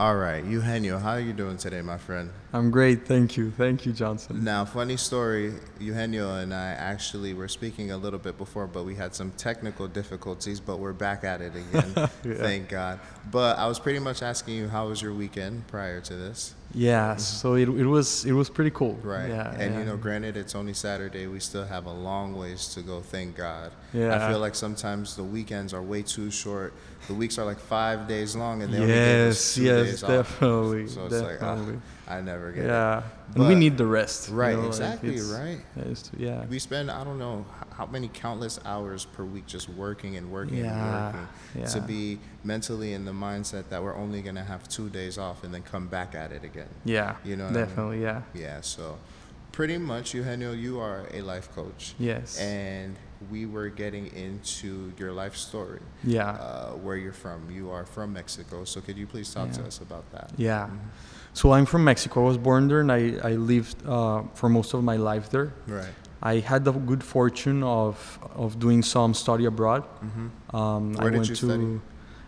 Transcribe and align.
All 0.00 0.16
right, 0.16 0.42
Eugenio, 0.42 0.96
how 0.98 1.10
are 1.10 1.20
you 1.20 1.34
doing 1.34 1.58
today, 1.58 1.82
my 1.82 1.98
friend? 1.98 2.30
I'm 2.54 2.70
great, 2.70 3.06
thank 3.06 3.36
you. 3.36 3.50
Thank 3.50 3.84
you, 3.84 3.92
Johnson. 3.92 4.42
Now, 4.42 4.64
funny 4.64 4.96
story, 4.96 5.52
Eugenio 5.78 6.36
and 6.36 6.54
I 6.54 6.68
actually 6.68 7.34
were 7.34 7.48
speaking 7.48 7.90
a 7.90 7.98
little 7.98 8.18
bit 8.18 8.38
before, 8.38 8.66
but 8.66 8.84
we 8.84 8.94
had 8.94 9.14
some 9.14 9.30
technical 9.32 9.86
difficulties, 9.88 10.58
but 10.58 10.78
we're 10.78 10.94
back 10.94 11.22
at 11.22 11.42
it 11.42 11.52
again. 11.54 12.08
Yeah. 12.24 12.34
Thank 12.34 12.70
God. 12.70 12.98
But 13.30 13.58
I 13.58 13.66
was 13.66 13.78
pretty 13.78 13.98
much 13.98 14.22
asking 14.22 14.54
you 14.54 14.68
how 14.68 14.88
was 14.88 15.02
your 15.02 15.12
weekend 15.12 15.66
prior 15.66 16.00
to 16.00 16.16
this? 16.16 16.54
Yeah, 16.72 17.16
so 17.16 17.54
it, 17.54 17.68
it 17.68 17.84
was 17.86 18.24
it 18.24 18.32
was 18.32 18.48
pretty 18.48 18.70
cool. 18.70 18.94
Right. 19.02 19.28
Yeah. 19.28 19.50
and 19.58 19.74
yeah. 19.74 19.78
you 19.80 19.84
know, 19.84 19.96
granted, 19.96 20.36
it's 20.36 20.54
only 20.54 20.72
Saturday. 20.72 21.26
We 21.26 21.40
still 21.40 21.64
have 21.64 21.86
a 21.86 21.92
long 21.92 22.36
ways 22.36 22.68
to 22.74 22.82
go. 22.82 23.00
Thank 23.00 23.36
God. 23.36 23.72
Yeah. 23.92 24.14
I 24.24 24.30
feel 24.30 24.38
like 24.38 24.54
sometimes 24.54 25.16
the 25.16 25.24
weekends 25.24 25.74
are 25.74 25.82
way 25.82 26.02
too 26.02 26.30
short. 26.30 26.72
The 27.08 27.14
weeks 27.14 27.38
are 27.38 27.44
like 27.44 27.58
five 27.58 28.06
days 28.06 28.36
long, 28.36 28.62
and 28.62 28.72
they 28.72 28.78
only 28.78 28.92
give 28.94 29.30
us 29.30 29.54
two 29.54 29.62
yes, 29.64 29.86
days 29.86 30.02
off. 30.04 30.10
definitely, 30.10 30.86
So 30.86 31.06
it's 31.06 31.14
like, 31.14 31.42
ah, 31.42 31.56
definitely. 31.56 31.80
I 32.06 32.20
never 32.20 32.52
get 32.52 32.64
it. 32.64 32.68
yeah, 32.68 33.02
and 33.34 33.48
we 33.48 33.54
need 33.54 33.76
the 33.76 33.86
rest. 33.86 34.28
you 34.28 34.34
Right. 34.36 34.52
know, 34.54 34.60
like, 34.62 34.68
exactly. 34.68 35.14
it's- 35.14 35.30
right. 35.30 36.10
yeah. 36.16 36.44
We 36.46 36.58
spend 36.60 36.90
I 36.90 37.02
don't 37.02 37.18
know 37.18 37.44
how 37.80 37.86
many 37.86 38.08
countless 38.08 38.60
hours 38.66 39.06
per 39.06 39.24
week 39.24 39.46
just 39.46 39.66
working 39.70 40.16
and 40.18 40.30
working 40.30 40.58
Yeah, 40.58 41.08
and 41.08 41.28
working 41.54 41.72
to 41.72 41.80
be 41.80 42.18
mentally 42.44 42.92
in 42.92 43.06
the 43.06 43.12
mindset 43.12 43.70
that 43.70 43.82
we're 43.82 43.96
only 43.96 44.20
gonna 44.20 44.44
have 44.44 44.68
two 44.68 44.90
days 44.90 45.16
off 45.16 45.44
and 45.44 45.54
then 45.54 45.62
come 45.62 45.86
back 45.86 46.14
at 46.14 46.30
it 46.30 46.44
again. 46.44 46.68
Yeah. 46.84 47.16
You 47.24 47.36
know 47.36 47.44
what 47.44 47.52
I 47.52 47.56
mean? 47.56 47.64
definitely. 47.64 48.02
Yeah. 48.02 48.22
Yeah. 48.34 48.60
So 48.60 48.98
pretty 49.52 49.78
much, 49.78 50.12
Eugenio, 50.12 50.52
you 50.52 50.78
are 50.78 51.06
a 51.14 51.22
life 51.22 51.50
coach. 51.54 51.94
Yes. 51.98 52.38
And 52.38 52.96
we 53.30 53.46
were 53.46 53.70
getting 53.70 54.08
into 54.14 54.92
your 54.98 55.12
life 55.12 55.36
story, 55.36 55.80
yeah. 56.04 56.32
uh, 56.32 56.72
where 56.72 56.96
you're 56.96 57.14
from. 57.14 57.50
You 57.50 57.70
are 57.70 57.86
from 57.86 58.12
Mexico, 58.12 58.64
so 58.64 58.82
could 58.82 58.98
you 58.98 59.06
please 59.06 59.32
talk 59.32 59.52
to 59.52 59.62
us 59.62 59.78
about 59.80 60.10
that? 60.12 60.30
Yeah. 60.36 60.68
So 61.32 61.52
I'm 61.52 61.64
from 61.64 61.84
Mexico. 61.84 62.24
I 62.24 62.28
was 62.28 62.38
born 62.38 62.68
there, 62.68 62.80
and 62.80 62.92
I, 62.92 63.16
I 63.22 63.32
lived 63.32 63.76
uh, 63.86 64.22
for 64.34 64.50
most 64.50 64.74
of 64.74 64.84
my 64.84 64.96
life 64.96 65.30
there. 65.30 65.54
Right. 65.66 65.94
I 66.22 66.40
had 66.40 66.64
the 66.64 66.72
good 66.72 67.02
fortune 67.02 67.62
of 67.62 68.18
of 68.34 68.58
doing 68.58 68.82
some 68.82 69.14
study 69.14 69.44
abroad. 69.46 69.82
Mm-hmm. 69.84 70.56
Um, 70.56 70.92
Where 70.94 71.08
I 71.08 71.10
did 71.10 71.16
went 71.18 71.28
you 71.30 71.34
to 71.36 71.46
study? 71.46 71.80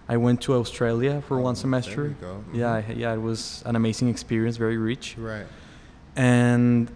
I 0.09 0.17
went 0.17 0.41
to 0.43 0.55
Australia 0.55 1.21
for 1.27 1.39
Oh, 1.39 1.43
one 1.43 1.55
there 1.55 1.61
semester. 1.61 2.03
Mhm. 2.21 2.55
Yeah, 2.55 2.73
I- 2.73 2.93
yeah, 3.03 3.15
it 3.15 3.23
was 3.23 3.63
an 3.67 3.77
amazing 3.77 4.09
experience, 4.09 4.57
very 4.57 4.77
rich. 4.77 5.17
Right. 5.19 5.47
And 6.17 6.91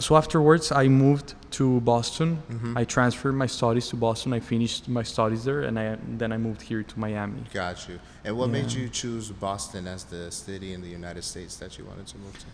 so 0.00 0.16
afterwards, 0.16 0.70
I 0.72 0.88
moved 0.88 1.34
to 1.52 1.80
Boston. 1.80 2.42
Mhm. 2.50 2.76
I 2.76 2.84
transferred 2.84 3.34
my 3.34 3.46
studies 3.46 3.88
to 3.88 3.96
Boston. 3.96 4.32
I 4.32 4.40
finished 4.40 4.88
my 4.88 5.02
studies 5.02 5.44
there, 5.44 5.62
and 5.62 5.78
I 5.78 5.96
then 6.18 6.30
I 6.32 6.36
moved 6.38 6.62
here 6.62 6.82
to 6.82 6.98
Miami. 6.98 7.42
Got 7.54 7.88
you. 7.88 7.98
And 8.24 8.36
what 8.36 8.48
made 8.50 8.70
you 8.72 8.88
choose 8.88 9.30
Boston 9.30 9.86
as 9.86 10.04
the 10.04 10.30
city 10.30 10.72
in 10.74 10.80
the 10.82 10.88
United 11.00 11.24
States 11.24 11.56
that 11.56 11.78
you 11.78 11.84
wanted 11.86 12.06
to 12.08 12.18
move 12.18 12.36
to? 12.38 12.46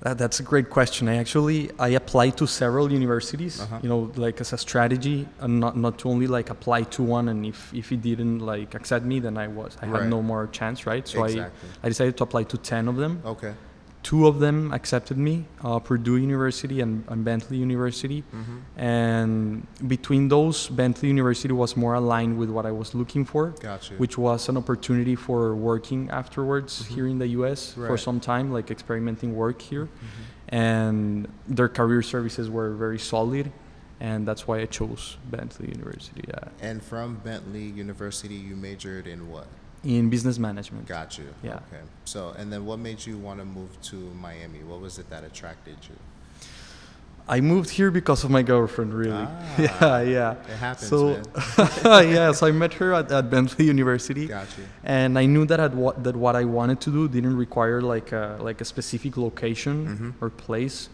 That, 0.00 0.18
that's 0.18 0.40
a 0.40 0.42
great 0.42 0.68
question. 0.70 1.08
I 1.08 1.16
actually 1.16 1.70
I 1.78 1.88
applied 1.88 2.36
to 2.36 2.46
several 2.46 2.92
universities. 2.92 3.60
Uh-huh. 3.60 3.78
You 3.82 3.88
know, 3.88 4.12
like 4.16 4.40
as 4.40 4.52
a 4.52 4.58
strategy, 4.58 5.26
and 5.40 5.58
not 5.58 5.76
not 5.76 5.98
to 6.00 6.08
only 6.10 6.26
like 6.26 6.50
apply 6.50 6.82
to 6.96 7.02
one, 7.02 7.28
and 7.30 7.46
if 7.46 7.72
if 7.74 7.90
it 7.92 8.02
didn't 8.02 8.40
like 8.40 8.74
accept 8.74 9.04
me, 9.06 9.20
then 9.20 9.36
I 9.38 9.48
was 9.48 9.76
I 9.82 9.86
Right. 9.86 10.02
had 10.02 10.10
no 10.10 10.20
more 10.22 10.46
chance, 10.48 10.86
right? 10.86 11.06
So 11.08 11.24
exactly. 11.24 11.68
I 11.82 11.86
I 11.86 11.88
decided 11.88 12.16
to 12.18 12.24
apply 12.24 12.42
to 12.44 12.58
ten 12.58 12.88
of 12.88 12.96
them. 12.96 13.20
okay. 13.24 13.54
Two 14.06 14.28
of 14.28 14.38
them 14.38 14.72
accepted 14.72 15.18
me, 15.18 15.46
uh, 15.64 15.80
Purdue 15.80 16.16
University 16.16 16.80
and, 16.80 17.02
and 17.08 17.24
Bentley 17.24 17.56
University. 17.56 18.22
Mm-hmm. 18.22 18.78
And 18.78 19.66
between 19.88 20.28
those, 20.28 20.68
Bentley 20.68 21.08
University 21.08 21.52
was 21.52 21.76
more 21.76 21.94
aligned 21.94 22.38
with 22.38 22.48
what 22.48 22.66
I 22.66 22.70
was 22.70 22.94
looking 22.94 23.24
for, 23.24 23.48
Got 23.58 23.90
you. 23.90 23.96
which 23.96 24.16
was 24.16 24.48
an 24.48 24.56
opportunity 24.56 25.16
for 25.16 25.56
working 25.56 26.08
afterwards 26.10 26.86
here 26.86 27.08
in 27.08 27.18
the 27.18 27.26
US 27.38 27.72
for 27.74 27.98
some 27.98 28.20
time, 28.20 28.52
like 28.52 28.70
experimenting 28.70 29.34
work 29.34 29.60
here. 29.60 29.86
Mhm. 29.86 30.50
And 30.50 31.28
their 31.48 31.68
career 31.68 32.02
services 32.02 32.48
were 32.48 32.74
very 32.74 33.00
solid. 33.00 33.50
And 33.98 34.28
that's 34.28 34.46
why 34.46 34.60
I 34.60 34.66
chose 34.66 35.16
Bentley 35.32 35.68
University, 35.68 36.22
yeah. 36.28 36.50
And 36.60 36.80
from 36.80 37.16
Bentley 37.24 37.64
University, 37.64 38.36
you 38.36 38.54
majored 38.54 39.08
in 39.08 39.28
what? 39.32 39.48
In 39.86 40.10
business 40.10 40.36
management. 40.38 40.86
Got 40.88 41.16
you. 41.18 41.28
Yeah. 41.44 41.54
Okay. 41.68 41.82
So, 42.04 42.34
and 42.38 42.52
then 42.52 42.66
what 42.66 42.78
made 42.80 43.06
you 43.06 43.16
want 43.18 43.38
to 43.38 43.44
move 43.44 43.70
to 43.90 43.96
Miami? 44.20 44.60
What 44.70 44.80
was 44.80 44.98
it 44.98 45.08
that 45.10 45.22
attracted 45.22 45.76
you? 45.88 45.94
I 47.28 47.40
moved 47.40 47.70
here 47.70 47.90
because 47.90 48.22
of 48.24 48.30
my 48.30 48.42
girlfriend, 48.42 48.94
really. 48.94 49.26
Ah. 49.28 49.58
yeah, 49.58 50.00
yeah. 50.02 50.30
It 50.32 50.56
happens, 50.58 50.88
So, 50.88 50.98
man. 51.08 52.08
yes, 52.18 52.42
I 52.42 52.50
met 52.52 52.72
her 52.74 52.94
at, 52.94 53.10
at 53.10 53.30
Bentley 53.30 53.64
University. 53.74 54.26
Got 54.26 54.46
you. 54.58 54.64
and 54.84 55.18
I 55.18 55.26
knew 55.26 55.44
that 55.46 55.58
at 55.60 55.74
what 55.74 56.02
that 56.04 56.14
what 56.16 56.34
I 56.36 56.44
wanted 56.44 56.80
to 56.82 56.90
do 56.90 57.08
didn't 57.08 57.36
require 57.36 57.80
like 57.80 58.12
a 58.12 58.38
like 58.40 58.60
a 58.60 58.64
specific 58.64 59.16
location 59.16 59.76
Mhm. 59.86 60.22
or 60.22 60.30
place. 60.30 60.88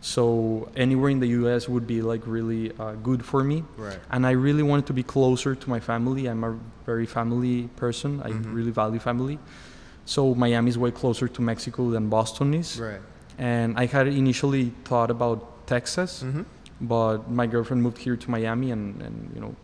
So 0.00 0.68
anywhere 0.76 1.10
in 1.10 1.20
the 1.20 1.28
U.S. 1.40 1.68
would 1.68 1.86
be 1.86 2.00
like 2.02 2.22
really 2.26 2.72
uh, 2.78 2.92
good 3.02 3.24
for 3.24 3.42
me, 3.42 3.64
Right. 3.76 3.98
and 4.10 4.26
I 4.26 4.32
really 4.32 4.62
wanted 4.62 4.86
to 4.86 4.92
be 4.92 5.02
closer 5.02 5.54
to 5.54 5.70
my 5.70 5.80
family. 5.80 6.26
I'm 6.26 6.44
a 6.44 6.54
very 6.84 7.06
family 7.06 7.68
person. 7.76 8.20
I 8.22 8.30
Mhm. 8.30 8.54
really 8.54 8.70
value 8.70 8.98
family. 9.00 9.38
So 10.04 10.34
Miami 10.34 10.68
is 10.70 10.78
way 10.78 10.92
closer 10.92 11.26
to 11.28 11.42
Mexico 11.42 11.90
than 11.90 12.08
Boston 12.08 12.54
is, 12.54 12.78
Right. 12.80 13.00
and 13.38 13.76
I 13.76 13.86
had 13.86 14.06
initially 14.06 14.72
thought 14.84 15.10
about 15.10 15.66
Texas, 15.66 16.22
Mm-hmm. 16.22 16.42
but 16.82 17.28
my 17.30 17.46
girlfriend 17.46 17.82
moved 17.82 17.98
here 17.98 18.16
to 18.16 18.30
Miami, 18.30 18.70
and 18.70 19.02
and 19.02 19.30
you 19.34 19.40
know 19.40 19.54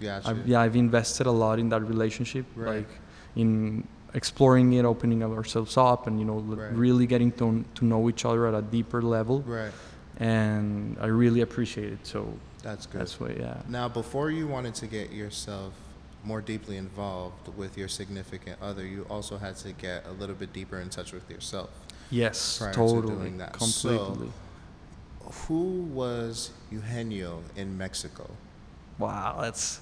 Got 0.00 0.24
you. 0.24 0.30
I've, 0.30 0.48
yeah, 0.48 0.60
I've 0.64 0.76
invested 0.76 1.26
a 1.26 1.30
lot 1.44 1.58
in 1.58 1.68
that 1.68 1.82
relationship, 1.86 2.46
Right. 2.56 2.76
like 2.76 2.90
in 3.36 3.84
exploring 4.14 4.72
it, 4.74 4.84
opening 4.84 5.22
ourselves 5.22 5.76
up, 5.76 6.06
and 6.06 6.18
you 6.18 6.24
know, 6.24 6.38
Right. 6.40 6.72
really 6.76 7.06
getting 7.06 7.32
to 7.32 7.64
to 7.74 7.84
know 7.84 8.08
each 8.08 8.24
other 8.24 8.46
at 8.46 8.54
a 8.54 8.62
deeper 8.62 9.00
level. 9.02 9.40
Right. 9.42 9.72
And 10.18 10.96
I 11.00 11.06
really 11.06 11.40
appreciate 11.40 11.92
it. 11.92 12.06
So 12.06 12.34
That's 12.62 12.86
good. 12.86 13.00
that's 13.00 13.18
why, 13.18 13.30
yeah. 13.38 13.62
Now, 13.68 13.88
before 13.88 14.30
you 14.30 14.46
wanted 14.46 14.74
to 14.76 14.86
get 14.86 15.10
yourself 15.12 15.72
more 16.24 16.40
deeply 16.40 16.76
involved 16.76 17.48
with 17.56 17.76
your 17.76 17.88
significant 17.88 18.56
other, 18.62 18.86
you 18.86 19.04
also 19.10 19.38
had 19.38 19.56
to 19.56 19.72
get 19.72 20.06
a 20.06 20.12
little 20.12 20.36
bit 20.36 20.52
deeper 20.52 20.78
in 20.78 20.88
touch 20.90 21.12
with 21.12 21.28
yourself. 21.30 21.70
Yes, 22.10 22.58
prior 22.58 22.72
to 22.72 22.76
totally, 22.78 23.14
doing 23.16 23.38
that. 23.38 23.54
completely. 23.54 24.30
Who 25.48 25.82
was 25.94 26.50
Eugenio 26.70 27.42
in 27.56 27.76
Mexico? 27.78 28.28
Wow, 28.98 29.38
that's 29.40 29.80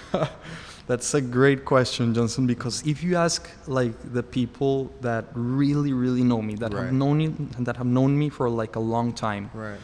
that's 0.86 1.14
a 1.14 1.20
great 1.20 1.64
question, 1.64 2.14
Johnson. 2.14 2.46
Because 2.46 2.82
if 2.86 3.02
you 3.02 3.16
ask 3.16 3.48
like 3.66 3.94
the 4.12 4.22
people 4.22 4.92
that 5.00 5.26
really, 5.34 5.92
really 5.92 6.22
know 6.24 6.42
me, 6.42 6.54
that 6.56 6.72
Right. 6.72 6.84
have 6.84 6.92
known 6.92 7.20
it, 7.20 7.64
that 7.64 7.76
have 7.76 7.86
known 7.86 8.18
me 8.18 8.28
for 8.28 8.48
like 8.50 8.76
a 8.76 8.80
long 8.80 9.12
time, 9.12 9.50
Right. 9.54 9.78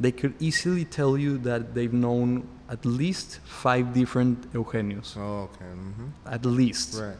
they 0.00 0.12
could 0.12 0.34
easily 0.40 0.84
tell 0.84 1.16
you 1.18 1.38
that 1.38 1.74
they've 1.74 1.92
known 1.92 2.46
at 2.68 2.84
least 2.86 3.40
five 3.44 3.92
different 3.92 4.46
Eugenios, 4.54 5.14
Oh, 5.18 5.48
okay. 5.52 5.64
Mm-hmm. 5.64 6.06
at 6.26 6.44
least. 6.46 6.98
Right. 7.00 7.16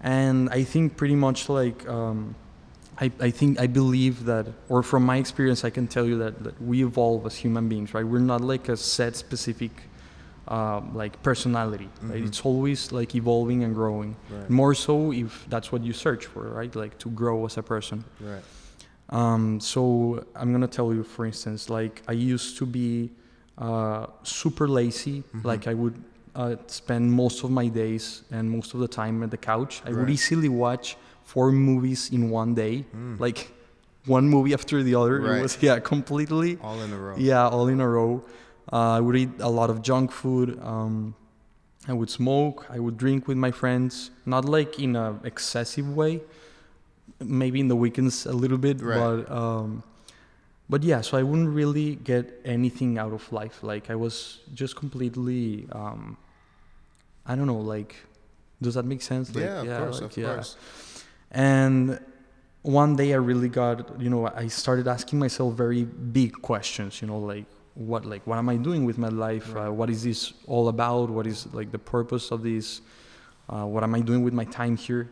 And 0.00 0.48
I 0.50 0.64
think 0.64 0.96
pretty 0.96 1.16
much 1.16 1.48
like 1.48 1.86
um, 1.88 2.34
I, 2.98 3.10
I 3.20 3.30
think 3.30 3.58
I 3.60 3.66
believe 3.66 4.24
that, 4.26 4.46
or 4.68 4.82
from 4.82 5.04
my 5.04 5.16
experience, 5.16 5.64
I 5.64 5.70
can 5.70 5.86
tell 5.86 6.06
you 6.06 6.18
that, 6.18 6.44
that 6.44 6.60
we 6.62 6.82
evolve 6.84 7.26
as 7.26 7.36
human 7.36 7.68
beings, 7.68 7.94
right? 7.94 8.06
We're 8.06 8.18
not 8.20 8.40
like 8.42 8.68
a 8.68 8.76
set 8.76 9.16
specific 9.16 9.70
um, 10.48 10.94
like 10.94 11.22
personality, 11.22 11.88
right? 12.02 12.22
Mhm. 12.22 12.26
It's 12.26 12.40
always 12.44 12.92
like 12.92 13.14
evolving 13.14 13.62
and 13.64 13.74
growing. 13.74 14.16
Right. 14.30 14.50
More 14.50 14.74
so 14.74 15.12
if 15.12 15.46
that's 15.48 15.70
what 15.72 15.82
you 15.84 15.92
search 15.92 16.26
for, 16.26 16.42
right? 16.48 16.74
Like 16.74 16.98
to 16.98 17.08
grow 17.10 17.44
as 17.46 17.56
a 17.58 17.62
person. 17.62 18.04
Right. 18.20 18.42
Um, 19.10 19.60
so 19.60 20.24
I'm 20.34 20.52
gonna 20.52 20.66
tell 20.68 20.92
you, 20.94 21.02
for 21.02 21.26
instance, 21.26 21.68
like 21.68 22.02
I 22.08 22.12
used 22.12 22.56
to 22.58 22.66
be 22.66 23.10
uh, 23.58 24.06
super 24.22 24.66
lazy. 24.68 25.22
Mhm. 25.34 25.44
Like 25.44 25.66
I 25.68 25.74
would 25.74 25.94
uh, 26.34 26.54
spend 26.68 27.12
most 27.12 27.42
of 27.44 27.50
my 27.50 27.66
days 27.68 28.22
and 28.30 28.48
most 28.50 28.72
of 28.74 28.80
the 28.80 28.88
time 28.88 29.22
at 29.24 29.30
the 29.30 29.36
couch. 29.36 29.82
I 29.84 29.90
would 29.90 30.08
easily 30.08 30.48
watch 30.48 30.96
four 31.24 31.50
movies 31.52 32.10
in 32.12 32.30
one 32.30 32.54
day, 32.54 32.86
Mm. 32.96 33.18
like 33.20 33.52
one 34.06 34.28
movie 34.28 34.54
after 34.54 34.82
the 34.82 34.94
other. 34.94 35.20
Right. 35.20 35.38
It 35.38 35.42
was 35.42 35.58
yeah, 35.60 35.78
completely 35.80 36.56
All 36.62 36.80
in 36.80 36.92
a 36.92 36.96
row. 36.96 37.16
yeah, 37.18 37.48
all 37.48 37.66
in 37.68 37.80
a 37.80 37.88
row. 37.88 38.22
Uh, 38.72 38.92
I 38.98 39.00
would 39.00 39.16
eat 39.16 39.30
a 39.40 39.48
lot 39.48 39.68
of 39.70 39.82
junk 39.82 40.12
food. 40.12 40.58
Um, 40.62 41.14
I 41.88 41.92
would 41.92 42.10
smoke. 42.10 42.66
I 42.70 42.78
would 42.78 42.96
drink 42.96 43.26
with 43.26 43.36
my 43.36 43.50
friends, 43.50 44.10
not 44.26 44.44
like 44.44 44.78
in 44.78 44.94
an 44.96 45.20
excessive 45.24 45.88
way. 45.96 46.20
Maybe 47.18 47.60
in 47.60 47.68
the 47.68 47.76
weekends 47.76 48.26
a 48.26 48.32
little 48.32 48.58
bit, 48.58 48.80
Right. 48.80 48.96
but 48.98 49.30
um, 49.30 49.82
but 50.68 50.82
yeah. 50.82 51.00
So 51.02 51.18
I 51.18 51.22
wouldn't 51.22 51.50
really 51.50 51.96
get 51.96 52.40
anything 52.44 52.96
out 52.96 53.12
of 53.12 53.30
life. 53.32 53.62
Like 53.62 53.90
I 53.90 53.94
was 53.96 54.38
just 54.54 54.76
completely. 54.76 55.66
Um, 55.72 56.16
I 57.26 57.34
don't 57.36 57.46
know. 57.46 57.58
Like, 57.60 57.96
does 58.62 58.74
that 58.74 58.84
make 58.84 59.02
sense? 59.02 59.34
Like, 59.34 59.44
Yeah, 59.44 59.60
of 59.62 59.78
course, 59.82 60.00
like, 60.00 60.16
of 60.16 60.24
course. 60.24 60.56
and 61.30 61.98
one 62.62 62.96
day 62.96 63.12
I 63.12 63.16
really 63.16 63.48
got, 63.48 64.00
you 64.00 64.10
know, 64.10 64.26
I 64.26 64.48
started 64.48 64.86
asking 64.88 65.18
myself 65.18 65.54
very 65.54 65.84
big 65.84 66.32
questions, 66.42 67.00
you 67.02 67.08
know, 67.08 67.18
like 67.18 67.46
what, 67.80 68.04
like, 68.04 68.26
what 68.26 68.36
am 68.36 68.48
I 68.48 68.56
doing 68.56 68.84
with 68.84 68.98
my 68.98 69.08
life? 69.08 69.54
Right. 69.54 69.68
Uh, 69.68 69.72
what 69.72 69.88
is 69.88 70.02
this 70.04 70.34
all 70.46 70.68
about? 70.68 71.08
What 71.08 71.26
is 71.26 71.52
like 71.54 71.72
the 71.72 71.78
purpose 71.78 72.30
of 72.30 72.42
this? 72.42 72.82
Uh, 73.48 73.64
what 73.64 73.82
am 73.82 73.94
I 73.94 74.00
doing 74.00 74.22
with 74.22 74.34
my 74.34 74.44
time 74.44 74.76
here? 74.76 75.10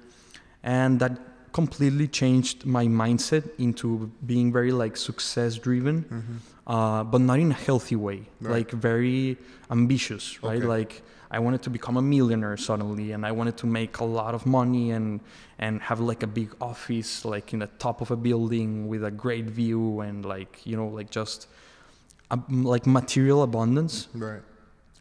And 0.63 1.01
that 1.01 1.19
completely 1.53 2.07
changed 2.07 2.67
my 2.67 2.87
mindset 2.87 3.49
into 3.59 4.11
being 4.27 4.53
very 4.53 4.71
like 4.71 4.97
success 4.97 5.57
driven, 5.57 6.41
uh, 6.67 7.05
but 7.05 7.21
not 7.23 7.39
in 7.39 7.51
a 7.53 7.55
healthy 7.55 7.97
way. 7.97 8.29
Right. 8.41 8.59
Like 8.59 8.71
very 8.71 9.39
ambitious, 9.71 10.43
right? 10.43 10.59
Okay. 10.59 10.67
Like 10.67 11.03
I 11.31 11.39
wanted 11.39 11.63
to 11.63 11.71
become 11.71 11.97
a 11.97 12.03
millionaire 12.03 12.57
suddenly, 12.59 13.13
and 13.13 13.25
I 13.25 13.33
wanted 13.33 13.57
to 13.59 13.67
make 13.67 13.99
a 13.99 14.05
lot 14.05 14.35
of 14.35 14.45
money 14.47 14.91
and 14.91 15.21
and 15.59 15.81
have 15.83 16.01
like 16.01 16.23
a 16.23 16.27
big 16.27 16.55
office, 16.61 17.25
like 17.25 17.53
in 17.55 17.61
the 17.61 17.71
top 17.79 18.03
of 18.03 18.11
a 18.11 18.17
building 18.17 18.89
with 18.89 19.03
a 19.05 19.11
great 19.11 19.47
view, 19.47 20.01
and 20.01 20.25
like 20.25 20.67
you 20.67 20.77
know, 20.77 20.89
like 20.89 21.11
just 21.11 21.49
um, 22.31 22.45
like 22.65 22.87
material 22.87 23.43
abundance 23.43 24.09
Right. 24.15 24.43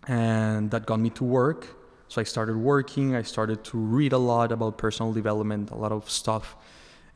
and 0.07 0.71
that 0.71 0.85
got 0.85 0.99
me 0.99 1.09
to 1.11 1.23
work. 1.23 1.67
So 2.09 2.21
I 2.21 2.23
started 2.23 2.55
working. 2.55 3.15
I 3.15 3.23
started 3.23 3.63
to 3.65 3.77
read 3.77 4.13
a 4.13 4.17
lot 4.17 4.51
about 4.51 4.77
personal 4.77 5.11
development, 5.11 5.71
a 5.71 5.75
lot 5.75 5.91
of 5.91 6.09
stuff, 6.09 6.55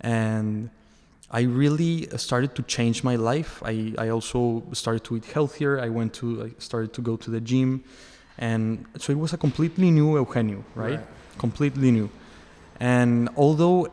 and 0.01 0.69
I 1.31 1.43
really 1.43 2.07
started 2.17 2.55
to 2.55 2.61
change 2.63 3.01
my 3.03 3.15
life. 3.15 3.63
I, 3.63 3.93
I 3.97 4.09
also 4.09 4.63
started 4.73 5.03
to 5.05 5.15
eat 5.15 5.25
healthier. 5.25 5.79
I 5.79 5.87
went 5.87 6.13
to 6.15 6.43
I 6.43 6.49
started 6.59 6.91
to 6.93 7.01
go 7.01 7.15
to 7.15 7.31
the 7.31 7.39
gym, 7.39 7.85
and 8.37 8.85
so 8.97 9.13
it 9.13 9.19
was 9.19 9.31
a 9.31 9.37
completely 9.37 9.91
new 9.91 10.17
Eugenio, 10.17 10.63
right? 10.75 10.99
Right. 10.99 11.07
Completely 11.37 11.91
new. 11.91 12.09
And 12.81 13.29
although 13.37 13.87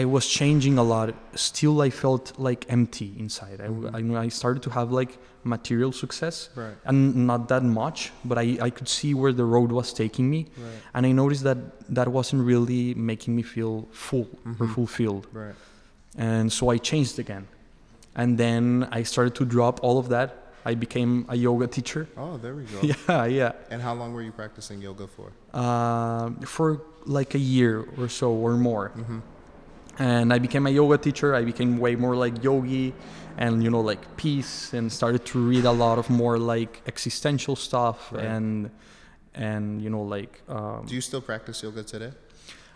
I 0.00 0.04
was 0.04 0.24
changing 0.40 0.76
a 0.78 0.82
lot, 0.82 1.08
still 1.34 1.76
I 1.88 1.90
felt 1.90 2.24
like 2.48 2.60
empty 2.68 3.10
inside. 3.24 3.58
Mhm. 3.60 4.16
I, 4.16 4.20
I, 4.20 4.24
I 4.26 4.28
started 4.40 4.62
to 4.66 4.70
have 4.78 4.88
like 5.00 5.12
material 5.54 5.92
success, 5.92 6.36
Right. 6.62 6.76
and 6.84 6.98
not 7.30 7.40
that 7.52 7.62
much 7.62 7.98
but 8.24 8.36
I, 8.44 8.46
I 8.68 8.70
could 8.76 8.88
see 8.88 9.14
where 9.20 9.32
the 9.40 9.44
road 9.54 9.70
was 9.80 9.88
taking 10.02 10.26
me 10.34 10.40
Right. 10.64 10.80
and 10.94 11.02
i 11.06 11.12
noticed 11.22 11.44
that 11.48 11.58
that 11.98 12.08
wasn't 12.18 12.42
really 12.52 12.84
making 13.12 13.32
me 13.38 13.42
feel 13.54 13.74
full 14.06 14.26
or 14.60 14.66
Mhm. 14.66 14.74
fulfilled 14.76 15.24
Right. 15.42 15.54
and 16.30 16.46
so 16.58 16.62
i 16.74 16.78
changed 16.90 17.16
again 17.24 17.44
and 18.20 18.30
then 18.42 18.64
i 18.98 19.00
started 19.12 19.34
to 19.40 19.44
drop 19.56 19.74
all 19.86 19.96
of 20.02 20.06
that 20.14 20.28
i 20.70 20.74
became 20.84 21.12
a 21.34 21.36
yoga 21.46 21.66
teacher 21.76 22.02
Oh, 22.24 22.34
there 22.42 22.54
we 22.60 22.64
go. 22.74 22.78
yeah 22.90 23.24
yeah 23.40 23.52
And 23.72 23.80
how 23.86 23.94
long 24.00 24.10
were 24.16 24.24
you 24.28 24.34
practicing 24.42 24.78
yoga 24.88 25.06
for? 25.16 25.28
uh, 25.64 26.26
for 26.54 26.68
like 27.18 27.30
a 27.40 27.42
year 27.56 27.74
or 28.00 28.08
so 28.20 28.28
or 28.46 28.52
more 28.70 28.86
Mm-hmm. 28.98 29.20
And 29.98 30.32
I 30.32 30.38
became 30.38 30.66
a 30.66 30.70
yoga 30.70 30.98
teacher. 30.98 31.34
I 31.34 31.44
became 31.44 31.78
way 31.78 31.96
more 31.96 32.16
like 32.16 32.42
yogi, 32.42 32.92
and 33.38 33.62
you 33.62 33.70
know 33.70 33.80
like 33.80 34.16
peace, 34.16 34.72
and 34.74 34.90
started 34.92 35.24
to 35.26 35.38
read 35.38 35.64
a 35.64 35.72
lot 35.72 35.98
of 35.98 36.08
more 36.10 36.38
like 36.38 36.82
existential 36.86 37.56
stuff, 37.56 38.12
Right. 38.12 38.24
and 38.24 38.70
and 39.34 39.82
you 39.82 39.90
know 39.90 40.02
like 40.02 40.42
um, 40.48 40.84
Do 40.86 40.94
you 40.94 41.00
still 41.00 41.20
practice 41.20 41.62
yoga 41.62 41.82
today? 41.82 42.12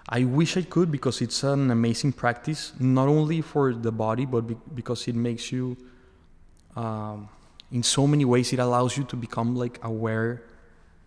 I 0.09 0.25
wish 0.25 0.57
I 0.57 0.63
could 0.63 0.91
because 0.91 1.21
it's 1.23 1.45
an 1.45 1.71
amazing 1.71 2.13
practice, 2.13 2.73
not 2.81 3.07
only 3.09 3.43
for 3.43 3.73
the 3.75 3.93
body 3.93 4.27
but 4.27 4.47
be- 4.47 4.57
because 4.75 5.07
it 5.07 5.15
makes 5.15 5.53
you, 5.53 5.77
um, 6.77 7.29
in 7.71 7.83
so 7.83 8.07
many 8.07 8.25
ways, 8.25 8.53
it 8.53 8.59
allows 8.59 8.97
you 8.97 9.05
to 9.05 9.17
become 9.17 9.55
like 9.55 9.79
aware 9.83 10.43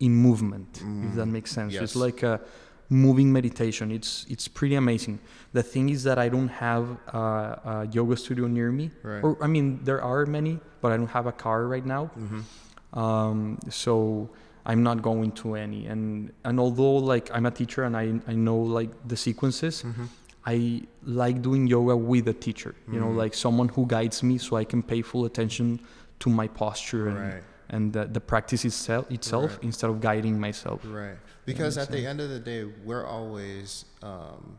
in 0.00 0.12
movement, 0.14 0.80
if 1.02 1.14
that 1.16 1.26
Mm, 1.26 1.32
makes 1.32 1.50
sense. 1.50 1.74
It's 1.74 1.96
like 1.96 2.22
a 2.22 2.40
moving 2.88 3.32
meditation. 3.32 3.90
It's 3.90 4.26
it's 4.28 4.46
pretty 4.48 4.74
amazing. 4.74 5.18
The 5.52 5.62
thing 5.62 5.88
is 5.88 6.02
that 6.04 6.18
I 6.18 6.28
don't 6.28 6.48
have 6.48 6.84
a, 7.08 7.18
a 7.18 7.88
yoga 7.92 8.16
studio 8.16 8.46
near 8.46 8.70
me, 8.70 8.90
Right. 9.02 9.22
or 9.24 9.36
I 9.42 9.46
mean 9.46 9.80
there 9.84 10.02
are 10.02 10.26
many, 10.26 10.60
but 10.80 10.92
I 10.92 10.96
don't 10.96 11.10
have 11.10 11.26
a 11.26 11.32
car 11.32 11.66
right 11.66 11.84
now. 11.86 12.10
Mm-hmm. 12.18 12.98
Um, 12.98 13.58
so 13.70 14.28
I'm 14.66 14.82
not 14.82 15.02
going 15.02 15.32
to 15.42 15.54
any. 15.56 15.86
And 15.86 16.32
and 16.44 16.60
although 16.60 16.96
like 16.96 17.30
I'm 17.34 17.46
a 17.46 17.50
teacher 17.50 17.84
and 17.84 17.96
I 17.96 18.20
I 18.28 18.34
know 18.34 18.56
like 18.58 18.90
the 19.08 19.16
sequences, 19.16 19.82
Mm-hmm. 19.82 20.04
I 20.46 20.82
like 21.06 21.40
doing 21.40 21.66
yoga 21.66 21.96
with 21.96 22.28
a 22.28 22.34
teacher. 22.34 22.74
You 22.92 23.00
know, 23.00 23.06
Mhm. 23.08 23.16
like 23.16 23.32
someone 23.34 23.68
who 23.70 23.86
guides 23.86 24.22
me, 24.22 24.36
so 24.38 24.56
I 24.56 24.64
can 24.64 24.82
pay 24.82 25.00
full 25.00 25.24
attention 25.24 25.80
to 26.20 26.28
my 26.30 26.48
posture 26.48 27.08
and 27.08 27.18
Right. 27.18 27.42
And 27.70 27.92
the, 27.92 28.04
the 28.06 28.20
practice 28.20 28.64
itself 28.64 29.10
itself 29.10 29.52
Right. 29.52 29.64
instead 29.64 29.90
of 29.90 30.00
guiding 30.00 30.38
myself. 30.38 30.80
Right. 30.84 31.16
Because 31.46 31.76
makes 31.76 31.88
at 31.88 31.92
the 31.92 32.06
end 32.06 32.20
of 32.20 32.30
the 32.30 32.38
day, 32.40 32.64
we're 32.64 33.06
always 33.06 33.84
um, 34.02 34.58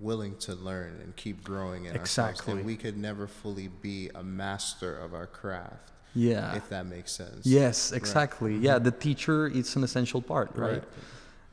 willing 0.00 0.36
to 0.38 0.54
learn 0.54 0.98
and 1.02 1.14
keep 1.16 1.42
growing 1.44 1.84
in 1.84 1.96
ourselves. 1.96 2.40
Exactly. 2.40 2.52
And 2.54 2.64
we 2.64 2.76
could 2.76 2.96
never 2.96 3.26
fully 3.26 3.68
be 3.68 4.10
a 4.14 4.22
master 4.22 4.96
of 4.98 5.12
our 5.14 5.26
craft, 5.26 5.90
Yeah. 6.14 6.54
if 6.56 6.68
that 6.70 6.86
makes 6.86 7.12
sense. 7.12 7.44
Yes, 7.46 7.92
exactly. 7.92 8.56
Yeah, 8.56 8.78
Mhm. 8.78 8.84
the 8.84 8.90
teacher 8.92 9.46
is 9.46 9.76
an 9.76 9.84
essential 9.84 10.22
part, 10.22 10.50
right? 10.56 10.82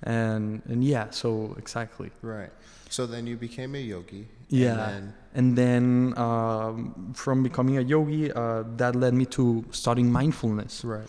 And 0.04 0.62
and 0.66 0.84
yeah, 0.84 1.10
so 1.12 1.56
exactly. 1.58 2.12
Right. 2.22 2.52
So 2.90 3.06
then 3.06 3.28
you 3.28 3.36
became 3.36 3.76
a 3.76 3.80
yogi. 3.82 4.28
Yeah. 4.50 4.72
And 4.72 4.80
then, 4.80 5.14
And 5.36 5.56
then 5.56 6.14
um, 6.18 7.14
from 7.14 7.44
becoming 7.44 7.78
a 7.78 7.82
yogi, 7.82 8.32
uh, 8.32 8.64
that 8.78 8.96
led 8.96 9.14
me 9.14 9.26
to 9.38 9.64
studying 9.72 10.12
mindfulness. 10.12 10.84
right. 10.84 11.08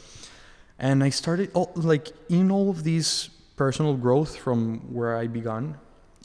And 0.78 1.02
I 1.04 1.10
started 1.10 1.50
all, 1.54 1.72
like 1.75 2.08
in 2.28 2.50
all 2.50 2.70
of 2.70 2.84
this 2.84 3.28
personal 3.56 3.94
growth 3.94 4.37
from 4.37 4.81
where 4.94 5.16
I 5.16 5.26
began. 5.26 5.76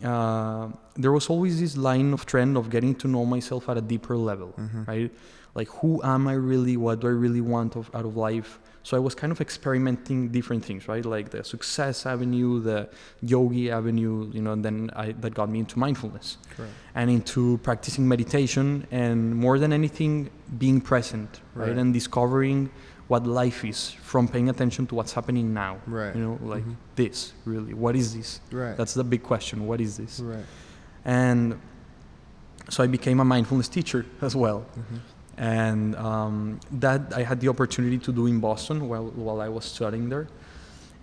Uh, 0.03 0.69
there 0.95 1.11
was 1.11 1.29
always 1.29 1.59
this 1.59 1.75
line 1.77 2.13
of 2.13 2.25
trend 2.25 2.57
of 2.57 2.69
getting 2.69 2.95
to 2.95 3.07
know 3.07 3.25
myself 3.25 3.67
at 3.69 3.77
a 3.77 3.81
deeper 3.81 4.15
level, 4.17 4.53
Mhm. 4.57 4.87
right? 4.87 5.11
Like 5.55 5.69
who 5.79 6.01
am 6.03 6.27
I 6.27 6.33
really? 6.33 6.75
What 6.77 6.99
do 7.01 7.07
I 7.07 7.15
really 7.25 7.41
want 7.41 7.75
of, 7.75 7.89
out 7.93 8.05
of 8.05 8.15
life? 8.17 8.59
So 8.87 8.95
I 8.95 8.99
was 8.99 9.15
kind 9.15 9.31
of 9.31 9.41
experimenting 9.41 10.29
different 10.37 10.63
things, 10.63 10.87
right? 10.87 11.03
Like 11.03 11.27
the 11.31 11.43
success 11.43 12.05
avenue, 12.05 12.61
the 12.61 12.87
yogi 13.33 13.71
avenue, 13.71 14.29
you 14.31 14.41
know. 14.43 14.51
And 14.51 14.63
then 14.63 14.91
I, 14.95 15.13
that 15.23 15.33
got 15.33 15.49
me 15.49 15.57
into 15.65 15.79
mindfulness 15.79 16.37
Correct. 16.55 16.71
and 16.93 17.09
into 17.09 17.57
practicing 17.69 18.07
meditation 18.07 18.85
and 18.91 19.35
more 19.35 19.57
than 19.57 19.73
anything 19.73 20.29
being 20.63 20.79
present 20.81 21.29
right, 21.55 21.69
Right. 21.69 21.77
and 21.79 21.91
discovering 21.99 22.69
what 23.07 23.25
life 23.25 23.65
is 23.65 23.79
from 24.11 24.27
paying 24.27 24.49
attention 24.49 24.85
to 24.89 24.93
what's 24.97 25.13
happening 25.13 25.47
now 25.65 25.73
Right. 25.87 26.15
you 26.15 26.21
know 26.25 26.35
like 26.53 26.63
Mhm. 26.65 26.75
this 26.95 27.33
really 27.53 27.73
what 27.83 27.95
is 27.95 28.07
this 28.17 28.29
Right. 28.51 28.75
that's 28.77 28.93
the 29.01 29.03
big 29.13 29.21
question 29.31 29.55
what 29.69 29.79
is 29.81 29.91
this 30.01 30.13
right. 30.19 30.45
and 31.05 31.59
so 32.73 32.83
i 32.83 32.87
became 32.97 33.19
a 33.19 33.25
mindfulness 33.25 33.67
teacher 33.77 34.01
as 34.27 34.33
well 34.35 34.59
Mhm. 34.77 34.99
And 35.37 35.95
um, 35.95 36.59
that 36.71 37.13
I 37.13 37.23
had 37.23 37.39
the 37.41 37.49
opportunity 37.49 37.97
to 37.99 38.11
do 38.11 38.25
in 38.27 38.39
Boston 38.39 38.87
while 38.87 39.07
while 39.15 39.41
I 39.41 39.49
was 39.49 39.65
studying 39.65 40.09
there, 40.09 40.27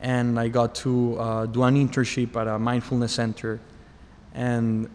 and 0.00 0.38
I 0.40 0.48
got 0.48 0.74
to 0.76 1.18
uh, 1.18 1.46
do 1.46 1.62
an 1.64 1.76
internship 1.76 2.34
at 2.36 2.46
a 2.48 2.58
mindfulness 2.58 3.12
center, 3.12 3.60
and 4.34 4.88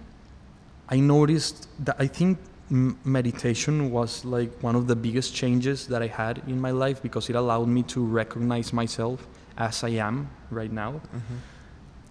I 0.89 0.99
noticed 0.99 1.67
that 1.85 1.97
I 1.99 2.07
think 2.07 2.39
m- 2.71 2.97
meditation 3.03 3.91
was 3.91 4.25
like 4.25 4.51
one 4.63 4.75
of 4.75 4.87
the 4.87 4.95
biggest 4.95 5.35
changes 5.35 5.87
that 5.87 6.01
I 6.01 6.07
had 6.07 6.41
in 6.47 6.59
my 6.59 6.71
life 6.71 7.01
because 7.03 7.29
it 7.29 7.35
allowed 7.35 7.67
me 7.67 7.83
to 7.83 8.03
recognize 8.03 8.73
myself 8.73 9.27
as 9.57 9.83
I 9.83 9.89
am 9.99 10.29
right 10.49 10.71
now, 10.71 10.93
Mhm. 11.13 11.37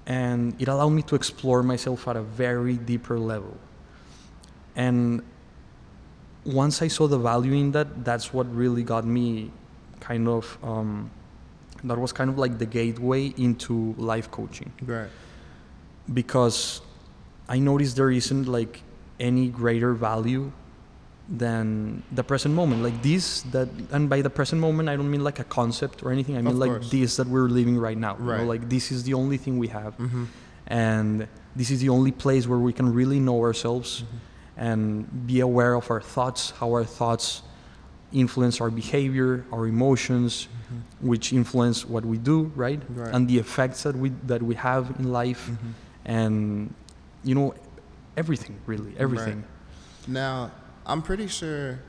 and 0.07 0.55
it 0.61 0.69
allowed 0.69 0.91
me 0.91 1.03
to 1.03 1.15
explore 1.17 1.63
myself 1.63 2.07
at 2.09 2.17
a 2.17 2.23
very 2.23 2.77
deeper 2.77 3.19
level. 3.19 3.57
And 4.77 5.23
once 6.47 6.81
I 6.83 6.89
saw 6.89 7.07
the 7.09 7.19
value 7.19 7.53
in 7.53 7.73
that, 7.73 8.05
that's 8.05 8.33
what 8.33 8.47
really 8.55 8.83
got 8.83 9.05
me 9.05 9.51
kind 10.01 10.29
of, 10.29 10.57
um, 10.63 11.11
that 11.85 11.99
was 11.99 12.13
kind 12.13 12.31
of 12.31 12.39
like 12.39 12.59
the 12.59 12.67
gateway 12.67 13.35
into 13.37 13.95
life 13.99 14.31
coaching 14.31 14.73
Right. 14.85 15.09
because 16.13 16.81
I 17.49 17.59
noticed 17.59 17.97
there 17.97 18.11
isn't 18.11 18.47
like 18.47 18.83
any 19.19 19.49
greater 19.49 19.93
value 19.95 20.53
than 21.29 22.03
the 22.13 22.23
present 22.23 22.55
moment. 22.55 22.83
Like 22.83 23.03
this, 23.03 23.43
that, 23.51 23.69
and 23.91 24.09
by 24.09 24.23
the 24.23 24.31
present 24.31 24.61
moment, 24.61 24.89
I 24.89 24.97
don't 24.97 25.11
mean 25.11 25.25
like 25.25 25.39
a 25.41 25.45
concept 25.45 26.03
or 26.05 26.13
anything. 26.13 26.37
I 26.37 26.43
mean 26.43 26.55
Of 26.55 26.59
like 26.59 26.71
course. 26.71 26.91
this 26.91 27.17
that 27.17 27.27
we're 27.27 27.49
living 27.49 27.77
right 27.79 27.99
now. 27.99 28.17
You 28.19 28.25
know, 28.25 28.31
Right. 28.33 28.47
like 28.47 28.69
this 28.69 28.93
is 28.93 29.03
the 29.05 29.15
only 29.15 29.37
thing 29.37 29.59
we 29.59 29.69
have, 29.69 29.97
Mm-hmm. 29.99 30.25
and 30.69 31.27
this 31.57 31.71
is 31.71 31.81
the 31.81 31.89
only 31.89 32.13
place 32.13 32.47
where 32.47 32.59
we 32.59 32.73
can 32.73 32.93
really 32.93 33.19
know 33.21 33.41
ourselves 33.43 34.03
Mm-hmm. 34.03 34.17
And 34.57 35.27
be 35.27 35.41
aware 35.41 35.75
of 35.75 35.91
our 35.91 36.01
thoughts, 36.01 36.51
how 36.59 36.71
our 36.73 36.85
thoughts 36.85 37.43
influence 38.13 38.61
our 38.61 38.71
behavior, 38.71 39.45
our 39.53 39.67
emotions, 39.67 40.49
which 41.01 41.33
influence 41.33 41.85
what 41.87 42.05
we 42.05 42.17
do, 42.19 42.45
right? 42.55 42.81
Mm-hmm. 42.81 43.01
Right. 43.01 43.15
And 43.15 43.29
the 43.29 43.39
effects 43.39 43.83
that 43.83 43.95
we 43.97 44.11
that 44.27 44.43
we 44.43 44.55
have 44.55 44.95
in 44.99 45.13
life, 45.13 45.51
Mhm. 45.51 45.73
and 46.05 46.75
you 47.25 47.35
know, 47.35 47.55
everything 48.17 48.57
really, 48.67 48.95
everything. 48.99 49.45
Now, 50.07 50.51
I'm 50.87 51.03
pretty 51.03 51.27
sure 51.27 51.81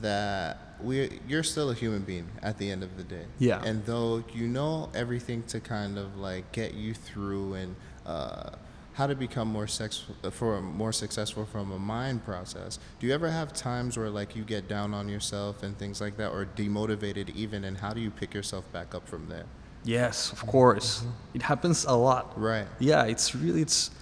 that 0.00 0.58
we 0.82 1.18
you're 1.26 1.42
still 1.42 1.70
a 1.70 1.74
human 1.74 2.02
being 2.02 2.28
at 2.42 2.58
the 2.58 2.70
end 2.70 2.82
of 2.82 2.96
the 2.96 3.02
day. 3.02 3.24
Yeah. 3.38 3.62
And 3.64 3.84
though 3.84 4.22
you 4.32 4.46
know 4.46 4.90
everything 4.94 5.42
to 5.48 5.58
kind 5.60 5.98
of 5.98 6.16
like 6.16 6.52
get 6.52 6.74
you 6.74 6.94
through 6.94 7.54
and 7.54 7.74
uh, 8.06 8.50
how 8.98 9.06
to 9.06 9.14
become 9.14 9.46
more 9.46 9.68
sex 9.68 10.04
for 10.32 10.60
more 10.60 10.92
successful 10.92 11.44
from 11.46 11.70
a 11.70 11.78
mind 11.78 12.24
process. 12.24 12.80
Do 12.98 13.06
you 13.06 13.14
ever 13.14 13.30
have 13.30 13.52
times 13.52 13.96
where 13.96 14.10
like 14.10 14.34
you 14.34 14.42
get 14.42 14.66
down 14.66 14.92
on 14.92 15.08
yourself 15.08 15.62
and 15.62 15.78
things 15.78 16.00
like 16.00 16.16
that, 16.16 16.30
or 16.32 16.46
demotivated 16.56 17.28
even? 17.36 17.62
And 17.62 17.78
how 17.78 17.92
do 17.94 18.00
you 18.00 18.10
pick 18.10 18.34
yourself 18.34 18.64
back 18.72 18.96
up 18.96 19.06
from 19.08 19.28
there? 19.28 19.44
Yes, 19.84 20.32
of 20.32 20.44
course, 20.46 21.04
it 21.32 21.42
happens 21.42 21.84
a 21.84 21.94
lot. 21.94 22.24
Right. 22.36 22.66
Yeah, 22.80 23.04
it's 23.04 23.36
really 23.36 23.62
it's 23.62 23.92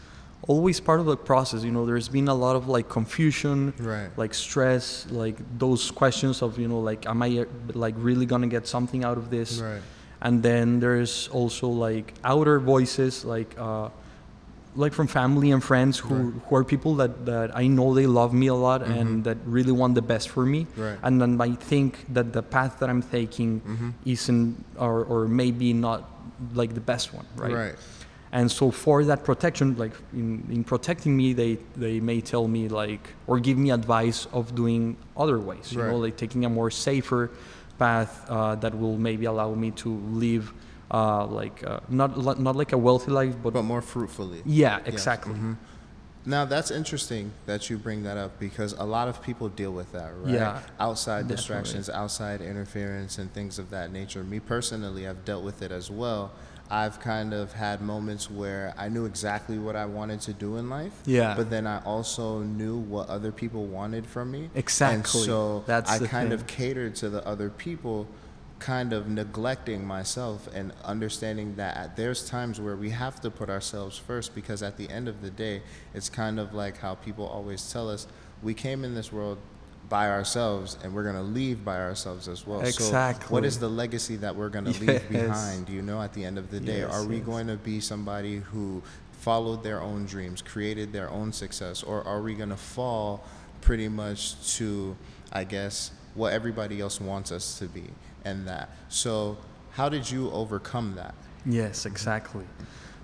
always 0.49 0.81
part 0.81 0.99
of 1.01 1.07
the 1.07 1.17
process. 1.33 1.63
You 1.63 1.73
know, 1.73 1.85
there's 1.85 2.09
been 2.09 2.29
a 2.29 2.35
lot 2.35 2.57
of 2.57 2.67
like 2.67 2.89
confusion, 2.89 3.75
Right. 3.79 4.09
like 4.17 4.33
stress, 4.33 5.07
like 5.11 5.37
those 5.59 5.91
questions 5.91 6.41
of 6.41 6.59
you 6.59 6.69
know, 6.69 6.81
like, 6.81 7.05
am 7.07 7.23
I 7.23 7.45
like 7.75 7.95
really 7.99 8.25
gonna 8.25 8.47
get 8.57 8.67
something 8.67 9.05
out 9.05 9.19
of 9.19 9.29
this? 9.29 9.61
Right. 9.61 9.83
And 10.23 10.43
then 10.43 10.81
there's 10.81 11.29
also 11.29 11.69
like 11.69 12.15
outer 12.25 12.59
voices, 12.59 13.25
like 13.27 13.55
uh, 13.59 13.91
like 14.77 14.93
from 14.93 15.07
family 15.07 15.51
and 15.51 15.63
friends 15.65 15.99
who, 15.99 16.15
Right. 16.15 16.43
who 16.49 16.57
are 16.57 16.65
people 16.65 16.95
that, 16.97 17.25
that 17.27 17.57
I 17.57 17.67
know 17.67 17.95
they 17.95 18.07
love 18.07 18.33
me 18.35 18.47
a 18.49 18.55
lot 18.55 18.83
Mhm. 18.83 18.97
and 19.01 19.25
that 19.25 19.39
really 19.47 19.73
want 19.73 19.95
the 19.95 20.03
best 20.03 20.29
for 20.29 20.45
me. 20.45 20.67
Right. 20.77 20.99
And 21.03 21.21
then 21.21 21.41
I 21.41 21.53
think 21.71 22.05
that 22.13 22.33
the 22.33 22.43
path 22.43 22.79
that 22.81 22.89
I'm 22.91 23.03
taking 23.03 23.61
Mhm. 23.61 23.93
isn't 24.05 24.65
or, 24.79 25.05
or 25.05 25.27
maybe 25.29 25.73
not 25.73 26.01
like 26.55 26.75
the 26.75 26.81
best 26.93 27.15
one, 27.15 27.27
right? 27.37 27.55
Right. 27.55 27.75
And 28.33 28.51
so 28.51 28.71
for 28.71 29.03
that 29.05 29.25
protection, 29.25 29.77
like 29.79 29.93
in, 30.13 30.45
in 30.51 30.63
protecting 30.65 31.17
me, 31.17 31.33
they, 31.33 31.59
they 31.77 32.01
may 32.01 32.21
tell 32.21 32.47
me 32.49 32.69
like, 32.69 33.15
or 33.27 33.39
give 33.41 33.57
me 33.57 33.71
advice 33.71 34.27
of 34.33 34.55
doing 34.55 34.97
other 35.17 35.39
ways, 35.39 35.73
you 35.73 35.79
know, 35.83 35.97
like 35.97 36.17
taking 36.17 36.45
a 36.45 36.51
more 36.51 36.71
safer 36.71 37.31
path 37.79 38.27
uh, 38.29 38.55
that 38.57 38.75
will 38.79 38.99
maybe 38.99 39.25
allow 39.27 39.55
me 39.55 39.71
to 39.71 39.89
live 40.25 40.53
uh, 40.91 41.27
like, 41.27 41.63
uh, 41.67 41.81
not, 41.89 42.39
not 42.41 42.57
like 42.57 42.73
a 42.73 42.79
wealthy 42.79 43.11
life, 43.11 43.35
but, 43.43 43.53
But 43.53 43.63
more 43.63 43.83
fruitfully. 43.83 44.43
yeah, 44.45 44.79
Yes. 44.79 44.87
exactly. 44.95 45.35
Mhm. 45.35 45.57
Now 46.29 46.45
that's 46.45 46.73
interesting 46.73 47.31
that 47.47 47.71
you 47.71 47.79
bring 47.79 48.03
that 48.03 48.17
up 48.17 48.41
because 48.41 48.73
a 48.73 48.83
lot 48.85 49.07
of 49.07 49.23
people 49.23 49.49
deal 49.49 49.71
with 49.73 49.93
that, 49.93 50.11
right? 50.23 50.35
Yeah, 50.35 50.59
Outside 50.81 51.29
definitely. 51.29 51.37
distractions, 51.37 51.89
outside 51.89 52.41
interference, 52.41 53.19
and 53.19 53.33
things 53.33 53.61
of 53.61 53.71
that 53.71 53.93
nature. 53.93 54.25
Me 54.25 54.41
personally, 54.41 55.07
I've 55.07 55.25
dealt 55.25 55.45
with 55.45 55.63
it 55.63 55.71
as 55.71 55.89
well. 55.89 56.33
I've 56.69 56.99
kind 56.99 57.33
of 57.33 57.53
had 57.53 57.81
moments 57.81 58.29
where 58.29 58.75
I 58.77 58.89
knew 58.89 59.05
exactly 59.05 59.57
what 59.57 59.77
I 59.77 59.87
wanted 59.87 60.21
to 60.23 60.33
do 60.33 60.57
in 60.57 60.69
life. 60.69 60.95
Yeah. 61.07 61.37
But 61.37 61.49
then 61.49 61.65
I 61.65 61.79
also 61.85 62.41
knew 62.41 62.77
what 62.77 63.09
other 63.09 63.31
people 63.31 63.67
wanted 63.67 64.05
from 64.05 64.33
me. 64.33 64.51
Exactly. 64.57 64.97
And 64.97 65.07
so 65.07 65.63
That's 65.65 65.93
I 65.93 65.99
kind 66.09 66.31
thing. 66.31 66.33
of 66.33 66.49
catered 66.49 66.97
to 66.97 67.09
the 67.09 67.25
other 67.25 67.51
people, 67.51 68.09
kind 68.59 68.93
of 68.93 69.09
neglecting 69.09 69.85
myself 69.87 70.49
and 70.55 70.73
understanding 70.85 71.55
that 71.57 71.97
there's 71.97 72.29
times 72.29 72.61
where 72.61 72.77
we 72.77 72.91
have 72.91 73.21
to 73.21 73.31
put 73.31 73.51
ourselves 73.51 73.99
first 73.99 74.35
because 74.35 74.63
at 74.63 74.77
the 74.77 74.89
end 74.89 75.09
of 75.09 75.21
the 75.23 75.31
day, 75.31 75.63
it's 75.95 76.09
kind 76.09 76.41
of 76.41 76.55
like 76.55 76.79
how 76.79 76.95
people 76.95 77.27
always 77.27 77.71
tell 77.73 77.91
us 77.91 78.07
we 78.43 78.55
came 78.55 78.85
in 78.85 78.95
this 78.95 79.13
world 79.13 79.39
by 79.89 80.09
ourselves 80.11 80.79
and 80.83 80.93
we're 80.93 81.05
going 81.05 81.15
to 81.17 81.23
leave 81.23 81.65
by 81.65 81.77
ourselves 81.77 82.29
as 82.29 82.47
well. 82.47 82.61
So, 82.61 82.67
Exactly. 82.67 83.33
what 83.33 83.45
is 83.45 83.59
the 83.59 83.69
legacy 83.69 84.17
that 84.17 84.35
we're 84.35 84.49
going 84.49 84.65
to 84.65 84.81
leave 84.85 85.09
behind? 85.11 85.69
You 85.69 85.83
know, 85.83 86.01
at 86.03 86.13
the 86.13 86.25
end 86.25 86.39
of 86.39 86.51
the 86.51 86.59
day, 86.59 86.81
Yes, 86.81 86.93
are 86.93 87.05
we 87.05 87.19
yes. 87.19 87.27
going 87.27 87.47
to 87.49 87.57
be 87.57 87.81
somebody 87.81 88.39
who 88.39 88.83
followed 89.21 89.63
their 89.63 89.81
own 89.83 90.07
dreams, 90.07 90.43
created 90.43 90.93
their 90.93 91.11
own 91.11 91.33
success, 91.33 91.83
or 91.83 92.03
are 92.05 92.21
we 92.23 92.35
going 92.35 92.49
to 92.49 92.57
fall 92.57 93.25
pretty 93.61 93.89
much 93.89 94.57
to, 94.57 94.97
I 95.33 95.45
guess, 95.45 95.91
what 96.15 96.33
everybody 96.33 96.81
else 96.81 97.01
wants 97.01 97.31
us 97.31 97.59
to 97.59 97.67
be 97.67 97.85
and 98.27 98.47
that? 98.49 98.69
So, 98.89 99.37
how 99.79 99.89
did 99.89 100.11
you 100.11 100.31
overcome 100.33 100.95
that? 100.97 101.15
Yes, 101.47 101.87
exactly. 101.87 102.45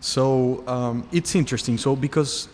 So 0.01 0.67
um, 0.67 1.07
it's 1.13 1.35
interesting. 1.37 1.79
So 1.79 1.95
because 1.95 2.49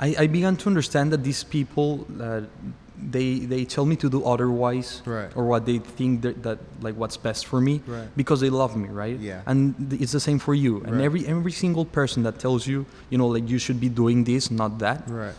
I, 0.00 0.08
I 0.18 0.26
began 0.26 0.56
to 0.56 0.66
understand 0.68 1.12
that 1.12 1.22
these 1.22 1.44
people 1.44 2.04
that 2.18 2.44
they 3.00 3.38
they 3.52 3.64
tell 3.64 3.86
me 3.86 3.94
to 3.94 4.10
do 4.10 4.24
otherwise 4.24 5.02
Right. 5.06 5.30
or 5.36 5.44
what 5.46 5.62
they 5.66 5.78
think 5.78 6.22
that, 6.22 6.42
that 6.42 6.58
like 6.82 6.96
what's 6.96 7.16
best 7.16 7.46
for 7.46 7.60
me 7.60 7.80
Right. 7.86 8.08
because 8.16 8.40
they 8.40 8.50
love 8.50 8.74
me 8.76 8.88
right 8.88 9.16
Yeah. 9.20 9.42
and 9.46 9.60
it's 10.02 10.10
the 10.10 10.18
same 10.18 10.40
for 10.40 10.52
you 10.52 10.82
and 10.82 10.96
Right. 10.96 11.04
every 11.06 11.22
every 11.34 11.52
single 11.52 11.84
person 11.84 12.24
that 12.26 12.40
tells 12.40 12.66
you 12.66 12.86
you 13.10 13.16
know 13.20 13.28
like 13.28 13.46
you 13.48 13.58
should 13.64 13.78
be 13.78 13.88
doing 14.02 14.24
this 14.24 14.50
not 14.50 14.80
that 14.80 15.06
Right. 15.08 15.36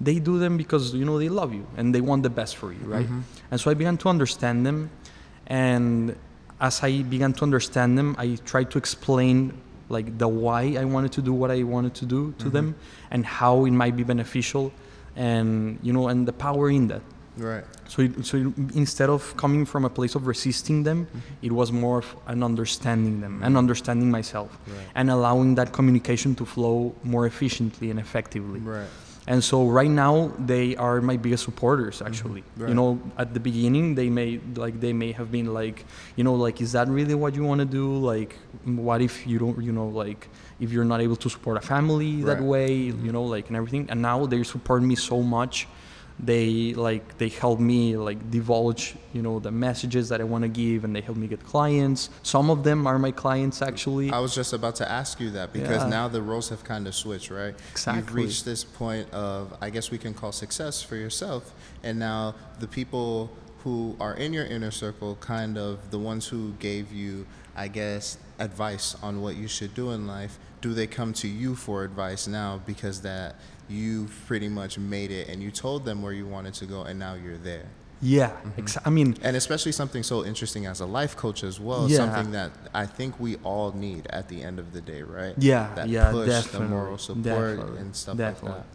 they 0.00 0.16
do 0.18 0.38
them 0.38 0.56
because 0.56 0.94
you 0.94 1.04
know 1.04 1.18
they 1.18 1.28
love 1.28 1.52
you 1.52 1.66
and 1.76 1.94
they 1.94 2.00
want 2.00 2.22
the 2.22 2.30
best 2.40 2.56
for 2.56 2.72
you 2.72 2.84
right 2.96 3.04
Mhm. 3.08 3.20
and 3.50 3.56
so 3.60 3.70
i 3.70 3.74
began 3.74 3.96
to 3.98 4.08
understand 4.08 4.64
them 4.64 4.88
and 5.46 6.16
as 6.60 6.82
i 6.82 7.02
began 7.02 7.32
to 7.32 7.42
understand 7.42 7.96
them 7.98 8.14
i 8.18 8.36
tried 8.44 8.70
to 8.70 8.78
explain 8.78 9.52
like 9.88 10.18
the 10.18 10.28
why 10.28 10.76
i 10.78 10.84
wanted 10.84 11.12
to 11.12 11.22
do 11.22 11.32
what 11.32 11.50
i 11.50 11.62
wanted 11.62 11.94
to 11.94 12.04
do 12.04 12.34
to 12.38 12.48
them 12.48 12.72
mm-hmm. 12.72 13.12
and 13.12 13.26
how 13.26 13.64
it 13.64 13.70
might 13.70 13.96
be 13.96 14.02
beneficial 14.02 14.72
and 15.14 15.78
you 15.82 15.92
know 15.92 16.08
and 16.08 16.26
the 16.26 16.32
power 16.32 16.70
in 16.70 16.88
that 16.88 17.02
Right. 17.36 17.64
so, 17.86 18.02
it, 18.02 18.24
so 18.24 18.38
it, 18.38 18.74
instead 18.74 19.10
of 19.10 19.36
coming 19.36 19.66
from 19.66 19.84
a 19.84 19.90
place 19.90 20.14
of 20.14 20.26
resisting 20.26 20.84
them, 20.84 21.06
mm-hmm. 21.06 21.18
it 21.42 21.52
was 21.52 21.70
more 21.70 21.98
of 21.98 22.16
an 22.26 22.42
understanding 22.42 23.20
them 23.20 23.34
and 23.42 23.50
mm-hmm. 23.50 23.56
understanding 23.58 24.10
myself 24.10 24.56
Right. 24.66 24.86
and 24.94 25.10
allowing 25.10 25.54
that 25.56 25.72
communication 25.72 26.34
to 26.36 26.46
flow 26.46 26.94
more 27.04 27.26
efficiently 27.26 27.90
and 27.90 28.00
effectively. 28.00 28.60
Right. 28.60 28.88
And 29.26 29.42
so 29.42 29.66
right 29.66 29.90
now 29.90 30.32
they 30.38 30.76
are 30.76 31.00
my 31.00 31.16
biggest 31.16 31.44
supporters 31.44 31.96
mm-hmm. 31.96 32.06
actually. 32.06 32.44
Right. 32.56 32.68
You 32.68 32.74
know, 32.74 33.00
at 33.18 33.34
the 33.34 33.40
beginning 33.40 33.94
they 33.94 34.08
may 34.08 34.40
like 34.54 34.80
they 34.80 34.92
may 34.92 35.12
have 35.12 35.32
been 35.32 35.52
like, 35.52 35.84
you 36.14 36.24
know, 36.24 36.34
like 36.34 36.60
is 36.60 36.72
that 36.72 36.88
really 36.88 37.14
what 37.14 37.34
you 37.34 37.42
want 37.42 37.58
to 37.60 37.64
do? 37.64 37.96
Like 37.96 38.36
what 38.64 39.02
if 39.02 39.26
you 39.26 39.38
don't, 39.38 39.62
you 39.62 39.72
know, 39.72 39.88
like 39.88 40.28
if 40.60 40.70
you're 40.70 40.84
not 40.84 41.00
able 41.00 41.16
to 41.16 41.28
support 41.28 41.56
a 41.56 41.60
family 41.60 42.22
that 42.22 42.38
Right. 42.38 42.42
way, 42.42 42.70
mm-hmm. 42.88 43.06
you 43.06 43.12
know, 43.12 43.24
like 43.24 43.48
and 43.48 43.56
everything. 43.56 43.86
And 43.90 44.00
now 44.00 44.26
they 44.26 44.42
support 44.44 44.82
me 44.82 44.94
so 44.94 45.22
much. 45.22 45.66
They 46.18 46.72
like 46.72 47.18
they 47.18 47.28
help 47.28 47.60
me 47.60 47.96
like 47.96 48.30
divulge, 48.30 48.94
you 49.12 49.20
know, 49.20 49.38
the 49.38 49.50
messages 49.50 50.08
that 50.08 50.20
I 50.20 50.24
want 50.24 50.42
to 50.42 50.48
give 50.48 50.84
and 50.84 50.96
they 50.96 51.02
help 51.02 51.18
me 51.18 51.26
get 51.26 51.44
clients. 51.44 52.08
Some 52.22 52.48
of 52.48 52.64
them 52.64 52.86
are 52.86 52.98
my 52.98 53.10
clients 53.10 53.60
actually. 53.60 54.10
I 54.10 54.20
was 54.20 54.34
just 54.34 54.54
about 54.54 54.76
to 54.76 54.90
ask 54.90 55.20
you 55.20 55.30
that 55.32 55.52
because 55.52 55.82
Yeah. 55.82 55.90
now 55.90 56.08
the 56.08 56.22
roles 56.22 56.48
have 56.48 56.64
kind 56.64 56.86
of 56.86 56.94
switched, 56.94 57.30
right? 57.30 57.54
exactly 57.72 58.00
You've 58.00 58.14
reached 58.14 58.44
this 58.46 58.64
point 58.64 59.10
of, 59.12 59.54
I 59.60 59.68
guess 59.68 59.90
we 59.90 59.98
can 59.98 60.14
call 60.14 60.32
success 60.32 60.80
for 60.80 60.96
yourself, 60.96 61.52
and 61.82 61.98
now 61.98 62.34
the 62.60 62.66
people 62.66 63.30
who 63.62 63.96
are 64.00 64.14
in 64.14 64.32
your 64.32 64.46
inner 64.46 64.70
circle, 64.70 65.16
kind 65.20 65.58
of 65.58 65.90
the 65.90 65.98
ones 65.98 66.28
who 66.28 66.52
gave 66.60 66.92
you, 66.92 67.26
I 67.54 67.68
guess, 67.68 68.16
advice 68.38 68.96
on 69.02 69.20
what 69.20 69.36
you 69.36 69.48
should 69.48 69.74
do 69.74 69.90
in 69.90 70.06
life, 70.06 70.38
do 70.60 70.72
they 70.72 70.86
come 70.86 71.12
to 71.14 71.28
you 71.28 71.54
for 71.54 71.84
advice 71.84 72.26
now 72.26 72.60
because 72.66 73.02
that 73.02 73.36
you 73.68 74.08
pretty 74.26 74.48
much 74.48 74.78
made 74.78 75.10
it 75.10 75.28
and 75.28 75.42
you 75.42 75.50
told 75.50 75.84
them 75.84 76.02
where 76.02 76.12
you 76.12 76.26
wanted 76.26 76.54
to 76.54 76.66
go 76.66 76.82
and 76.82 76.98
now 76.98 77.14
you're 77.14 77.38
there? 77.38 77.66
yeah, 78.02 78.32
exa- 78.58 78.82
I 78.84 78.90
mean, 78.90 79.16
And 79.22 79.36
especially 79.36 79.72
something 79.72 80.02
so 80.02 80.22
interesting 80.22 80.66
as 80.66 80.80
a 80.80 80.86
life 80.86 81.16
coach 81.16 81.42
as 81.42 81.58
well, 81.58 81.88
Yeah. 81.88 81.96
something 81.96 82.30
that 82.32 82.50
I 82.74 82.84
think 82.84 83.18
we 83.18 83.36
all 83.36 83.72
need 83.72 84.06
at 84.10 84.28
the 84.28 84.42
end 84.42 84.58
of 84.58 84.72
the 84.74 84.82
day, 84.82 85.02
right? 85.02 85.34
Yeah, 85.38 85.72
that 85.76 85.88
yeah, 85.88 86.10
push, 86.12 86.28
definitely, 86.28 86.66
the 86.68 86.74
moral 86.74 86.98
support, 86.98 87.24
definitely, 87.56 87.78
and 87.80 87.96
stuff 87.96 88.16
definitely. 88.18 88.58
like 88.58 88.66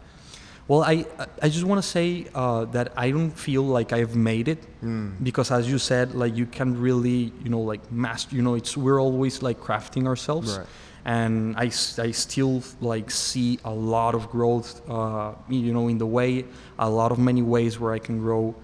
Well, 0.68 0.82
I 0.82 1.06
I 1.44 1.48
just 1.48 1.64
want 1.70 1.78
to 1.84 1.88
say 1.98 2.26
uh, 2.34 2.64
that 2.76 2.86
I 2.96 3.10
don't 3.14 3.30
feel 3.46 3.62
like 3.78 3.92
I've 3.92 4.14
made 4.16 4.46
it. 4.54 4.60
Mm. 4.82 5.22
because, 5.22 5.48
as 5.58 5.64
you 5.70 5.78
said, 5.78 6.14
like 6.22 6.34
you 6.40 6.46
can 6.58 6.68
really, 6.80 7.32
you 7.44 7.50
know, 7.54 7.60
like 7.72 7.82
master. 7.92 8.34
You 8.36 8.42
know, 8.42 8.54
it's 8.60 8.76
we're 8.76 9.00
always 9.00 9.34
like 9.42 9.58
crafting 9.68 10.04
ourselves, 10.06 10.50
Right. 10.58 10.66
And 11.04 11.56
I, 11.56 11.70
I 11.98 12.10
still 12.12 12.62
like 12.80 13.10
see 13.10 13.58
a 13.64 13.72
lot 13.72 14.14
of 14.14 14.30
growth. 14.30 14.88
Uh, 14.88 15.32
you 15.48 15.72
know, 15.72 15.88
in 15.88 15.98
the 15.98 16.06
way, 16.06 16.44
a 16.78 16.88
lot 16.88 17.12
of 17.12 17.18
many 17.18 17.42
ways 17.42 17.78
where 17.80 17.92
I 17.92 17.98
can 17.98 18.18
grow, 18.18 18.54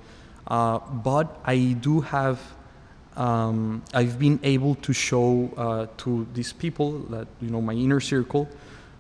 uh, 0.47 0.78
but 0.78 1.40
I 1.45 1.76
do 1.80 2.00
have. 2.00 2.40
Um, 3.16 3.83
I've 3.92 4.16
been 4.16 4.38
able 4.45 4.76
to 4.76 4.92
show 4.92 5.50
uh, 5.57 5.87
to 5.99 6.25
these 6.35 6.52
people 6.52 7.00
that 7.11 7.26
you 7.40 7.50
know 7.50 7.61
my 7.61 7.73
inner 7.73 7.99
circle 7.99 8.49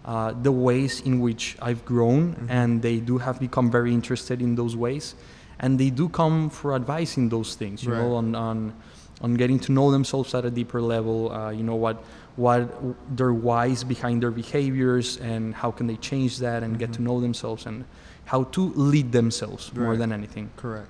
uh, 0.08 0.32
the 0.42 0.50
ways 0.50 1.02
in 1.02 1.20
which 1.20 1.56
I've 1.60 1.84
grown, 1.84 2.34
and 2.48 2.80
they 2.80 2.98
do 2.98 3.18
have 3.18 3.38
become 3.38 3.70
very 3.70 3.92
interested 3.92 4.40
in 4.40 4.54
those 4.56 4.74
ways, 4.74 5.14
and 5.60 5.78
they 5.78 5.90
do 5.90 6.08
come 6.08 6.48
for 6.48 6.74
advice 6.74 7.18
in 7.18 7.28
those 7.28 7.54
things. 7.56 7.84
You 7.84 7.90
know, 7.90 8.14
on 8.14 8.34
on 8.34 8.74
on 9.20 9.34
getting 9.34 9.58
to 9.60 9.72
know 9.72 9.90
themselves 9.90 10.34
at 10.34 10.44
a 10.44 10.50
deeper 10.50 10.80
level. 10.80 11.32
Uh, 11.32 11.50
you 11.50 11.62
know 11.62 11.74
what 11.74 12.04
what 12.36 13.16
their 13.16 13.32
whys 13.32 13.82
behind 13.84 14.22
their 14.22 14.30
behaviors, 14.30 15.16
and 15.18 15.54
how 15.54 15.70
can 15.70 15.86
they 15.86 15.96
change 15.96 16.38
that, 16.38 16.62
and 16.62 16.78
get 16.78 16.92
to 16.94 17.02
know 17.02 17.20
themselves, 17.20 17.66
and 17.66 17.84
how 18.26 18.44
to 18.44 18.72
lead 18.74 19.12
themselves 19.12 19.72
more 19.74 19.96
than 19.96 20.12
anything. 20.12 20.50
Correct. 20.56 20.88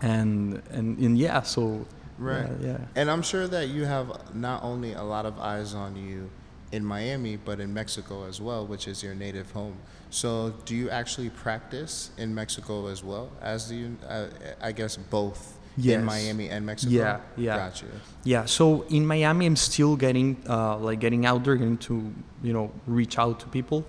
And 0.00 0.62
and, 0.70 0.98
and 0.98 1.18
yeah, 1.18 1.42
so 1.42 1.86
Right. 2.18 2.48
yeah, 2.60 2.66
yeah. 2.66 2.78
And 2.96 3.10
I'm 3.10 3.22
sure 3.22 3.46
that 3.46 3.68
you 3.68 3.84
have 3.84 4.34
not 4.34 4.62
only 4.64 4.92
a 4.92 5.02
lot 5.02 5.24
of 5.24 5.38
eyes 5.38 5.74
on 5.74 5.96
you 5.96 6.30
in 6.72 6.84
Miami, 6.84 7.36
but 7.36 7.60
in 7.60 7.72
Mexico 7.72 8.26
as 8.26 8.40
well, 8.40 8.66
which 8.66 8.88
is 8.88 9.02
your 9.02 9.14
native 9.14 9.50
home. 9.52 9.76
So, 10.10 10.54
do 10.64 10.74
you 10.74 10.90
actually 10.90 11.30
practice 11.30 12.10
in 12.18 12.34
Mexico 12.34 12.88
as 12.88 13.04
well? 13.04 13.30
As 13.40 13.68
do 13.68 13.74
you, 13.76 13.96
uh, 14.06 14.26
I 14.60 14.72
guess, 14.72 14.96
both 14.96 15.57
Yes. 15.78 16.00
in 16.00 16.04
Miami 16.04 16.48
and 16.48 16.66
Mexico? 16.66 16.92
Yeah, 16.92 17.20
yeah. 17.36 17.56
Gotcha. 17.56 17.86
Yeah, 18.24 18.44
so 18.44 18.82
in 18.90 19.06
Miami, 19.06 19.46
I'm 19.46 19.56
still 19.56 19.96
getting 19.96 20.36
uh, 20.48 20.76
like 20.78 21.00
getting 21.00 21.24
out 21.24 21.44
there, 21.44 21.56
getting 21.56 21.78
to 21.78 22.12
you 22.42 22.52
know 22.52 22.72
reach 22.86 23.18
out 23.18 23.40
to 23.40 23.46
people. 23.48 23.86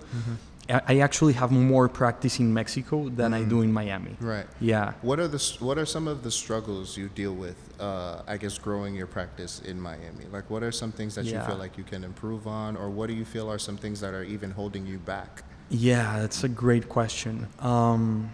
I, 0.68 0.82
I 0.88 0.98
actually 1.00 1.32
have 1.34 1.50
more 1.50 1.88
practice 1.88 2.38
in 2.38 2.54
Mexico 2.54 3.08
than 3.08 3.34
I 3.34 3.42
do 3.42 3.62
in 3.62 3.72
Miami. 3.72 4.16
Right. 4.20 4.46
Yeah. 4.60 4.92
What 5.02 5.18
are 5.18 5.28
the 5.28 5.56
what 5.58 5.78
are 5.78 5.86
some 5.86 6.06
of 6.06 6.22
the 6.22 6.30
struggles 6.30 6.96
you 6.96 7.08
deal 7.08 7.34
with? 7.34 7.56
Uh, 7.80 8.22
I 8.26 8.36
guess 8.36 8.58
growing 8.58 8.94
your 8.94 9.06
practice 9.06 9.60
in 9.60 9.80
Miami. 9.80 10.26
Like, 10.30 10.48
what 10.48 10.62
are 10.62 10.72
some 10.72 10.92
things 10.92 11.14
that 11.16 11.24
you 11.24 11.40
feel 11.40 11.56
like 11.56 11.76
you 11.76 11.84
can 11.84 12.04
improve 12.04 12.46
on, 12.46 12.76
or 12.76 12.88
what 12.90 13.08
do 13.08 13.14
you 13.14 13.24
feel 13.24 13.50
are 13.50 13.58
some 13.58 13.76
things 13.76 14.00
that 14.00 14.14
are 14.14 14.24
even 14.24 14.50
holding 14.52 14.86
you 14.86 14.98
back? 14.98 15.42
Yeah, 15.70 16.20
that's 16.20 16.44
a 16.44 16.48
great 16.48 16.88
question. 16.88 17.46
Um, 17.60 18.32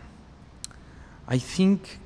I 1.28 1.38
think 1.38 2.00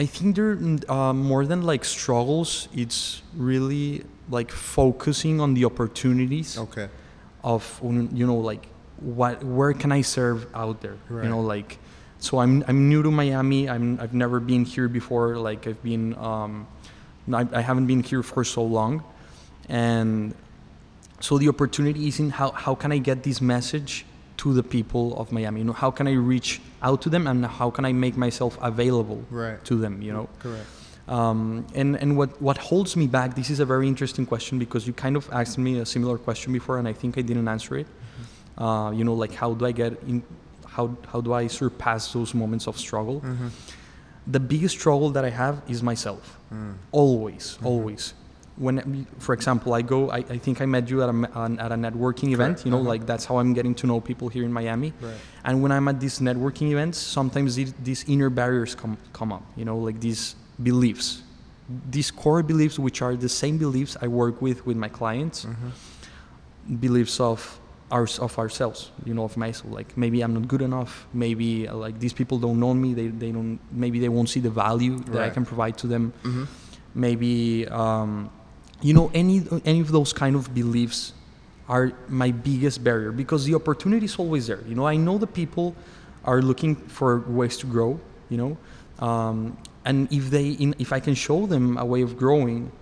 I 0.00 0.06
think 0.06 0.34
there 0.34 0.56
uh, 0.88 1.12
more 1.12 1.44
than 1.44 1.60
like 1.60 1.84
struggles. 1.84 2.68
It's 2.72 3.20
really 3.36 4.02
like 4.30 4.50
focusing 4.50 5.40
on 5.44 5.52
the 5.52 5.66
opportunities 5.66 6.56
Okay. 6.56 6.88
of 7.44 7.62
you 7.82 8.26
know 8.26 8.40
like 8.50 8.64
what 9.00 9.44
where 9.44 9.74
can 9.74 9.92
I 9.92 10.00
serve 10.00 10.46
out 10.54 10.80
there. 10.80 10.96
Right. 11.10 11.24
You 11.24 11.30
know 11.30 11.42
like 11.54 11.76
so 12.18 12.38
I'm 12.38 12.64
I'm 12.66 12.88
new 12.88 13.02
to 13.02 13.10
Miami. 13.10 13.68
I'm 13.68 14.00
I've 14.00 14.14
never 14.14 14.40
been 14.40 14.64
here 14.64 14.88
before. 14.88 15.36
Like 15.36 15.66
I've 15.66 15.82
been 15.82 16.14
um, 16.16 16.66
I, 17.40 17.46
I 17.52 17.60
haven't 17.60 17.86
been 17.86 18.02
here 18.02 18.22
for 18.22 18.42
so 18.42 18.62
long, 18.64 19.04
and 19.68 20.34
so 21.20 21.36
the 21.36 21.48
opportunity 21.48 22.08
is 22.08 22.20
in 22.20 22.30
how 22.30 22.52
how 22.52 22.74
can 22.74 22.90
I 22.90 22.98
get 22.98 23.22
this 23.22 23.40
message 23.40 24.06
to 24.38 24.54
the 24.54 24.62
people 24.62 25.12
of 25.20 25.30
Miami? 25.30 25.60
You 25.60 25.66
know 25.66 25.78
how 25.84 25.90
can 25.90 26.08
I 26.08 26.16
reach 26.16 26.60
out 26.82 27.02
to 27.02 27.08
them 27.10 27.26
and 27.26 27.44
how 27.46 27.70
can 27.70 27.84
I 27.84 27.92
make 27.92 28.16
myself 28.16 28.58
available 28.62 29.22
Right. 29.30 29.62
to 29.64 29.74
them? 29.76 30.02
You 30.02 30.12
know. 30.12 30.28
Correct. 30.38 30.66
Um, 31.08 31.66
and 31.74 31.96
and 31.96 32.16
what, 32.16 32.40
what 32.40 32.58
holds 32.58 32.96
me 32.96 33.06
back? 33.08 33.34
This 33.34 33.50
is 33.50 33.58
a 33.60 33.64
very 33.64 33.88
interesting 33.88 34.26
question 34.26 34.58
because 34.58 34.86
you 34.86 34.92
kind 34.92 35.16
of 35.16 35.28
asked 35.32 35.58
me 35.58 35.78
a 35.80 35.86
similar 35.86 36.18
question 36.18 36.52
before, 36.52 36.78
and 36.78 36.86
I 36.86 36.92
think 36.92 37.18
I 37.18 37.22
didn't 37.22 37.48
answer 37.48 37.76
it. 37.78 37.86
Uh, 38.56 38.92
you 38.94 39.04
know, 39.04 39.14
like 39.14 39.34
how 39.34 39.54
do 39.54 39.66
I 39.66 39.72
get 39.72 39.92
in? 40.06 40.22
How 40.66 40.96
how 41.12 41.20
do 41.20 41.32
I 41.32 41.48
surpass 41.48 42.12
those 42.12 42.32
moments 42.34 42.68
of 42.68 42.78
struggle? 42.78 43.20
Mm-hmm. 43.22 43.48
The 44.26 44.38
biggest 44.40 44.78
struggle 44.78 45.10
that 45.10 45.24
I 45.24 45.30
have 45.30 45.62
is 45.66 45.82
myself. 45.82 46.38
Mm. 46.52 46.74
Always, 46.92 47.58
always. 47.64 48.14
When, 48.64 49.06
for 49.18 49.32
example, 49.38 49.70
I 49.72 49.82
go, 49.94 49.98
I, 50.10 50.18
I 50.18 50.38
think 50.44 50.60
I 50.60 50.66
met 50.66 50.84
you 50.90 50.98
at 51.04 51.08
a, 51.08 51.16
an- 51.44 51.58
at 51.64 51.70
a 51.72 51.78
networking 51.86 52.30
event. 52.36 52.56
You 52.64 52.70
know, 52.72 52.80
uh-huh. 52.80 52.92
like 52.94 53.02
that's 53.10 53.24
how 53.28 53.38
I'm 53.40 53.52
getting 53.58 53.74
to 53.80 53.86
know 53.90 53.98
people 54.10 54.28
here 54.28 54.44
in 54.44 54.52
Miami. 54.52 54.90
Right. 55.00 55.14
And 55.46 55.62
when 55.62 55.72
I'm 55.72 55.88
at 55.92 55.98
these 56.04 56.16
networking 56.28 56.68
events, 56.74 56.98
sometimes 57.18 57.48
these, 57.58 57.72
these 57.88 58.04
inner 58.14 58.28
barriers 58.40 58.74
come 58.74 58.94
come 59.18 59.30
up. 59.36 59.44
You 59.58 59.64
know, 59.64 59.78
like 59.88 59.98
these 60.08 60.22
beliefs, 60.62 61.22
these 61.96 62.10
core 62.22 62.42
beliefs, 62.52 62.76
which 62.78 62.98
are 63.06 63.14
the 63.16 63.30
same 63.42 63.56
beliefs 63.66 63.96
I 64.04 64.08
work 64.08 64.36
with 64.46 64.58
with 64.68 64.76
my 64.76 64.88
clients, 65.00 65.38
Mm-hmm. 65.46 65.70
beliefs 66.86 67.18
of 67.20 67.58
our, 67.90 68.06
of 68.20 68.38
ourselves. 68.38 68.90
You 69.04 69.14
know, 69.14 69.24
of 69.24 69.36
myself. 69.36 69.72
Like 69.72 69.96
maybe 69.96 70.18
I'm 70.24 70.34
not 70.34 70.46
good 70.48 70.62
enough. 70.62 71.06
Maybe 71.14 71.66
uh, 71.66 71.74
like 71.86 71.98
these 71.98 72.12
people 72.20 72.36
don't 72.38 72.58
know 72.60 72.74
me. 72.74 72.94
They 72.94 73.08
they 73.08 73.32
don't. 73.32 73.58
Maybe 73.72 73.98
they 74.04 74.10
won't 74.10 74.28
see 74.28 74.40
the 74.40 74.50
value 74.50 74.98
that 75.12 75.22
I 75.22 75.30
can 75.30 75.44
provide 75.46 75.76
to 75.78 75.86
them. 75.86 76.12
Mm-hmm. 76.24 76.44
Maybe 76.94 77.66
um, 77.68 78.30
you 78.82 78.94
know 78.94 79.10
any 79.14 79.42
any 79.64 79.80
of 79.80 79.92
those 79.92 80.12
kind 80.12 80.36
of 80.36 80.54
beliefs 80.54 81.12
are 81.68 81.92
my 82.08 82.30
biggest 82.30 82.82
barrier 82.82 83.12
because 83.12 83.44
the 83.44 83.54
opportunity 83.54 84.04
is 84.04 84.16
always 84.16 84.46
there. 84.48 84.62
You 84.66 84.74
know, 84.74 84.86
I 84.86 84.96
know 84.96 85.18
the 85.18 85.26
people 85.26 85.74
are 86.24 86.42
looking 86.42 86.74
for 86.74 87.20
ways 87.20 87.56
to 87.58 87.66
grow. 87.66 88.00
You 88.28 88.36
know, 88.36 88.58
um, 89.06 89.56
and 89.84 90.12
if 90.12 90.30
they 90.30 90.50
in, 90.50 90.74
if 90.78 90.92
I 90.92 91.00
can 91.00 91.14
show 91.14 91.46
them 91.46 91.78
a 91.78 91.84
way 91.84 92.02
of 92.02 92.16
growing, 92.16 92.72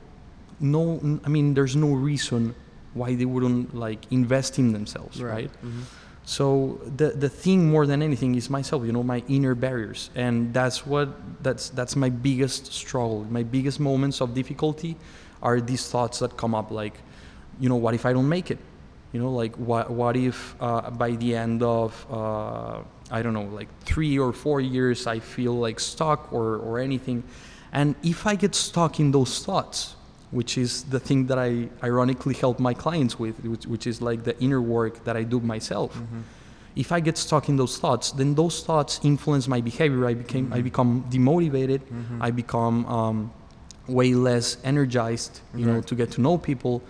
no, 0.60 1.20
I 1.24 1.28
mean, 1.28 1.54
there's 1.54 1.76
no 1.76 1.92
reason 1.92 2.54
why 2.94 3.14
they 3.14 3.24
wouldn't 3.24 3.74
like 3.74 4.10
invest 4.10 4.58
in 4.58 4.72
themselves, 4.72 5.22
right? 5.22 5.50
Mm-hmm. 5.52 5.82
So 6.24 6.80
the 6.96 7.10
the 7.10 7.28
thing 7.28 7.70
more 7.70 7.86
than 7.86 8.02
anything 8.02 8.34
is 8.34 8.50
myself, 8.50 8.84
you 8.84 8.92
know, 8.92 9.02
my 9.02 9.22
inner 9.28 9.54
barriers, 9.54 10.10
and 10.14 10.52
that's 10.52 10.84
what 10.86 11.08
that's 11.42 11.70
that's 11.70 11.96
my 11.96 12.10
biggest 12.10 12.72
struggle. 12.72 13.24
My 13.30 13.42
biggest 13.42 13.80
moments 13.80 14.20
of 14.20 14.34
difficulty 14.34 14.96
are 15.42 15.60
these 15.60 15.88
thoughts 15.88 16.18
that 16.18 16.36
come 16.36 16.54
up, 16.54 16.70
like, 16.70 16.94
you 17.60 17.68
know, 17.68 17.76
what 17.76 17.94
if 17.94 18.04
I 18.06 18.12
don't 18.12 18.28
make 18.28 18.50
it? 18.50 18.58
You 19.12 19.20
know, 19.20 19.32
like 19.32 19.56
what 19.56 19.90
what 19.90 20.16
if 20.16 20.54
uh, 20.60 20.90
by 20.90 21.12
the 21.12 21.34
end 21.34 21.62
of 21.62 22.06
uh, 22.10 22.80
I 23.10 23.22
don't 23.22 23.32
know, 23.32 23.44
like 23.44 23.68
three 23.80 24.18
or 24.18 24.32
four 24.32 24.60
years, 24.60 25.06
I 25.06 25.18
feel 25.18 25.54
like 25.54 25.80
stuck 25.80 26.30
or 26.32 26.56
or 26.56 26.78
anything, 26.78 27.24
and 27.72 27.94
if 28.02 28.26
I 28.26 28.34
get 28.36 28.54
stuck 28.54 29.00
in 29.00 29.10
those 29.10 29.42
thoughts, 29.42 29.96
which 30.30 30.58
is 30.58 30.84
the 30.84 31.00
thing 31.00 31.26
that 31.26 31.38
I 31.38 31.68
ironically 31.82 32.34
help 32.34 32.58
my 32.58 32.74
clients 32.74 33.18
with, 33.18 33.42
which, 33.44 33.66
which 33.66 33.86
is 33.86 34.02
like 34.02 34.24
the 34.24 34.38
inner 34.40 34.60
work 34.60 35.04
that 35.04 35.16
I 35.16 35.22
do 35.22 35.40
myself. 35.40 35.94
Mm-hmm. 35.94 36.20
If 36.76 36.92
I 36.92 37.00
get 37.00 37.16
stuck 37.16 37.48
in 37.48 37.56
those 37.56 37.78
thoughts, 37.78 38.12
then 38.12 38.34
those 38.34 38.62
thoughts 38.62 39.00
influence 39.02 39.48
my 39.48 39.60
behavior. 39.60 40.06
I 40.06 40.14
became, 40.14 40.52
I 40.52 40.60
become 40.60 41.04
demotivated. 41.10 41.80
Mm-hmm. 41.80 42.22
I 42.22 42.30
become 42.30 42.86
um, 42.86 43.32
way 43.88 44.14
less 44.14 44.58
energized, 44.64 45.40
you 45.54 45.66
know, 45.66 45.80
to 45.82 45.94
get 45.94 46.10
to 46.12 46.20
know 46.20 46.38
people. 46.38 46.82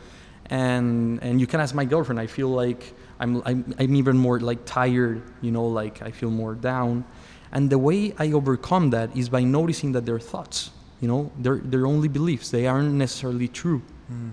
And 0.50 1.22
and 1.22 1.40
you 1.40 1.46
can 1.46 1.61
ask 1.61 1.74
my 1.74 1.84
girlfriend. 1.84 2.20
I 2.20 2.26
feel 2.26 2.48
like 2.48 2.94
I'm, 3.20 3.42
I'm 3.44 3.74
I'm 3.78 3.94
even 3.94 4.16
more 4.16 4.40
like 4.40 4.64
tired, 4.64 5.22
you 5.40 5.50
know, 5.50 5.66
like 5.66 6.02
I 6.02 6.11
feel 6.11 6.30
more 6.30 6.54
down. 6.54 7.04
And 7.52 7.70
the 7.70 7.78
way 7.78 8.14
I 8.18 8.32
overcome 8.32 8.90
that 8.90 9.16
is 9.16 9.28
by 9.28 9.42
noticing 9.42 9.92
that 9.92 10.04
they're 10.06 10.18
thoughts. 10.20 10.70
You 11.00 11.08
know, 11.08 11.30
they're 11.38 11.61
they're 11.62 11.87
only 11.87 12.08
beliefs. 12.08 12.50
They 12.50 12.66
aren't 12.66 12.94
necessarily 12.94 13.48
true. 13.48 13.82
Mm. 14.12 14.32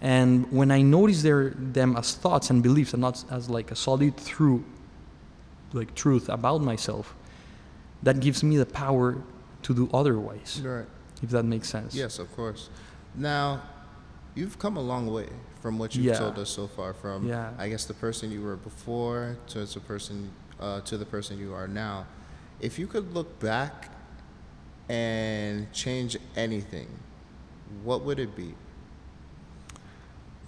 And 0.00 0.50
when 0.50 0.70
I 0.70 0.80
notice 0.80 1.22
their, 1.22 1.50
them 1.50 1.96
as 1.96 2.14
thoughts 2.14 2.48
and 2.50 2.62
beliefs 2.62 2.94
and 2.94 3.02
not 3.02 3.22
as 3.30 3.50
like 3.50 3.70
a 3.70 3.76
solid 3.76 4.16
true, 4.24 4.64
like 5.72 5.94
truth 5.94 6.28
about 6.28 6.62
myself, 6.62 7.14
that 8.02 8.20
gives 8.20 8.42
me 8.42 8.56
the 8.56 8.66
power 8.66 9.18
to 9.62 9.74
do 9.74 9.90
otherwise, 9.92 10.62
Right. 10.64 10.86
If 11.22 11.30
that 11.30 11.44
makes 11.44 11.68
sense. 11.68 11.94
Yes, 11.94 12.18
of 12.18 12.34
course. 12.36 12.68
Now, 13.14 13.62
you've 14.34 14.58
come 14.58 14.76
a 14.76 14.80
long 14.82 15.06
way 15.12 15.28
from 15.60 15.78
what 15.78 15.94
you've 15.94 16.06
Yeah. 16.06 16.18
told 16.18 16.38
us 16.38 16.48
so 16.50 16.66
far. 16.66 16.94
From 16.94 17.26
Yeah. 17.26 17.50
I 17.58 17.68
guess 17.68 17.84
the 17.84 17.94
person 17.94 18.30
you 18.30 18.42
were 18.42 18.56
before 18.56 19.36
to 19.48 19.64
the 19.66 19.80
person 19.80 20.30
uh, 20.60 20.80
to 20.82 20.98
the 20.98 21.06
person 21.06 21.38
you 21.38 21.54
are 21.54 21.66
now. 21.66 22.04
If 22.60 22.78
you 22.78 22.86
could 22.86 23.14
look 23.14 23.40
back 23.40 23.88
and 24.90 25.72
change 25.72 26.18
anything, 26.36 26.88
what 27.82 28.04
would 28.04 28.18
it 28.18 28.36
be? 28.36 28.54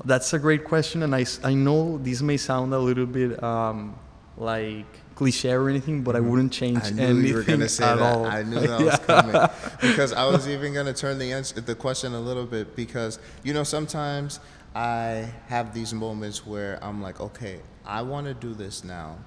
That's 0.05 0.33
a 0.35 0.39
great 0.39 0.65
question, 0.65 1.03
and 1.03 1.15
I, 1.15 1.25
I 1.45 1.55
know 1.55 1.97
this 1.99 2.21
may 2.23 2.37
sound 2.37 2.75
a 2.75 2.79
little 2.79 3.07
bit 3.07 3.41
um, 3.43 3.95
like 4.37 4.87
cliche 5.23 5.53
or 5.53 5.69
anything, 5.69 6.03
but 6.03 6.17
I 6.17 6.21
wouldn't 6.21 6.53
change 6.53 6.79
Mm-hmm. 6.79 7.01
I 7.01 7.03
knew 7.03 7.11
anything 7.11 7.27
you 7.29 7.35
were 7.37 7.43
gonna 7.43 7.69
say 7.69 7.85
at 7.85 7.97
that. 7.97 8.17
all. 8.17 8.27
I 8.27 8.43
knew 8.43 8.61
that 8.61 8.81
was 8.91 8.99
coming 9.01 9.37
because 9.81 10.13
I 10.13 10.25
was 10.27 10.49
even 10.49 10.75
gonna 10.75 10.93
turn 10.93 11.19
the 11.19 11.33
answer, 11.33 11.61
the 11.61 11.75
question 11.75 12.15
a 12.15 12.21
little 12.21 12.47
bit 12.47 12.75
because 12.75 13.19
you 13.45 13.53
know 13.55 13.63
sometimes 13.63 14.41
I 14.75 15.33
have 15.49 15.75
these 15.75 15.93
moments 15.95 16.47
where 16.47 16.79
I'm 16.83 17.03
like, 17.03 17.21
okay, 17.21 17.61
I 17.85 18.03
want 18.03 18.27
to 18.27 18.35
do 18.35 18.55
this 18.55 18.85
now, 18.85 19.19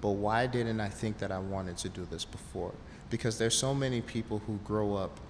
but 0.00 0.10
why 0.10 0.46
didn't 0.46 0.80
I 0.80 0.88
think 0.88 1.18
that 1.18 1.30
I 1.30 1.38
wanted 1.38 1.76
to 1.78 1.88
do 1.88 2.06
this 2.10 2.24
before? 2.24 2.72
Because 3.10 3.38
there's 3.38 3.56
so 3.56 3.74
many 3.74 4.00
people 4.00 4.40
who 4.46 4.58
grow 4.64 4.94
up 4.94 5.20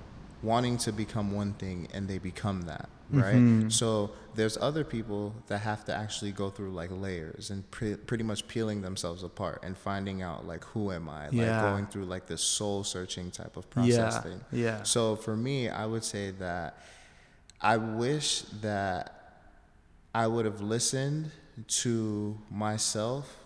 wanting 0.42 0.78
to 0.78 0.92
become 0.92 1.32
one 1.32 1.52
thing 1.54 1.88
and 1.92 2.08
they 2.08 2.18
become 2.18 2.62
that 2.62 2.88
right 3.10 3.34
Mhm. 3.36 3.70
so 3.72 4.10
there's 4.34 4.56
other 4.56 4.82
people 4.84 5.34
that 5.46 5.58
have 5.58 5.84
to 5.84 5.94
actually 5.94 6.32
go 6.32 6.50
through 6.50 6.72
like 6.72 6.90
layers 6.90 7.50
and 7.50 7.70
pre- 7.70 7.96
pretty 7.96 8.24
much 8.24 8.48
peeling 8.48 8.80
themselves 8.82 9.22
apart 9.22 9.62
and 9.62 9.76
finding 9.76 10.22
out 10.22 10.46
like 10.46 10.64
who 10.64 10.90
am 10.90 11.08
i 11.08 11.24
like 11.26 11.32
Yeah. 11.34 11.62
going 11.70 11.86
through 11.86 12.06
like 12.06 12.26
this 12.26 12.40
soul 12.42 12.82
searching 12.82 13.30
type 13.30 13.56
of 13.56 13.68
process 13.70 14.14
yeah, 14.14 14.20
thing 14.20 14.40
yeah, 14.52 14.82
so 14.82 15.16
for 15.16 15.36
me 15.36 15.68
i 15.68 15.84
would 15.86 16.02
say 16.04 16.30
that 16.32 16.78
i 17.60 17.76
wish 17.76 18.42
that 18.62 19.02
i 20.14 20.26
would 20.26 20.44
have 20.46 20.60
listened 20.60 21.30
to 21.68 22.38
myself 22.50 23.36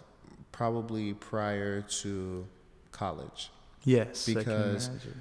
probably 0.52 1.12
prior 1.14 1.82
to 1.82 2.46
college 2.92 3.50
yes. 3.84 4.28
I 4.28 4.34
because 4.34 4.88
imagine. 4.88 5.20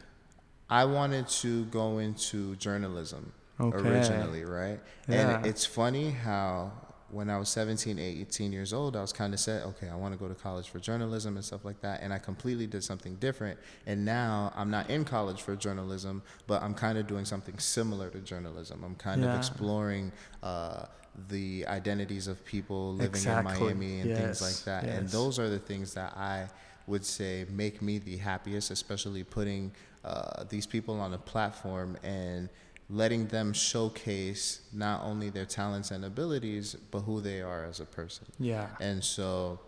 I 0.70 0.84
wanted 0.86 1.28
to 1.44 1.66
go 1.66 1.98
into 2.00 2.56
journalism 2.58 3.32
Okay. 3.60 3.78
originally, 3.78 4.44
right? 4.46 4.80
Yeah. 5.08 5.38
And 5.38 5.46
it's 5.46 5.66
funny 5.66 6.12
how 6.12 6.72
when 7.10 7.30
I 7.30 7.38
was 7.38 7.50
17, 7.50 7.98
18 8.00 8.52
years 8.52 8.74
old, 8.74 8.96
I 8.96 9.02
was 9.02 9.14
kind 9.14 9.34
of 9.34 9.40
said, 9.40 9.64
okay, 9.64 9.88
I 9.88 9.96
want 9.96 10.14
to 10.14 10.20
go 10.20 10.28
to 10.28 10.36
college 10.36 10.70
for 10.70 10.80
journalism 10.80 11.38
and 11.38 11.46
stuff 11.46 11.64
like 11.64 11.80
that. 11.82 12.02
And 12.02 12.12
I 12.14 12.18
completely 12.20 12.68
did 12.68 12.84
something 12.84 13.16
different. 13.16 13.58
And 13.86 14.04
now 14.04 14.52
I'm 14.56 14.70
not 14.70 14.90
in 14.90 15.06
college 15.06 15.42
for 15.42 15.56
journalism, 15.56 16.22
but 16.48 16.62
I'm 16.62 16.74
kind 16.74 16.98
of 16.98 17.08
doing 17.08 17.24
something 17.26 17.58
similar 17.60 18.10
to 18.10 18.20
journalism. 18.20 18.84
I'm 18.84 18.96
kind 18.96 19.24
of 19.24 19.36
exploring 19.36 20.12
uh, 20.44 20.86
the 21.30 21.66
identities 21.68 22.28
of 22.28 22.44
people 22.46 22.94
living 22.94 23.12
Exactly. 23.12 23.54
in 23.54 23.60
Miami 23.60 24.00
and 24.02 24.16
things 24.16 24.42
like 24.42 24.64
that. 24.66 24.84
And 24.84 25.08
those 25.10 25.40
are 25.40 25.50
the 25.50 25.60
things 25.60 25.94
that 25.94 26.16
I 26.18 26.48
would 26.88 27.06
say 27.06 27.46
make 27.52 27.82
me 27.82 28.00
the 28.00 28.18
happiest, 28.18 28.70
especially 28.72 29.24
putting 29.24 29.72
uh, 30.04 30.44
these 30.50 30.66
people 30.66 31.00
on 31.00 31.14
a 31.14 31.18
platform 31.18 31.98
and 32.04 32.50
letting 32.90 33.28
them 33.28 33.54
showcase 33.54 34.62
not 34.74 35.04
only 35.04 35.30
their 35.30 35.46
talents 35.46 35.92
and 35.92 36.06
abilities, 36.06 36.76
but 36.92 37.02
who 37.02 37.20
they 37.22 37.42
are 37.42 37.66
as 37.66 37.80
a 37.80 37.86
person. 37.86 38.26
Yeah. 38.40 38.68
And 38.80 39.04
so 39.04 39.60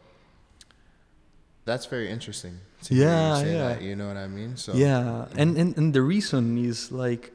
that's 1.65 1.86
very 1.86 2.10
interesting 2.10 2.58
to 2.84 2.93
hear 2.93 3.08
Yeah, 3.08 3.38
you 3.38 3.43
say 3.45 3.53
yeah. 3.53 3.67
that. 3.69 3.82
You 3.82 3.95
know 3.95 4.08
what 4.08 4.17
I 4.17 4.27
mean? 4.27 4.55
So 4.58 4.73
yeah 4.73 5.25
and, 5.36 5.58
and 5.58 5.77
and 5.77 5.93
the 5.93 6.01
reason 6.01 6.58
is 6.58 6.91
like 6.91 7.32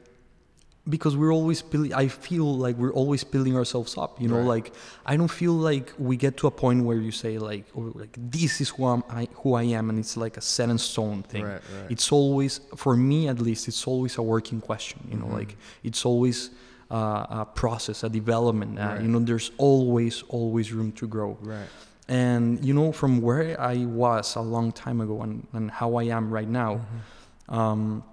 because 0.87 1.17
we're 1.17 1.33
always 1.33 1.61
building 1.63 1.91
i 1.93 2.07
feel 2.07 2.45
like 2.65 2.75
we're 2.77 2.93
always 2.93 3.23
building 3.23 3.55
ourselves 3.55 3.97
up 3.97 4.21
you 4.21 4.27
know 4.27 4.37
Right. 4.37 4.55
like 4.55 4.73
i 5.05 5.17
don't 5.17 5.33
feel 5.41 5.53
like 5.53 5.91
we 5.97 6.15
get 6.15 6.37
to 6.37 6.47
a 6.47 6.51
point 6.51 6.83
where 6.85 6.97
you 6.97 7.11
say 7.11 7.37
like 7.39 7.65
or 7.73 7.85
like 7.95 8.15
this 8.37 8.61
is 8.61 8.69
who, 8.69 8.85
I'm, 8.85 9.03
I, 9.09 9.27
who 9.39 9.55
i 9.55 9.63
am 9.63 9.89
and 9.89 9.97
it's 9.97 10.15
like 10.15 10.37
a 10.37 10.41
set 10.41 10.69
in 10.69 10.77
stone 10.77 11.23
thing 11.23 11.43
Right, 11.45 11.61
right. 11.75 11.89
it's 11.89 12.11
always 12.11 12.61
for 12.75 12.95
me 12.95 13.27
at 13.27 13.39
least 13.39 13.67
it's 13.67 13.87
always 13.87 14.17
a 14.17 14.21
working 14.21 14.61
question 14.61 14.99
you 15.11 15.17
know 15.17 15.25
Mhm. 15.25 15.33
like 15.39 15.57
it's 15.83 16.05
always 16.05 16.51
uh, 16.91 17.25
a 17.41 17.45
process 17.61 18.03
a 18.03 18.09
development 18.09 18.77
uh, 18.77 18.97
you 19.01 19.07
know 19.07 19.19
there's 19.19 19.49
always 19.57 20.21
always 20.29 20.71
room 20.71 20.91
to 21.01 21.07
grow 21.07 21.35
Right. 21.41 21.67
and 22.07 22.63
you 22.63 22.73
know 22.75 22.91
from 22.91 23.21
where 23.21 23.59
i 23.59 23.77
was 24.03 24.35
a 24.35 24.41
long 24.55 24.71
time 24.71 25.01
ago 25.01 25.15
and, 25.23 25.47
and 25.53 25.71
how 25.71 25.95
i 25.95 26.03
am 26.17 26.29
right 26.37 26.47
now 26.47 26.71
Mm-hmm. 26.75 27.55
um, 27.59 28.03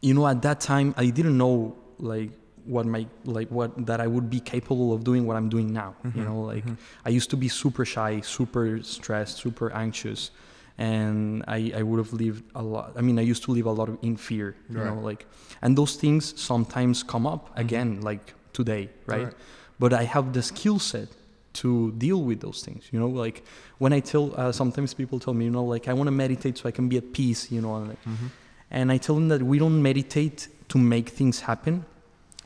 you 0.00 0.14
know 0.14 0.26
at 0.28 0.42
that 0.42 0.60
time 0.60 0.94
i 0.96 1.06
didn't 1.10 1.36
know 1.36 1.74
like 2.00 2.30
what 2.64 2.84
my 2.86 3.06
like 3.24 3.48
what 3.48 3.86
that 3.86 4.00
i 4.00 4.06
would 4.06 4.28
be 4.28 4.40
capable 4.40 4.92
of 4.92 5.02
doing 5.04 5.26
what 5.26 5.36
i'm 5.36 5.48
doing 5.48 5.72
now 5.72 5.94
you 6.04 6.10
Mhm, 6.22 6.24
know 6.24 6.40
like 6.42 6.64
mhm. 6.66 6.76
i 7.06 7.08
used 7.08 7.30
to 7.30 7.36
be 7.36 7.48
super 7.48 7.84
shy 7.84 8.20
super 8.20 8.82
stressed 8.82 9.38
super 9.38 9.72
anxious 9.72 10.30
and 10.76 11.42
i 11.48 11.72
i 11.76 11.82
would 11.82 11.98
have 11.98 12.12
lived 12.12 12.42
a 12.54 12.62
lot 12.62 12.92
i 12.96 13.00
mean 13.00 13.18
i 13.18 13.22
used 13.22 13.42
to 13.44 13.50
live 13.52 13.66
a 13.66 13.70
lot 13.80 13.88
of 13.88 13.96
in 14.02 14.16
fear 14.16 14.54
you 14.70 14.76
know 14.76 14.98
like 15.00 15.26
and 15.62 15.76
those 15.76 15.96
things 15.96 16.38
sometimes 16.40 17.02
come 17.02 17.26
up 17.26 17.50
again 17.56 18.00
like 18.00 18.34
today 18.52 18.88
right? 19.06 19.24
Right. 19.24 19.34
but 19.78 19.92
i 19.92 20.04
have 20.04 20.32
the 20.32 20.42
skill 20.42 20.78
set 20.78 21.08
to 21.54 21.92
deal 21.92 22.22
with 22.22 22.40
those 22.40 22.62
things 22.62 22.84
you 22.92 22.98
know 23.00 23.08
like 23.08 23.42
when 23.78 23.92
i 23.92 24.00
tell 24.00 24.32
uh, 24.36 24.52
sometimes 24.52 24.94
people 24.94 25.18
tell 25.18 25.34
me 25.34 25.44
you 25.46 25.50
know 25.50 25.64
like 25.64 25.88
i 25.88 25.92
want 25.92 26.06
to 26.06 26.12
meditate 26.24 26.58
so 26.58 26.68
i 26.68 26.72
can 26.72 26.88
be 26.88 26.96
at 26.98 27.12
peace 27.12 27.50
you 27.50 27.60
know 27.60 27.74
and, 27.76 27.96
Mhm. 28.06 28.30
and 28.70 28.92
I 28.92 28.98
tell 28.98 29.14
them 29.14 29.28
that 29.28 29.42
we 29.42 29.56
don't 29.58 29.80
meditate 29.82 30.48
to 30.68 30.78
make 30.78 31.08
things 31.08 31.40
happen 31.40 31.84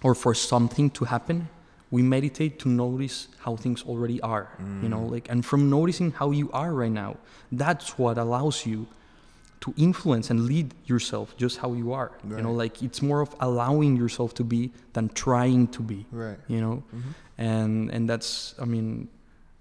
or 0.02 0.14
for 0.14 0.34
something 0.34 0.90
to 0.90 1.04
happen. 1.04 1.48
We 1.90 2.02
meditate 2.02 2.58
to 2.60 2.68
notice 2.68 3.28
how 3.40 3.56
things 3.56 3.82
already 3.84 4.20
are, 4.22 4.48
you 4.82 4.88
know, 4.88 5.00
Mm. 5.00 5.10
like, 5.10 5.28
and 5.30 5.44
from 5.44 5.68
noticing 5.68 6.12
how 6.12 6.30
you 6.30 6.50
are 6.52 6.72
right 6.72 6.90
now, 6.92 7.16
that's 7.50 7.98
what 7.98 8.16
allows 8.18 8.64
you 8.64 8.86
to 9.60 9.72
influence 9.76 10.30
and 10.30 10.46
lead 10.46 10.74
yourself 10.86 11.36
just 11.36 11.58
how 11.58 11.72
you 11.74 11.92
are. 11.92 12.10
You 12.28 12.42
know, 12.42 12.52
like 12.52 12.82
it's 12.82 13.00
more 13.02 13.20
of 13.20 13.30
allowing 13.40 13.96
yourself 13.96 14.32
to 14.34 14.44
be 14.44 14.72
than 14.94 15.08
trying 15.10 15.68
to 15.68 15.82
be, 15.82 16.06
Right. 16.10 16.38
you 16.48 16.60
know, 16.60 16.82
Mhm. 16.94 17.02
and 17.38 17.90
and 17.94 18.08
that's 18.10 18.54
I 18.58 18.64
mean, 18.64 19.08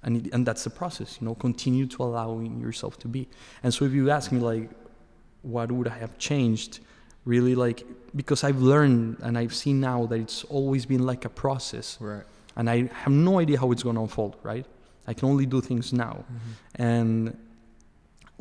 and 0.04 0.18
it, 0.18 0.34
and 0.34 0.46
that's 0.48 0.64
the 0.64 0.72
process. 0.72 1.18
You 1.20 1.26
know, 1.28 1.36
continue 1.36 1.86
to 1.88 2.04
allowing 2.04 2.60
yourself 2.62 2.98
to 3.00 3.08
be. 3.08 3.28
And 3.64 3.74
so 3.74 3.86
if 3.86 3.92
you 3.94 4.10
ask 4.10 4.32
me 4.32 4.40
like, 4.40 4.70
what 5.44 5.72
would 5.72 5.88
I 5.88 5.98
have 6.00 6.18
changed? 6.18 6.80
Really, 7.26 7.54
like 7.56 7.84
because 8.16 8.44
I've 8.44 8.62
learned 8.62 9.18
and 9.22 9.38
I've 9.38 9.54
seen 9.54 9.80
now 9.80 10.06
that 10.08 10.20
it's 10.20 10.44
always 10.46 10.86
been 10.86 11.06
like 11.06 11.24
a 11.26 11.30
process, 11.30 11.98
Right. 12.02 12.24
and 12.56 12.70
I 12.70 12.90
have 13.04 13.14
no 13.14 13.40
idea 13.40 13.60
how 13.60 13.72
it's 13.72 13.84
going 13.84 13.96
to 13.96 14.02
unfold. 14.02 14.36
Right? 14.44 14.66
I 15.08 15.14
can 15.14 15.30
only 15.30 15.46
do 15.46 15.62
things 15.62 15.94
now, 15.94 16.24
Mhm. 16.26 16.54
and 16.76 17.38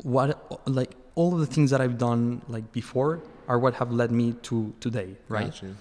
what 0.03 0.61
like 0.67 0.91
all 1.15 1.33
of 1.33 1.39
the 1.39 1.45
things 1.45 1.69
that 1.71 1.81
I've 1.81 1.97
done 1.97 2.41
like 2.47 2.71
before 2.71 3.19
are 3.47 3.59
what 3.59 3.73
have 3.75 3.91
led 3.91 4.11
me 4.11 4.33
to 4.43 4.73
today. 4.79 5.15
Right? 5.29 5.51
Got 5.51 5.61
you. 5.63 5.75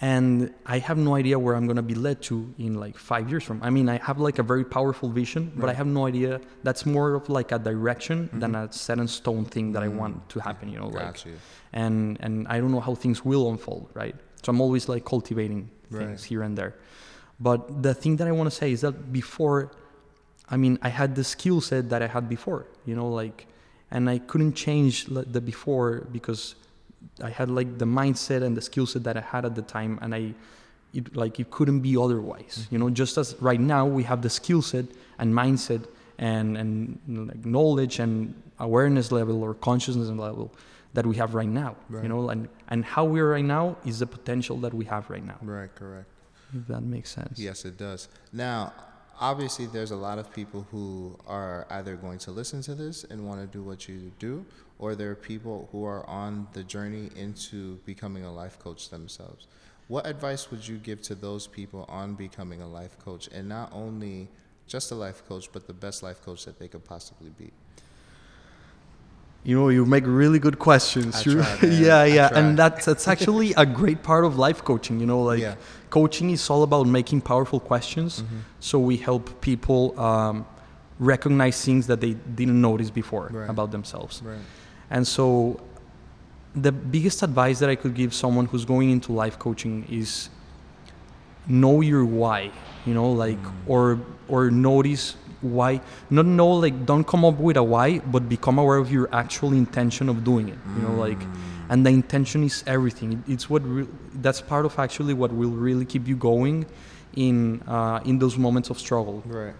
And 0.00 0.52
I 0.66 0.78
have 0.78 0.98
no 0.98 1.14
idea 1.14 1.38
where 1.38 1.54
I'm 1.54 1.66
gonna 1.66 1.82
be 1.82 1.94
led 1.94 2.20
to 2.22 2.52
in 2.58 2.74
like 2.74 2.98
five 2.98 3.30
years 3.30 3.44
from. 3.44 3.62
I 3.62 3.70
mean, 3.70 3.88
I 3.88 3.98
have 3.98 4.18
like 4.18 4.38
a 4.38 4.42
very 4.42 4.64
powerful 4.64 5.08
vision, 5.08 5.52
but 5.56 5.70
I 5.70 5.72
have 5.72 5.86
no 5.86 6.06
idea. 6.06 6.40
That's 6.64 6.84
more 6.84 7.14
of 7.14 7.28
like 7.28 7.52
a 7.52 7.58
direction 7.58 8.28
than 8.32 8.52
Mhm. 8.52 8.68
a 8.68 8.72
set 8.72 8.98
in 8.98 9.08
stone 9.08 9.44
thing 9.44 9.72
that 9.72 9.82
I 9.82 9.88
Mm. 9.88 9.96
want 10.00 10.28
to 10.30 10.40
happen. 10.40 10.68
You 10.68 10.78
know, 10.80 10.88
like 10.88 11.14
Got 11.24 11.26
and 11.72 12.18
and 12.20 12.46
I 12.48 12.58
don't 12.60 12.72
know 12.72 12.80
how 12.88 12.94
things 12.94 13.24
will 13.24 13.48
unfold, 13.50 13.88
right? 13.94 14.16
So 14.42 14.50
I'm 14.50 14.60
always 14.60 14.88
like 14.88 15.04
cultivating 15.04 15.70
things 15.90 16.20
Right. 16.20 16.24
here 16.30 16.42
and 16.42 16.58
there. 16.58 16.74
But 17.40 17.82
the 17.82 17.94
thing 17.94 18.16
that 18.18 18.26
I 18.28 18.32
want 18.32 18.48
to 18.50 18.56
say 18.62 18.72
is 18.72 18.80
that 18.82 19.12
before, 19.12 19.70
I 20.50 20.56
mean, 20.56 20.78
I 20.82 20.88
had 20.88 21.14
the 21.14 21.24
skill 21.24 21.60
set 21.60 21.88
that 21.90 22.02
I 22.02 22.08
had 22.08 22.28
before, 22.28 22.66
you 22.84 22.94
know, 22.94 23.08
like, 23.08 23.46
and 23.90 24.10
I 24.10 24.18
couldn't 24.18 24.54
change 24.54 25.06
the 25.06 25.40
before 25.40 26.06
because 26.12 26.54
I 27.22 27.30
had 27.30 27.50
like 27.50 27.78
the 27.78 27.84
mindset 27.84 28.42
and 28.42 28.56
the 28.56 28.62
skill 28.62 28.86
set 28.86 29.04
that 29.04 29.16
I 29.16 29.20
had 29.20 29.44
at 29.44 29.54
the 29.54 29.62
time, 29.62 29.98
and 30.02 30.14
I, 30.14 30.34
it 30.92 31.16
like 31.16 31.40
it 31.40 31.50
couldn't 31.50 31.80
be 31.80 31.96
otherwise, 31.96 32.60
mm-hmm. 32.60 32.74
you 32.74 32.78
know. 32.78 32.90
Just 32.90 33.18
as 33.18 33.34
right 33.40 33.60
now 33.60 33.86
we 33.86 34.02
have 34.04 34.22
the 34.22 34.30
skill 34.30 34.62
set 34.62 34.86
and 35.18 35.34
mindset 35.34 35.86
and 36.18 36.56
and 36.56 36.98
like 37.28 37.44
knowledge 37.44 37.98
and 37.98 38.34
awareness 38.58 39.10
level 39.10 39.42
or 39.42 39.54
consciousness 39.54 40.08
level 40.08 40.52
that 40.94 41.04
we 41.04 41.16
have 41.16 41.34
right 41.34 41.48
now, 41.48 41.76
Right. 41.88 42.04
you 42.04 42.08
know, 42.08 42.28
and 42.30 42.48
and 42.68 42.84
how 42.84 43.04
we're 43.04 43.30
right 43.30 43.44
now 43.44 43.76
is 43.84 43.98
the 43.98 44.06
potential 44.06 44.56
that 44.58 44.72
we 44.72 44.84
have 44.86 45.10
right 45.10 45.24
now. 45.24 45.38
Right. 45.42 45.74
Correct. 45.74 46.06
If 46.56 46.68
that 46.68 46.82
makes 46.82 47.10
sense. 47.10 47.38
Yes, 47.38 47.64
it 47.64 47.76
does. 47.76 48.08
Now, 48.32 48.72
obviously, 49.20 49.66
there's 49.66 49.90
a 49.90 49.96
lot 49.96 50.18
of 50.18 50.32
people 50.32 50.66
who 50.70 51.18
are 51.26 51.66
either 51.70 51.96
going 51.96 52.18
to 52.18 52.30
listen 52.30 52.62
to 52.62 52.76
this 52.76 53.02
and 53.04 53.26
want 53.26 53.40
to 53.40 53.46
do 53.46 53.62
what 53.62 53.88
you 53.88 54.12
do, 54.20 54.46
or 54.84 54.94
there 54.94 55.10
are 55.10 55.14
people 55.32 55.66
who 55.72 55.82
are 55.86 56.04
on 56.06 56.46
the 56.52 56.62
journey 56.62 57.08
into 57.16 57.76
becoming 57.86 58.22
a 58.22 58.30
life 58.42 58.58
coach 58.58 58.90
themselves. 58.90 59.46
What 59.88 60.06
advice 60.06 60.50
would 60.50 60.68
you 60.68 60.76
give 60.76 61.00
to 61.08 61.14
those 61.14 61.46
people 61.46 61.86
on 61.88 62.14
becoming 62.26 62.60
a 62.60 62.68
life 62.68 62.94
coach, 62.98 63.24
and 63.36 63.48
not 63.48 63.68
only 63.72 64.28
just 64.66 64.92
a 64.92 64.94
life 65.06 65.20
coach, 65.26 65.46
but 65.54 65.66
the 65.66 65.72
best 65.72 66.02
life 66.02 66.20
coach 66.26 66.44
that 66.44 66.58
they 66.58 66.68
could 66.68 66.84
possibly 66.84 67.30
be? 67.30 67.50
You 69.42 69.58
know, 69.58 69.68
you 69.70 69.86
make 69.86 70.04
really 70.06 70.38
good 70.38 70.58
questions. 70.58 71.22
Tried, 71.22 71.62
yeah, 71.86 72.04
yeah, 72.04 72.38
and 72.38 72.58
that's 72.58 72.84
that's 72.84 73.08
actually 73.08 73.54
a 73.64 73.66
great 73.80 74.02
part 74.02 74.24
of 74.28 74.36
life 74.36 74.60
coaching. 74.70 75.00
You 75.00 75.06
know, 75.06 75.22
like 75.22 75.40
Yeah. 75.40 75.54
coaching 75.88 76.28
is 76.30 76.50
all 76.50 76.62
about 76.62 76.86
making 76.86 77.22
powerful 77.22 77.60
questions. 77.72 78.10
Mm-hmm. 78.20 78.40
So 78.60 78.78
we 78.90 78.96
help 79.08 79.24
people 79.40 79.82
um, 80.08 80.44
recognize 80.98 81.56
things 81.64 81.86
that 81.86 82.00
they 82.00 82.14
didn't 82.40 82.60
notice 82.70 82.90
before 82.90 83.26
Right. 83.32 83.50
about 83.54 83.70
themselves. 83.70 84.22
Right. 84.22 84.44
And 84.90 85.06
so, 85.06 85.60
the 86.54 86.70
biggest 86.72 87.22
advice 87.22 87.58
that 87.58 87.68
I 87.70 87.74
could 87.74 87.94
give 87.94 88.14
someone 88.14 88.46
who's 88.46 88.64
going 88.64 88.90
into 88.90 89.12
life 89.12 89.38
coaching 89.38 89.84
is 89.90 90.28
know 91.46 91.80
your 91.80 92.04
why. 92.04 92.50
You 92.86 92.94
know, 92.94 93.10
like 93.12 93.42
Mm. 93.42 93.52
or 93.66 93.98
or 94.28 94.50
notice 94.50 95.16
why. 95.40 95.80
Not 96.10 96.26
know 96.26 96.48
like 96.48 96.86
don't 96.86 97.06
come 97.06 97.24
up 97.24 97.38
with 97.38 97.56
a 97.56 97.62
why, 97.62 97.98
but 97.98 98.28
become 98.28 98.58
aware 98.58 98.76
of 98.78 98.90
your 98.92 99.08
actual 99.12 99.52
intention 99.52 100.08
of 100.08 100.22
doing 100.24 100.48
it. 100.48 100.58
You 100.76 100.82
know, 100.88 100.94
like, 100.94 101.18
Mm. 101.20 101.70
and 101.70 101.86
the 101.86 101.90
intention 101.90 102.44
is 102.44 102.62
everything. 102.66 103.22
It's 103.26 103.48
what 103.50 103.62
re- 103.66 103.88
that's 104.22 104.40
part 104.40 104.64
of 104.66 104.78
actually 104.78 105.14
what 105.14 105.32
will 105.32 105.50
really 105.50 105.84
keep 105.84 106.06
you 106.06 106.16
going 106.16 106.66
in 107.16 107.62
uh, 107.66 108.00
in 108.04 108.18
those 108.18 108.36
moments 108.38 108.70
of 108.70 108.78
struggle. 108.78 109.22
Right. 109.26 109.54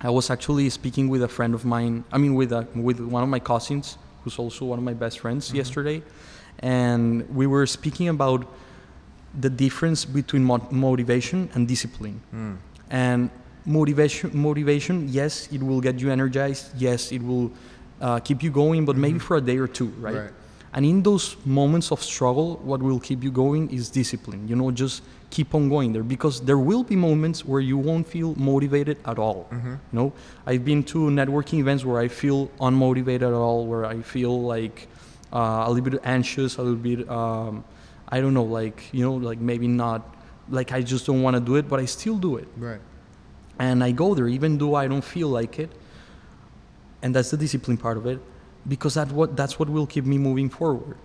I 0.00 0.10
was 0.10 0.28
actually 0.30 0.68
speaking 0.70 1.08
with 1.08 1.22
a 1.22 1.28
friend 1.28 1.54
of 1.54 1.64
mine. 1.64 2.04
I 2.12 2.18
mean, 2.18 2.34
with 2.34 2.52
a, 2.52 2.66
with 2.74 3.00
one 3.00 3.22
of 3.22 3.30
my 3.30 3.40
cousins, 3.40 3.96
who's 4.26 4.38
also 4.40 4.64
one 4.66 4.78
of 4.78 4.84
my 4.84 4.92
best 4.92 5.20
friends, 5.20 5.50
Mhm. 5.50 5.54
yesterday, 5.62 6.02
and 6.58 7.22
we 7.30 7.46
were 7.46 7.64
speaking 7.66 8.08
about 8.08 8.44
the 9.40 9.48
difference 9.48 10.04
between 10.04 10.42
mo- 10.44 10.66
motivation 10.72 11.48
and 11.54 11.68
discipline. 11.68 12.20
Mm. 12.34 12.56
And 12.90 13.30
motivation, 13.64 14.30
motivation, 14.34 15.06
yes, 15.08 15.48
it 15.52 15.62
will 15.62 15.80
get 15.80 16.00
you 16.00 16.10
energized. 16.10 16.64
Yes, 16.76 17.12
it 17.12 17.22
will 17.22 17.50
uh, 18.00 18.18
keep 18.20 18.42
you 18.42 18.50
going, 18.50 18.84
but 18.84 18.96
maybe 18.96 19.18
Mhm. 19.18 19.22
for 19.28 19.36
a 19.36 19.40
day 19.40 19.56
or 19.58 19.68
two, 19.68 19.90
right? 20.02 20.16
Right. 20.16 20.32
And 20.76 20.84
in 20.84 21.02
those 21.02 21.38
moments 21.46 21.90
of 21.90 22.02
struggle, 22.02 22.56
what 22.56 22.82
will 22.82 23.00
keep 23.00 23.24
you 23.24 23.30
going 23.30 23.70
is 23.70 23.88
discipline. 23.88 24.46
You 24.46 24.56
know, 24.56 24.70
just 24.70 25.02
keep 25.30 25.54
on 25.54 25.70
going 25.70 25.94
there 25.94 26.02
because 26.02 26.42
there 26.42 26.58
will 26.58 26.84
be 26.84 26.94
moments 26.94 27.46
where 27.46 27.62
you 27.62 27.78
won't 27.78 28.06
feel 28.06 28.34
motivated 28.34 28.98
at 29.06 29.18
all. 29.18 29.48
Mm-hmm. 29.50 29.70
You 29.70 29.78
know, 29.92 30.12
I've 30.46 30.66
been 30.66 30.84
to 30.84 30.98
networking 31.08 31.60
events 31.60 31.82
where 31.86 31.98
I 31.98 32.08
feel 32.08 32.48
unmotivated 32.60 33.22
at 33.22 33.32
all, 33.32 33.66
where 33.66 33.86
I 33.86 34.02
feel 34.02 34.42
like 34.42 34.86
uh, 35.32 35.64
a 35.66 35.70
little 35.70 35.90
bit 35.90 35.98
anxious, 36.04 36.58
a 36.58 36.62
little 36.62 36.76
bit, 36.76 37.08
um, 37.08 37.64
I 38.10 38.20
don't 38.20 38.34
know, 38.34 38.44
like, 38.44 38.92
you 38.92 39.02
know, 39.02 39.14
like 39.14 39.38
maybe 39.38 39.66
not, 39.66 40.14
like 40.50 40.72
I 40.72 40.82
just 40.82 41.06
don't 41.06 41.22
want 41.22 41.36
to 41.36 41.40
do 41.40 41.56
it, 41.56 41.70
but 41.70 41.80
I 41.80 41.86
still 41.86 42.18
do 42.18 42.36
it. 42.36 42.48
Right. 42.54 42.80
And 43.58 43.82
I 43.82 43.92
go 43.92 44.14
there 44.14 44.28
even 44.28 44.58
though 44.58 44.74
I 44.74 44.88
don't 44.88 45.04
feel 45.04 45.28
like 45.28 45.58
it. 45.58 45.70
And 47.00 47.14
that's 47.14 47.30
the 47.30 47.38
discipline 47.38 47.78
part 47.78 47.96
of 47.96 48.04
it 48.04 48.20
because 48.68 48.94
that 48.94 49.10
what, 49.12 49.36
that's 49.36 49.58
what 49.58 49.68
will 49.68 49.86
keep 49.86 50.04
me 50.04 50.18
moving 50.18 50.48
forward. 50.50 50.96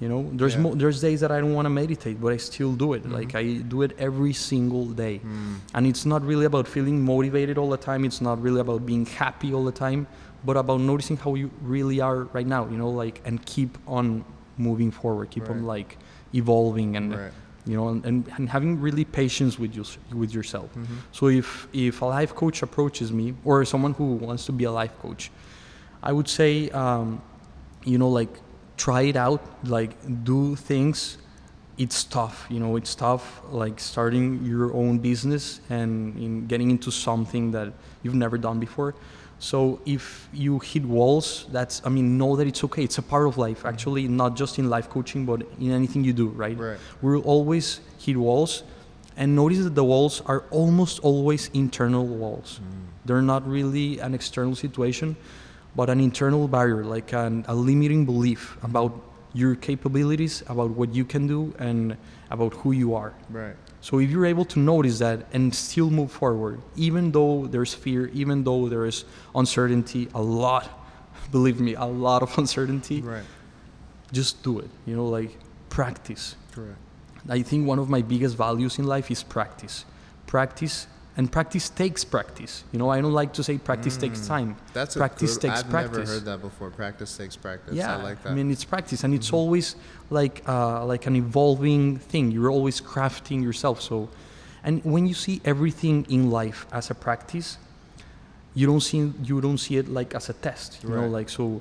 You 0.00 0.08
know, 0.08 0.30
there's, 0.32 0.54
Yeah. 0.54 0.62
mo- 0.62 0.74
there's 0.74 1.00
days 1.02 1.20
that 1.20 1.30
I 1.30 1.40
don't 1.40 1.52
want 1.52 1.66
to 1.66 1.70
meditate, 1.70 2.18
but 2.20 2.32
I 2.32 2.38
still 2.38 2.72
do 2.72 2.94
it. 2.94 3.04
Mhm. 3.04 3.12
Like 3.12 3.34
I 3.34 3.44
do 3.74 3.82
it 3.82 3.92
every 3.98 4.32
single 4.32 4.86
day. 4.86 5.20
Mm. 5.22 5.56
And 5.74 5.86
it's 5.86 6.06
not 6.06 6.24
really 6.24 6.46
about 6.46 6.66
feeling 6.66 7.04
motivated 7.04 7.58
all 7.58 7.68
the 7.68 7.76
time. 7.76 8.04
It's 8.06 8.20
not 8.22 8.40
really 8.40 8.60
about 8.60 8.86
being 8.86 9.04
happy 9.04 9.52
all 9.52 9.64
the 9.64 9.72
time, 9.86 10.06
but 10.42 10.56
about 10.56 10.80
noticing 10.80 11.18
how 11.18 11.34
you 11.34 11.50
really 11.62 12.00
are 12.00 12.20
right 12.32 12.46
now, 12.46 12.66
you 12.70 12.78
know, 12.78 12.88
like, 12.88 13.20
and 13.26 13.44
keep 13.44 13.76
on 13.86 14.24
moving 14.56 14.90
forward, 14.90 15.28
keep 15.30 15.50
on 15.50 15.64
like 15.64 15.98
evolving 16.34 16.96
and, 16.96 17.14
Right. 17.14 17.32
you 17.66 17.76
know, 17.76 17.88
and, 17.88 18.04
and, 18.06 18.24
and 18.36 18.48
having 18.48 18.80
really 18.80 19.04
patience 19.04 19.58
with, 19.58 19.76
you, 19.76 19.84
with 20.14 20.32
yourself. 20.32 20.70
Mm-hmm. 20.74 20.94
So 21.12 21.26
if, 21.28 21.68
if 21.74 22.00
a 22.00 22.06
life 22.06 22.34
coach 22.34 22.62
approaches 22.62 23.12
me 23.12 23.34
or 23.44 23.64
someone 23.66 23.92
who 23.92 24.14
wants 24.14 24.46
to 24.46 24.52
be 24.52 24.64
a 24.64 24.72
life 24.72 24.94
coach, 25.02 25.30
I 26.02 26.12
would 26.12 26.28
say, 26.28 26.70
um, 26.70 27.22
you 27.84 27.98
know, 27.98 28.08
like 28.08 28.30
try 28.76 29.02
it 29.02 29.16
out, 29.16 29.42
like 29.64 30.24
do 30.24 30.56
things 30.56 31.18
it's 31.80 32.04
tough. 32.04 32.46
You 32.50 32.60
know, 32.60 32.76
it's 32.76 32.94
tough 32.94 33.40
like 33.48 33.80
starting 33.80 34.44
your 34.44 34.74
own 34.74 34.98
business 34.98 35.62
and 35.70 36.14
in 36.18 36.46
getting 36.46 36.70
into 36.70 36.90
something 36.90 37.52
that 37.52 37.72
you've 38.02 38.14
never 38.14 38.36
done 38.36 38.60
before. 38.60 38.94
So 39.38 39.80
if 39.86 40.28
you 40.34 40.58
hit 40.58 40.84
walls, 40.84 41.46
that's 41.50 41.80
I 41.86 41.88
mean, 41.88 42.18
know 42.18 42.36
that 42.36 42.46
it's 42.46 42.62
okay. 42.64 42.84
It's 42.84 42.98
a 42.98 43.02
part 43.02 43.26
of 43.26 43.38
life. 43.38 43.64
Actually, 43.64 44.06
not 44.08 44.36
just 44.36 44.58
in 44.58 44.68
life 44.68 44.90
coaching, 44.90 45.24
but 45.24 45.40
in 45.58 45.70
anything 45.70 46.04
you 46.04 46.12
do, 46.12 46.28
right? 46.28 46.58
Right. 46.58 46.78
We'll 47.00 47.22
always 47.22 47.80
hit 47.98 48.18
walls, 48.18 48.62
and 49.16 49.34
notice 49.34 49.64
that 49.64 49.74
the 49.74 49.84
walls 49.84 50.20
are 50.26 50.44
almost 50.50 51.00
always 51.00 51.48
internal 51.54 52.06
walls. 52.06 52.60
They're 53.06 53.22
not 53.22 53.48
really 53.48 53.98
an 54.00 54.12
external 54.12 54.54
situation, 54.54 55.16
but 55.76 55.88
an 55.90 56.00
internal 56.00 56.48
barrier, 56.48 56.84
like 56.84 57.12
an, 57.12 57.44
a 57.48 57.54
limiting 57.54 58.04
belief 58.04 58.56
about 58.62 58.92
your 59.32 59.54
capabilities, 59.54 60.42
about 60.48 60.70
what 60.70 60.92
you 60.94 61.04
can 61.04 61.26
do, 61.26 61.54
and 61.58 61.96
about 62.30 62.52
who 62.54 62.72
you 62.72 62.94
are. 62.94 63.12
Right. 63.28 63.54
So 63.80 63.98
if 63.98 64.10
you're 64.10 64.26
able 64.26 64.44
to 64.46 64.58
notice 64.58 64.98
that 64.98 65.26
and 65.32 65.54
still 65.54 65.88
move 65.90 66.10
forward, 66.10 66.60
even 66.76 67.12
though 67.12 67.46
there's 67.46 67.72
fear, 67.72 68.08
even 68.08 68.42
though 68.44 68.68
there 68.68 68.84
is 68.86 69.04
uncertainty, 69.34 70.08
a 70.14 70.20
lot, 70.20 70.68
believe 71.30 71.60
me, 71.60 71.74
a 71.74 71.84
lot 71.84 72.22
of 72.22 72.36
uncertainty, 72.42 73.00
Right. 73.00 73.22
just 74.12 74.42
do 74.42 74.58
it. 74.58 74.68
You 74.86 74.96
know, 74.96 75.06
like 75.06 75.38
practice. 75.68 76.34
Correct. 76.52 76.76
I 77.28 77.42
think 77.42 77.66
one 77.66 77.78
of 77.78 77.88
my 77.88 78.02
biggest 78.02 78.36
values 78.36 78.78
in 78.78 78.86
life 78.86 79.10
is 79.10 79.22
practice. 79.22 79.84
Practice 80.26 80.86
and 81.20 81.30
practice 81.30 81.68
takes 81.82 82.02
practice. 82.16 82.52
You 82.72 82.78
know, 82.80 82.88
I 82.96 82.98
don't 83.02 83.12
like 83.22 83.32
to 83.38 83.42
say 83.48 83.54
practice 83.58 83.96
takes 84.04 84.20
time. 84.26 84.56
That's 84.78 84.94
practice 84.96 85.32
good, 85.36 85.42
takes 85.48 85.60
I've 85.64 85.70
practice. 85.76 85.98
never 85.98 86.12
heard 86.14 86.24
that 86.32 86.40
before. 86.48 86.70
Practice 86.70 87.10
takes 87.20 87.36
practice. 87.36 87.74
Yeah, 87.74 87.96
I 87.98 88.02
like 88.08 88.18
that. 88.22 88.30
I 88.32 88.34
mean 88.38 88.50
it's 88.50 88.64
practice, 88.74 89.04
and 89.04 89.12
it's 89.18 89.30
always 89.40 89.66
like 90.08 90.36
uh, 90.48 90.82
like 90.92 91.04
an 91.10 91.16
evolving 91.24 91.98
thing. 92.12 92.24
You're 92.34 92.50
always 92.58 92.80
crafting 92.80 93.38
yourself. 93.48 93.76
So, 93.90 94.08
and 94.66 94.74
when 94.94 95.04
you 95.10 95.14
see 95.26 95.36
everything 95.44 95.96
in 96.16 96.22
life 96.40 96.60
as 96.78 96.90
a 96.90 96.94
practice, 97.06 97.48
you 98.58 98.66
don't 98.70 98.84
see 98.90 99.12
you 99.28 99.36
don't 99.46 99.58
see 99.66 99.76
it 99.76 99.88
like 99.98 100.10
as 100.18 100.30
a 100.30 100.36
test. 100.46 100.70
You 100.82 100.88
know, 100.96 101.02
Right. 101.02 101.18
like 101.18 101.28
so, 101.28 101.60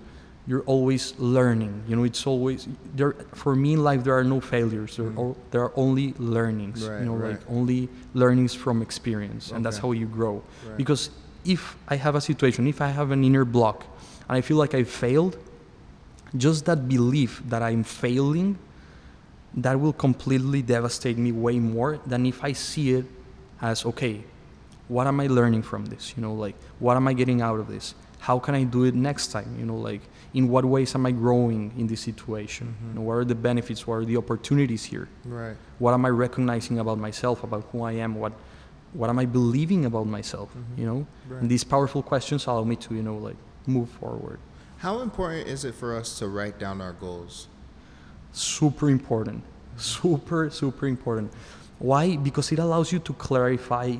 you're 0.50 0.64
always 0.66 1.14
learning. 1.20 1.84
You 1.88 1.96
know, 1.96 2.04
it's 2.04 2.26
always 2.26 2.68
there. 2.96 3.14
For 3.36 3.56
me 3.56 3.74
in 3.74 3.84
life, 3.84 4.04
there 4.04 4.18
are 4.18 4.24
no 4.24 4.42
failures. 4.42 4.98
There, 4.98 5.12
Mhm. 5.12 5.20
are, 5.22 5.36
there 5.52 5.62
are 5.62 5.72
only 5.76 6.16
learnings. 6.18 6.80
Right, 6.82 7.02
you 7.02 7.06
know, 7.06 7.14
right. 7.14 7.38
like 7.38 7.42
only 7.48 7.88
learnings 8.16 8.56
from 8.56 8.82
experience, 8.82 9.52
and 9.52 9.64
that's 9.64 9.78
how 9.78 9.92
you 9.92 10.08
grow. 10.08 10.42
Right. 10.68 10.76
Because 10.76 11.12
if 11.46 11.78
I 11.88 11.98
have 11.98 12.16
a 12.16 12.22
situation, 12.22 12.66
if 12.66 12.82
I 12.82 12.88
have 12.88 13.12
an 13.12 13.24
inner 13.24 13.46
block, 13.46 13.86
and 14.28 14.36
I 14.40 14.42
feel 14.42 14.58
like 14.58 14.74
I 14.74 14.84
failed, 14.84 15.38
just 16.36 16.66
that 16.66 16.88
belief 16.90 17.44
that 17.48 17.62
I'm 17.62 17.84
failing, 17.84 18.58
that 19.54 19.80
will 19.80 19.94
completely 19.94 20.64
devastate 20.64 21.20
me 21.20 21.32
way 21.32 21.60
more 21.60 22.00
than 22.08 22.26
if 22.26 22.44
I 22.44 22.54
see 22.54 22.94
it 22.98 23.06
as 23.62 23.86
okay, 23.86 24.24
what 24.88 25.06
am 25.06 25.20
I 25.20 25.28
learning 25.28 25.62
from 25.62 25.86
this? 25.94 26.14
You 26.18 26.24
know, 26.24 26.34
like 26.34 26.56
what 26.80 26.98
am 26.98 27.08
I 27.08 27.14
getting 27.14 27.40
out 27.42 27.60
of 27.60 27.68
this? 27.68 27.94
How 28.20 28.38
can 28.38 28.54
I 28.54 28.64
do 28.64 28.84
it 28.84 28.96
next 28.96 29.28
time? 29.28 29.56
You 29.58 29.66
know, 29.66 29.78
like 29.78 30.02
in 30.34 30.50
what 30.50 30.66
ways 30.66 30.94
am 30.96 31.06
I 31.06 31.12
growing 31.12 31.74
in 31.78 31.88
this 31.88 32.02
situation? 32.02 32.68
Mm-hmm. 32.68 32.88
You 32.90 32.94
know, 32.96 33.02
what 33.02 33.14
are 33.14 33.26
the 33.26 33.36
benefits? 33.36 33.88
What 33.88 33.96
are 33.96 34.06
the 34.06 34.18
opportunities 34.18 34.84
here? 34.84 35.08
right. 35.26 35.56
What 35.80 35.94
am 35.94 36.06
I 36.06 36.10
recognizing 36.10 36.80
about 36.80 36.98
myself, 37.00 37.44
about 37.44 37.64
who 37.72 37.84
I 37.84 37.94
am? 37.94 38.16
What 38.16 38.34
what 38.94 39.10
am 39.10 39.20
I 39.20 39.26
believing 39.26 39.86
about 39.86 40.08
myself? 40.08 40.50
Mm-hmm. 40.50 40.80
You 40.82 40.86
know, 40.86 41.08
Right. 41.30 41.42
and 41.42 41.50
these 41.50 41.64
powerful 41.64 42.02
questions 42.04 42.46
allow 42.48 42.64
me 42.64 42.76
to 42.78 42.96
you 42.96 43.04
know 43.04 43.18
like 43.18 43.38
move 43.66 43.90
forward. 43.90 44.40
How 44.80 45.00
important 45.00 45.48
is 45.48 45.66
it 45.66 45.76
for 45.76 45.96
us 45.96 46.18
to 46.20 46.28
write 46.28 46.60
down 46.60 46.82
our 46.82 46.94
goals? 46.94 47.48
super 48.32 48.90
important 48.90 49.42
mm-hmm. 49.44 49.80
super 49.80 50.50
super 50.52 50.86
important 50.86 51.34
why 51.80 52.16
because 52.18 52.52
it 52.52 52.60
allows 52.60 52.92
you 52.92 53.00
to 53.00 53.14
clarify 53.14 53.96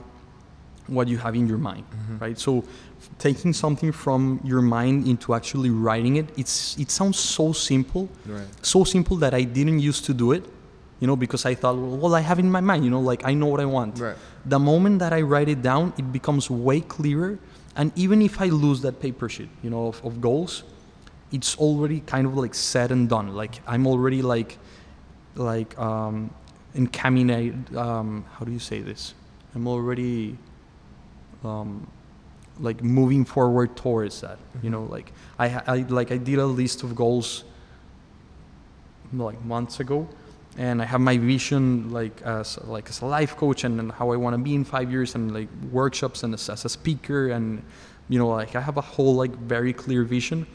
what 0.90 1.08
you 1.08 1.18
have 1.18 1.36
in 1.36 1.48
your 1.48 1.58
mind 1.58 1.86
right? 2.20 2.38
So 2.40 2.64
taking 3.18 3.54
something 3.54 3.92
from 3.92 4.40
your 4.44 4.62
mind 4.62 5.08
into 5.08 5.34
actually 5.34 5.70
writing 5.86 6.18
it 6.18 6.28
it's 6.42 6.78
it 6.84 6.90
sounds 6.92 7.18
so 7.18 7.46
simple 7.54 8.10
Right. 8.26 8.48
so 8.62 8.84
simple 8.84 9.16
that 9.24 9.34
i 9.34 9.44
didn't 9.58 9.80
used 9.80 10.04
to 10.10 10.14
do 10.14 10.28
it 10.38 10.44
you 11.00 11.08
know 11.08 11.16
because 11.16 11.46
i 11.52 11.54
thought 11.56 11.76
well, 11.78 11.98
well 12.04 12.16
i 12.16 12.24
have 12.30 12.40
in 12.40 12.50
my 12.52 12.60
mind 12.70 12.84
you 12.84 12.92
know 12.96 13.00
like 13.12 13.22
i 13.32 13.34
know 13.34 13.46
what 13.54 13.62
i 13.62 13.66
want. 13.78 14.00
Right. 14.00 14.18
the 14.46 14.60
moment 14.60 15.00
that 15.00 15.14
i 15.14 15.22
write 15.22 15.48
it 15.56 15.62
down 15.62 15.94
it 15.98 16.08
becomes 16.12 16.50
way 16.50 16.82
clearer 16.82 17.40
and 17.78 17.88
even 17.96 18.22
if 18.22 18.42
i 18.42 18.48
lose 18.66 18.82
that 18.82 19.00
paper 19.00 19.28
sheet 19.30 19.50
you 19.64 19.70
know 19.70 19.88
of, 19.88 20.04
of 20.06 20.20
goals 20.20 20.64
it's 21.32 21.56
already 21.58 22.00
kind 22.14 22.26
of 22.28 22.34
like 22.36 22.56
said 22.56 22.92
and 22.92 23.08
done. 23.08 23.28
Like 23.42 23.54
i'm 23.68 23.86
already 23.88 24.22
like 24.22 24.58
like 25.36 25.72
um 25.80 26.32
encaminated 26.74 27.76
um 27.78 28.26
how 28.34 28.44
do 28.46 28.52
you 28.52 28.60
say 28.60 28.80
this? 28.82 29.14
I'm 29.56 29.68
already 29.68 30.38
um 31.44 31.88
like 32.60 32.84
moving 32.84 33.24
forward 33.24 33.76
towards 33.76 34.22
that 34.22 34.38
you 34.62 34.70
know 34.70 34.84
like 34.84 35.12
I, 35.38 35.62
I 35.66 35.76
like 35.88 36.12
i 36.12 36.18
did 36.18 36.40
a 36.40 36.46
list 36.46 36.84
of 36.84 36.96
goals 36.96 37.46
like 39.14 39.44
months 39.46 39.80
ago 39.80 40.08
and 40.58 40.82
i 40.82 40.86
have 40.86 41.00
my 41.00 41.18
vision 41.18 41.90
like 41.92 42.22
as 42.24 42.58
like 42.66 42.90
as 42.90 43.02
a 43.02 43.06
life 43.06 43.38
coach 43.38 43.64
and, 43.64 43.80
and 43.80 43.92
how 43.92 44.12
i 44.12 44.18
want 44.18 44.34
to 44.34 44.38
be 44.38 44.56
in 44.56 44.66
five 44.66 44.92
years 44.92 45.16
and 45.16 45.34
like 45.34 45.48
workshops 45.72 46.24
and 46.24 46.34
as, 46.34 46.50
as 46.50 46.66
a 46.66 46.70
speaker 46.70 47.30
and 47.30 47.64
you 48.10 48.20
know 48.20 48.28
like 48.28 48.56
i 48.56 48.62
have 48.62 48.78
a 48.78 48.82
whole 48.82 49.16
like 49.16 49.32
very 49.32 49.74
clear 49.74 50.04
vision. 50.04 50.46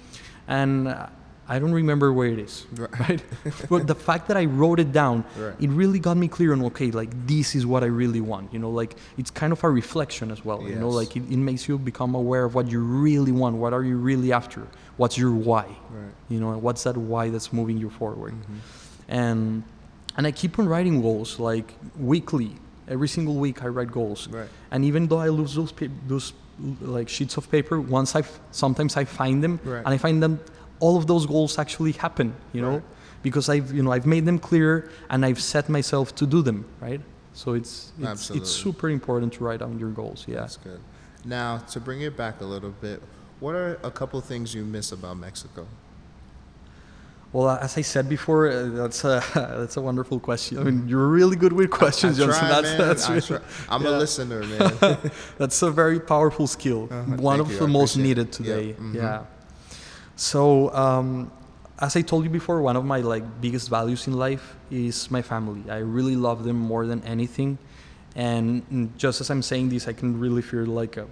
And 0.47 0.89
uh, 0.89 1.07
i 1.49 1.59
don't 1.59 1.73
remember 1.73 2.13
where 2.13 2.29
it 2.29 2.39
is 2.39 2.67
Right. 2.77 3.01
right 3.09 3.23
but 3.69 3.87
the 3.87 3.95
fact 3.95 4.29
that 4.29 4.37
i 4.37 4.45
wrote 4.47 4.81
it 4.81 4.93
down 4.93 5.25
Right. 5.39 5.55
it 5.61 5.71
really 5.71 5.99
got 5.99 6.17
me 6.17 6.29
clear 6.29 6.53
on 6.53 6.63
okay 6.71 6.91
like 6.91 7.11
this 7.27 7.55
is 7.55 7.67
what 7.67 7.83
i 7.83 7.87
really 8.03 8.21
want 8.21 8.53
you 8.53 8.59
know 8.59 8.71
like 8.71 8.97
it's 9.19 9.31
kind 9.31 9.53
of 9.53 9.63
a 9.65 9.69
reflection 9.71 10.31
as 10.31 10.45
well 10.45 10.63
you 10.63 10.75
know 10.77 10.89
like 10.89 11.17
it, 11.17 11.25
it 11.31 11.37
makes 11.37 11.69
you 11.69 11.79
become 11.79 12.15
aware 12.15 12.45
of 12.45 12.55
what 12.55 12.71
you 12.71 12.81
really 12.81 13.33
want 13.33 13.57
what 13.57 13.73
are 13.73 13.85
you 13.85 13.97
really 13.97 14.33
after 14.33 14.63
what's 14.97 15.17
your 15.19 15.33
why 15.33 15.65
Right. 15.91 16.13
you 16.29 16.41
know 16.41 16.57
what's 16.59 16.83
that 16.85 16.97
why 16.97 17.29
that's 17.31 17.53
moving 17.53 17.77
you 17.79 17.91
forward 17.91 18.33
Mhm. 18.35 18.59
and 19.09 19.63
and 20.17 20.27
i 20.27 20.33
keep 20.33 20.59
on 20.59 20.67
writing 20.69 21.03
goals 21.03 21.39
like 21.39 21.75
weekly 21.99 22.53
every 22.89 23.09
single 23.09 23.35
week 23.35 23.63
i 23.63 23.67
write 23.67 23.91
goals 23.91 24.29
Right. 24.29 24.49
and 24.71 24.85
even 24.85 25.09
though 25.09 25.19
i 25.19 25.29
lose 25.29 25.55
those 25.55 25.73
those 26.07 26.33
like 26.81 27.09
sheets 27.09 27.37
of 27.37 27.51
paper 27.51 27.81
once 27.81 28.15
i 28.15 28.21
f- 28.21 28.39
sometimes 28.53 28.97
i 28.97 29.05
find 29.05 29.43
them 29.43 29.59
and 29.67 29.89
i 29.89 29.99
find 29.99 30.23
them 30.23 30.39
all 30.81 30.97
of 30.97 31.07
those 31.07 31.25
goals 31.27 31.59
actually 31.59 31.93
happen 31.93 32.35
you 32.53 32.61
know 32.61 32.75
Right. 32.75 32.83
because 33.23 33.49
i've 33.49 33.73
you 33.73 33.83
know 33.83 33.93
i've 33.93 34.07
made 34.07 34.25
them 34.25 34.39
clear 34.39 34.91
and 35.11 35.25
i've 35.25 35.41
set 35.41 35.69
myself 35.69 36.15
to 36.17 36.27
do 36.27 36.43
them 36.43 36.65
right 36.81 37.01
so 37.33 37.55
it's 37.55 37.93
it's, 38.01 38.31
it's 38.31 38.51
super 38.51 38.89
important 38.91 39.33
to 39.35 39.45
write 39.45 39.61
down 39.61 39.79
your 39.79 39.91
goals 39.91 40.25
yeah 40.29 40.41
That's 40.41 40.57
good. 40.59 40.81
Now, 41.27 41.57
to 41.73 41.81
bring 41.81 42.03
it 42.03 42.19
back 42.19 42.43
a 42.43 42.45
little 42.45 42.75
bit, 42.83 43.01
what 43.41 43.55
are 43.55 43.79
a 43.83 43.91
couple 43.91 44.21
things 44.21 44.55
you 44.55 44.63
miss 44.63 44.93
about 44.93 45.17
Mexico? 45.17 45.67
well 47.33 47.49
as 47.51 47.77
i 47.79 47.81
said 47.83 48.09
before 48.09 48.49
uh, 48.49 48.69
that's 48.81 49.03
a 49.05 49.23
that's 49.35 49.77
a 49.77 49.81
wonderful 49.81 50.21
question 50.21 50.59
i 50.59 50.63
mean 50.63 50.87
you're 50.89 51.09
really 51.09 51.35
good 51.37 51.53
with 51.53 51.71
questions 51.71 52.21
I 52.21 52.27
johnson 52.27 52.47
try, 52.49 52.61
that's 52.61 52.75
that's 52.77 53.05
I 53.09 53.15
really, 53.15 53.27
try. 53.27 53.39
I'm 53.69 53.83
yeah. 53.87 53.89
a 53.89 53.99
listener, 54.05 54.41
man. 54.45 54.73
That's 55.39 55.63
a 55.63 55.71
very 55.71 55.99
powerful 55.99 56.47
skill. 56.47 56.83
Uh-huh. 56.91 57.17
One 57.17 57.39
Thank 57.39 57.47
of 57.49 57.53
you. 57.53 57.59
the 57.59 57.65
I 57.65 57.79
most 57.81 57.97
needed 57.97 58.29
today. 58.33 58.67
Yep. 58.69 58.79
Mhm. 58.79 58.95
Yeah. 58.95 59.23
So, 60.17 60.73
um, 60.75 61.31
as 61.81 61.97
I 61.97 62.03
told 62.03 62.25
you 62.25 62.31
before, 62.31 62.63
one 62.63 62.77
of 62.77 62.85
my 62.85 63.01
like 63.01 63.25
biggest 63.41 63.69
values 63.69 64.07
in 64.07 64.13
life 64.15 64.57
is 64.71 65.11
my 65.11 65.23
family. 65.23 65.69
I 65.71 65.79
really 65.79 66.17
love 66.17 66.45
them 66.45 66.57
more 66.57 66.87
than 66.87 67.03
anything, 67.05 67.59
and 68.15 68.93
just 68.97 69.21
as 69.21 69.29
I'm 69.31 69.43
saying 69.43 69.71
this, 69.71 69.89
I 69.89 69.93
can 69.93 70.19
really 70.21 70.43
feel 70.43 70.67
like 70.67 70.97
a 70.97 71.07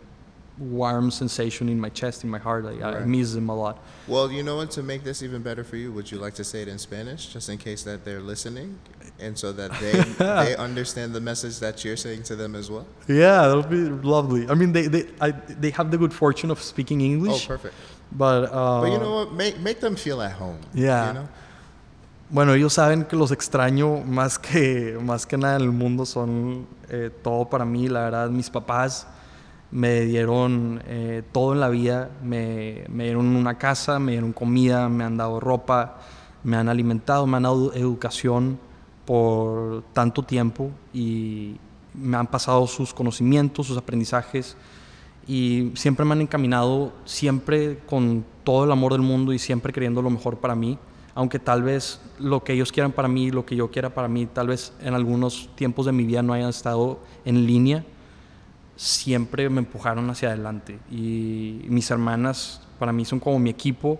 warm 0.59 1.11
sensation 1.11 1.69
in 1.69 1.81
my 1.81 1.89
chest, 1.89 2.23
in 2.23 2.31
my 2.31 2.39
heart. 2.39 2.65
Like 2.65 2.81
I 2.81 3.01
miss 3.01 3.33
them 3.35 3.49
a 3.49 3.57
lot. 3.57 3.79
well, 4.07 4.31
you 4.31 4.43
know 4.45 4.57
what? 4.57 4.71
To 4.73 4.83
make 4.85 5.03
this 5.03 5.23
even 5.23 5.43
better 5.43 5.65
for 5.65 5.77
you, 5.77 5.91
would 5.93 6.11
you 6.13 6.19
like 6.19 6.35
to 6.35 6.45
say 6.45 6.63
it 6.63 6.69
in 6.69 6.79
Spanish, 6.79 7.27
just 7.33 7.49
in 7.49 7.59
case 7.59 7.83
that 7.83 8.05
they're 8.05 8.21
listening, 8.21 8.79
and 9.19 9.37
so 9.37 9.51
that 9.53 9.73
they 9.81 9.93
they 10.45 10.55
understand 10.57 11.13
the 11.13 11.21
message 11.21 11.59
that 11.59 11.85
you're 11.85 11.97
saying 11.97 12.23
to 12.25 12.37
them 12.37 12.55
as 12.55 12.71
well? 12.71 12.87
Yeah, 13.09 13.49
that'll 13.49 13.65
be 13.65 13.77
lovely. 14.17 14.49
I 14.49 14.55
mean, 14.55 14.71
they 14.73 14.87
they 14.87 15.09
I, 15.21 15.33
they 15.33 15.71
have 15.71 15.91
the 15.91 15.99
good 15.99 16.15
fortune 16.15 16.53
of 16.53 16.63
speaking 16.63 17.01
English. 17.01 17.45
Oh, 17.45 17.49
perfect. 17.49 17.75
But 18.17 18.51
uh, 18.53 18.81
But 18.81 18.91
you 18.93 18.99
know 18.99 19.25
what? 19.25 19.33
Make 19.33 19.59
make 19.59 19.81
them 19.81 19.97
feel 19.97 20.21
at 20.23 20.33
home. 20.33 20.59
Yeah. 20.75 21.07
You 21.09 21.13
know? 21.15 21.29
Bueno, 22.31 22.55
ellos 22.55 22.73
saben 22.73 23.05
que 23.05 23.15
los 23.15 23.31
extraño 23.31 24.03
más 24.07 24.39
que, 24.39 24.99
más 25.03 25.27
que 25.27 25.37
nada 25.37 25.57
en 25.57 25.63
el 25.63 25.71
mundo, 25.71 26.07
son 26.07 26.67
eh, 26.89 27.11
todo 27.23 27.45
para 27.51 27.67
mí, 27.67 27.89
la 27.89 28.05
verdad, 28.05 28.31
mis 28.31 28.49
papás 28.49 29.07
me 29.71 30.01
dieron 30.03 30.83
eh, 30.87 31.23
todo 31.31 31.53
en 31.53 31.61
la 31.61 31.69
vida, 31.69 32.09
me, 32.23 32.85
me 32.89 33.05
dieron 33.05 33.37
una 33.37 33.59
casa, 33.59 33.99
me 33.99 34.13
dieron 34.13 34.33
comida, 34.33 34.89
me 34.89 35.05
han 35.05 35.19
dado 35.19 35.41
ropa, 35.41 35.99
me 36.43 36.57
han 36.57 36.71
alimentado, 36.71 37.27
me 37.27 37.37
han 37.37 37.43
dado 37.43 37.75
educación 37.75 38.59
por 39.05 39.83
tanto 39.93 40.23
tiempo 40.23 40.71
y 40.95 41.57
me 41.93 42.17
han 42.17 42.27
pasado 42.27 42.67
sus 42.67 42.95
conocimientos, 42.95 43.67
sus 43.67 43.77
aprendizajes 43.77 44.57
y 45.27 45.71
siempre 45.75 46.05
me 46.05 46.13
han 46.13 46.21
encaminado, 46.23 46.93
siempre 47.05 47.79
con 47.87 48.25
todo 48.45 48.65
el 48.65 48.73
amor 48.73 48.93
del 48.93 49.03
mundo 49.03 49.33
y 49.33 49.39
siempre 49.39 49.73
queriendo 49.73 50.03
lo 50.03 50.11
mejor 50.11 50.39
para 50.39 50.55
mí. 50.55 50.79
aunque 51.15 51.39
tal 51.39 51.63
vez 51.63 52.01
lo 52.19 52.43
que 52.43 52.55
ellos 52.55 52.73
quieran 52.73 52.93
para 52.93 53.09
mí, 53.09 53.31
lo 53.31 53.45
que 53.45 53.55
yo 53.57 53.71
quiera 53.71 53.91
para 53.91 54.09
mí, 54.09 54.27
tal 54.27 54.49
vez 54.49 54.73
en 54.81 54.95
algunos 54.95 55.51
tiempos 55.55 55.87
de 55.87 55.93
mi 55.93 56.05
vida 56.05 56.23
no 56.23 56.33
hayan 56.33 56.49
estado 56.49 57.01
en 57.25 57.47
línea, 57.47 57.85
siempre 58.77 59.49
me 59.51 59.59
empujaron 59.59 60.09
hacia 60.11 60.29
adelante. 60.29 60.79
Y 60.91 61.65
mis 61.69 61.91
hermanas 61.91 62.63
para 62.79 62.93
mí 62.93 63.05
son 63.05 63.21
como 63.21 63.39
mi 63.39 63.51
equipo, 63.51 63.99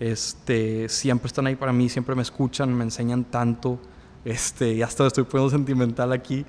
este, 0.00 0.88
siempre 0.88 1.26
están 1.26 1.46
ahí 1.46 1.56
para 1.56 1.72
mí, 1.72 1.88
siempre 1.88 2.14
me 2.14 2.22
escuchan, 2.22 2.72
me 2.72 2.84
enseñan 2.84 3.24
tanto, 3.24 3.78
este, 4.24 4.74
y 4.74 4.82
hasta 4.82 5.06
estoy 5.06 5.24
poniendo 5.24 5.50
sentimental 5.50 6.12
aquí, 6.12 6.46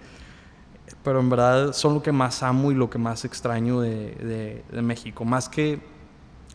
pero 1.03 1.19
en 1.19 1.29
verdad 1.29 1.73
son 1.73 1.93
lo 1.95 2.03
que 2.03 2.11
más 2.11 2.43
amo 2.43 2.71
y 2.71 2.75
lo 2.75 2.89
que 2.89 2.97
más 2.97 3.25
extraño 3.25 3.81
de, 3.81 4.15
de, 4.15 4.63
de 4.71 4.81
México, 4.81 5.25
más 5.25 5.49
que, 5.49 5.79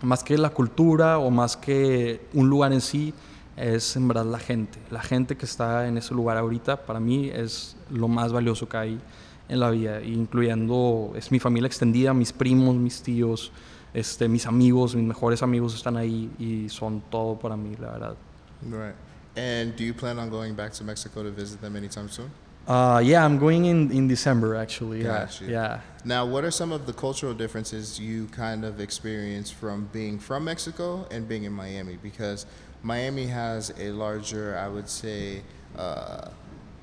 más 0.03 0.23
que 0.23 0.37
la 0.39 0.51
cultura 0.51 1.19
o 1.19 1.31
más 1.31 1.57
que 1.57 2.21
un 2.35 2.49
lugar 2.49 2.73
en 2.73 2.81
sí, 2.81 3.15
es 3.57 3.97
en 3.97 4.09
verdad 4.09 4.27
la 4.27 4.39
gente. 4.39 4.79
La 4.91 5.01
gente 5.01 5.37
que 5.37 5.47
está 5.47 5.87
en 5.87 5.97
ese 5.99 6.15
lugar 6.15 6.37
ahorita, 6.37 6.85
para 6.85 7.01
mí 7.01 7.31
es 7.33 7.77
lo 7.91 8.09
más 8.09 8.33
valioso 8.33 8.69
que 8.69 8.77
hay 8.77 9.01
en 9.49 9.61
la 9.61 9.71
vida, 9.71 10.03
incluyendo, 10.03 11.13
es 11.17 11.31
mi 11.31 11.39
familia 11.39 11.67
extendida, 11.67 12.15
mis 12.15 12.33
primos, 12.33 12.75
mis 12.77 13.03
tíos, 13.03 13.53
este, 13.93 14.29
mis 14.29 14.47
amigos, 14.47 14.95
mis 14.95 15.05
mejores 15.05 15.43
amigos 15.43 15.75
están 15.75 15.97
ahí 15.97 16.31
y 16.39 16.69
son 16.69 17.03
todo 17.11 17.39
para 17.39 17.57
mí, 17.57 17.77
la 17.79 17.91
verdad. 17.91 18.15
Right. 18.63 18.95
And 19.37 19.77
do 19.77 19.85
you 19.85 19.95
plan 19.95 20.19
on 20.19 20.31
going 20.31 20.55
back 20.55 20.73
to 20.75 20.85
Mexico 20.85 21.23
to 21.23 21.31
visit 21.31 21.61
them 21.61 21.77
anytime 21.77 22.09
soon? 22.09 22.31
Uh, 22.67 23.03
yeah, 23.05 23.25
I'm 23.25 23.39
going 23.39 23.67
in, 23.67 23.91
in 23.91 24.09
December 24.09 24.55
actually. 24.57 25.03
Yeah, 25.03 25.25
Gotcha. 25.25 25.45
yeah. 25.45 25.81
Now, 26.05 26.27
what 26.27 26.45
are 26.45 26.51
some 26.51 26.73
of 26.73 26.87
the 26.87 26.93
cultural 26.93 27.33
differences 27.35 27.99
you 27.99 28.27
kind 28.27 28.65
of 28.65 28.81
experience 28.81 29.51
from 29.51 29.89
being 29.93 30.19
from 30.19 30.45
Mexico 30.45 31.07
and 31.11 31.27
being 31.27 31.45
in 31.45 31.53
Miami? 31.53 31.97
Because 32.03 32.47
Miami 32.83 33.27
has 33.27 33.73
a 33.79 33.91
larger, 33.91 34.57
I 34.59 34.69
would 34.69 34.89
say, 34.89 35.43
uh, 35.79 36.29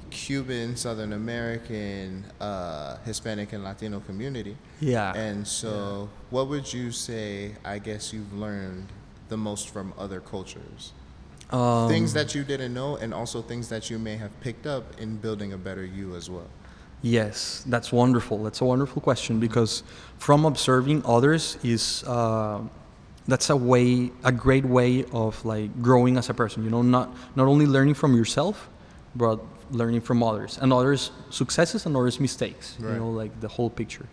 Cuban, 0.09 0.75
Southern 0.75 1.13
American, 1.13 2.25
uh, 2.41 2.97
Hispanic, 3.05 3.53
and 3.53 3.63
Latino 3.63 3.99
community. 4.01 4.57
Yeah. 4.79 5.13
And 5.15 5.47
so, 5.47 6.09
what 6.31 6.47
would 6.47 6.71
you 6.71 6.91
say, 6.91 7.55
I 7.63 7.79
guess, 7.79 8.11
you've 8.11 8.33
learned 8.33 8.87
the 9.29 9.37
most 9.37 9.69
from 9.69 9.93
other 9.97 10.19
cultures? 10.19 10.93
Um, 11.51 11.89
things 11.89 12.13
that 12.13 12.33
you 12.33 12.43
didn't 12.43 12.73
know, 12.73 12.95
and 12.95 13.13
also 13.13 13.41
things 13.41 13.67
that 13.69 13.89
you 13.89 13.99
may 13.99 14.15
have 14.15 14.31
picked 14.39 14.65
up 14.65 14.99
in 14.99 15.17
building 15.17 15.53
a 15.53 15.57
better 15.57 15.85
you 15.85 16.15
as 16.15 16.29
well. 16.29 16.47
Yes, 17.01 17.63
that's 17.67 17.91
wonderful. 17.91 18.43
That's 18.43 18.61
a 18.61 18.65
wonderful 18.65 19.01
question 19.01 19.39
because 19.39 19.83
from 20.17 20.45
observing 20.45 21.03
others 21.05 21.57
is 21.63 22.03
uh, 22.05 22.61
that's 23.27 23.49
a 23.49 23.55
way, 23.55 24.11
a 24.23 24.31
great 24.31 24.65
way 24.65 25.05
of 25.11 25.43
like 25.43 25.81
growing 25.81 26.17
as 26.17 26.29
a 26.29 26.33
person. 26.33 26.63
You 26.63 26.69
know, 26.69 26.81
not 26.81 27.09
not 27.35 27.47
only 27.47 27.65
learning 27.65 27.95
from 27.95 28.15
yourself, 28.15 28.69
but 29.15 29.39
learning 29.71 30.01
from 30.01 30.21
others 30.21 30.57
and 30.61 30.71
others' 30.71 31.11
successes 31.31 31.85
and 31.85 31.95
others' 31.95 32.19
mistakes. 32.19 32.77
Right. 32.79 32.93
You 32.93 32.99
know, 32.99 33.09
like 33.09 33.39
the 33.41 33.47
whole 33.47 33.69
picture. 33.69 34.07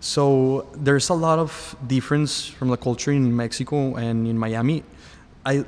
So 0.00 0.66
there's 0.74 1.10
a 1.10 1.14
lot 1.14 1.38
of 1.38 1.76
difference 1.86 2.46
from 2.46 2.68
the 2.68 2.76
culture 2.76 3.12
in 3.12 3.34
Mexico 3.36 3.94
and 3.94 4.26
in 4.26 4.36
Miami. 4.36 4.82
I 5.44 5.64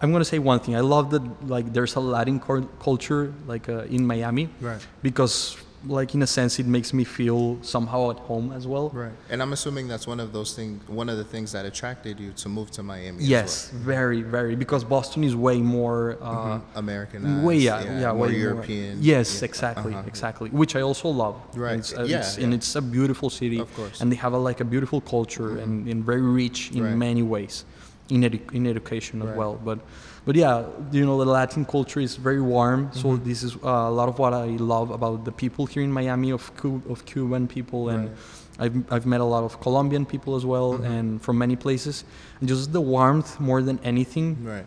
I'm 0.00 0.10
gonna 0.12 0.24
say 0.24 0.38
one 0.38 0.60
thing. 0.60 0.74
I 0.76 0.80
love 0.80 1.10
that 1.10 1.22
like 1.48 1.72
there's 1.72 1.94
a 1.96 2.00
Latin 2.00 2.40
cul- 2.40 2.68
culture 2.80 3.32
like 3.46 3.68
uh, 3.68 3.82
in 3.96 4.06
Miami 4.06 4.48
Right. 4.60 4.84
because 5.02 5.56
like 5.86 6.12
in 6.12 6.22
a 6.22 6.26
sense 6.26 6.58
it 6.58 6.66
makes 6.66 6.92
me 6.92 7.04
feel 7.04 7.56
somehow 7.62 8.10
at 8.10 8.16
home 8.18 8.50
as 8.52 8.66
well. 8.66 8.88
Right. 8.88 9.12
And 9.30 9.40
I'm 9.40 9.52
assuming 9.52 9.86
that's 9.86 10.08
one 10.08 10.18
of 10.18 10.32
those 10.32 10.52
things, 10.56 10.76
one 10.88 11.08
of 11.08 11.18
the 11.18 11.24
things 11.24 11.52
that 11.52 11.64
attracted 11.66 12.18
you 12.18 12.32
to 12.32 12.48
move 12.48 12.70
to 12.72 12.82
Miami. 12.82 13.22
Yes, 13.22 13.70
very 13.70 14.22
very 14.22 14.56
because 14.56 14.82
Boston 14.82 15.22
is 15.24 15.36
way 15.36 15.58
more. 15.60 16.12
As 16.12 16.20
well. 16.20 16.30
Uh, 16.52 16.58
Mhm. 16.58 16.62
Americanized. 16.84 17.44
Way 17.46 17.56
yeah, 17.58 17.82
yeah, 17.84 18.12
more 18.12 18.26
way 18.26 18.34
European. 18.36 18.94
More. 18.96 19.04
Yes, 19.04 19.28
Yeah. 19.40 19.44
exactly, 19.50 19.92
Uh-huh. 19.94 20.02
exactly. 20.12 20.48
Which 20.50 20.74
I 20.74 20.80
also 20.80 21.08
love. 21.10 21.36
Right. 21.54 21.72
And 21.72 21.80
it's, 21.80 21.92
uh, 21.92 22.02
Yeah, 22.02 22.18
it's- 22.20 22.38
and 22.38 22.52
it's 22.54 22.74
a 22.74 22.82
beautiful 22.82 23.28
city. 23.30 23.60
Of 23.60 23.70
course. 23.76 24.00
And 24.00 24.10
they 24.10 24.16
have 24.16 24.32
a, 24.32 24.38
like 24.48 24.60
a 24.60 24.68
beautiful 24.74 25.00
culture 25.02 25.58
and, 25.62 25.86
and 25.86 26.02
very 26.04 26.22
rich 26.42 26.72
in 26.72 26.82
Right. 26.82 26.96
many 27.06 27.22
ways, 27.22 27.64
in 28.10 28.22
edu- 28.22 28.52
in 28.54 28.66
education 28.66 29.20
as 29.22 29.28
Right. 29.28 29.36
well. 29.36 29.58
But 29.64 29.78
but 30.26 30.36
yeah, 30.36 30.64
you 30.92 31.04
know 31.06 31.18
the 31.24 31.30
Latin 31.30 31.64
culture 31.64 32.00
is 32.00 32.16
very 32.16 32.40
warm. 32.40 32.90
So 32.92 33.08
Mm-hmm. 33.08 33.28
this 33.28 33.42
is 33.42 33.56
uh, 33.56 33.88
a 33.88 33.94
lot 34.00 34.08
of 34.08 34.18
what 34.18 34.32
I 34.34 34.46
love 34.74 34.90
about 34.90 35.24
the 35.24 35.32
people 35.32 35.66
here 35.66 35.82
in 35.82 35.92
Miami 35.92 36.30
of 36.32 36.54
Cu- 36.56 36.82
of 36.88 37.04
Cuban 37.04 37.46
people 37.48 37.88
and. 37.90 38.08
Right. 38.08 38.16
I've, 38.60 38.92
I've 38.92 39.06
met 39.06 39.20
a 39.20 39.24
lot 39.24 39.44
of 39.44 39.60
Colombian 39.60 40.04
people 40.04 40.34
as 40.34 40.44
well, 40.44 40.70
Mhm. 40.78 40.84
and 40.98 41.22
from 41.22 41.38
many 41.38 41.54
places. 41.54 42.02
And 42.40 42.48
just 42.48 42.72
the 42.72 42.80
warmth, 42.80 43.38
more 43.38 43.62
than 43.62 43.78
anything, 43.84 44.36
Right. 44.42 44.66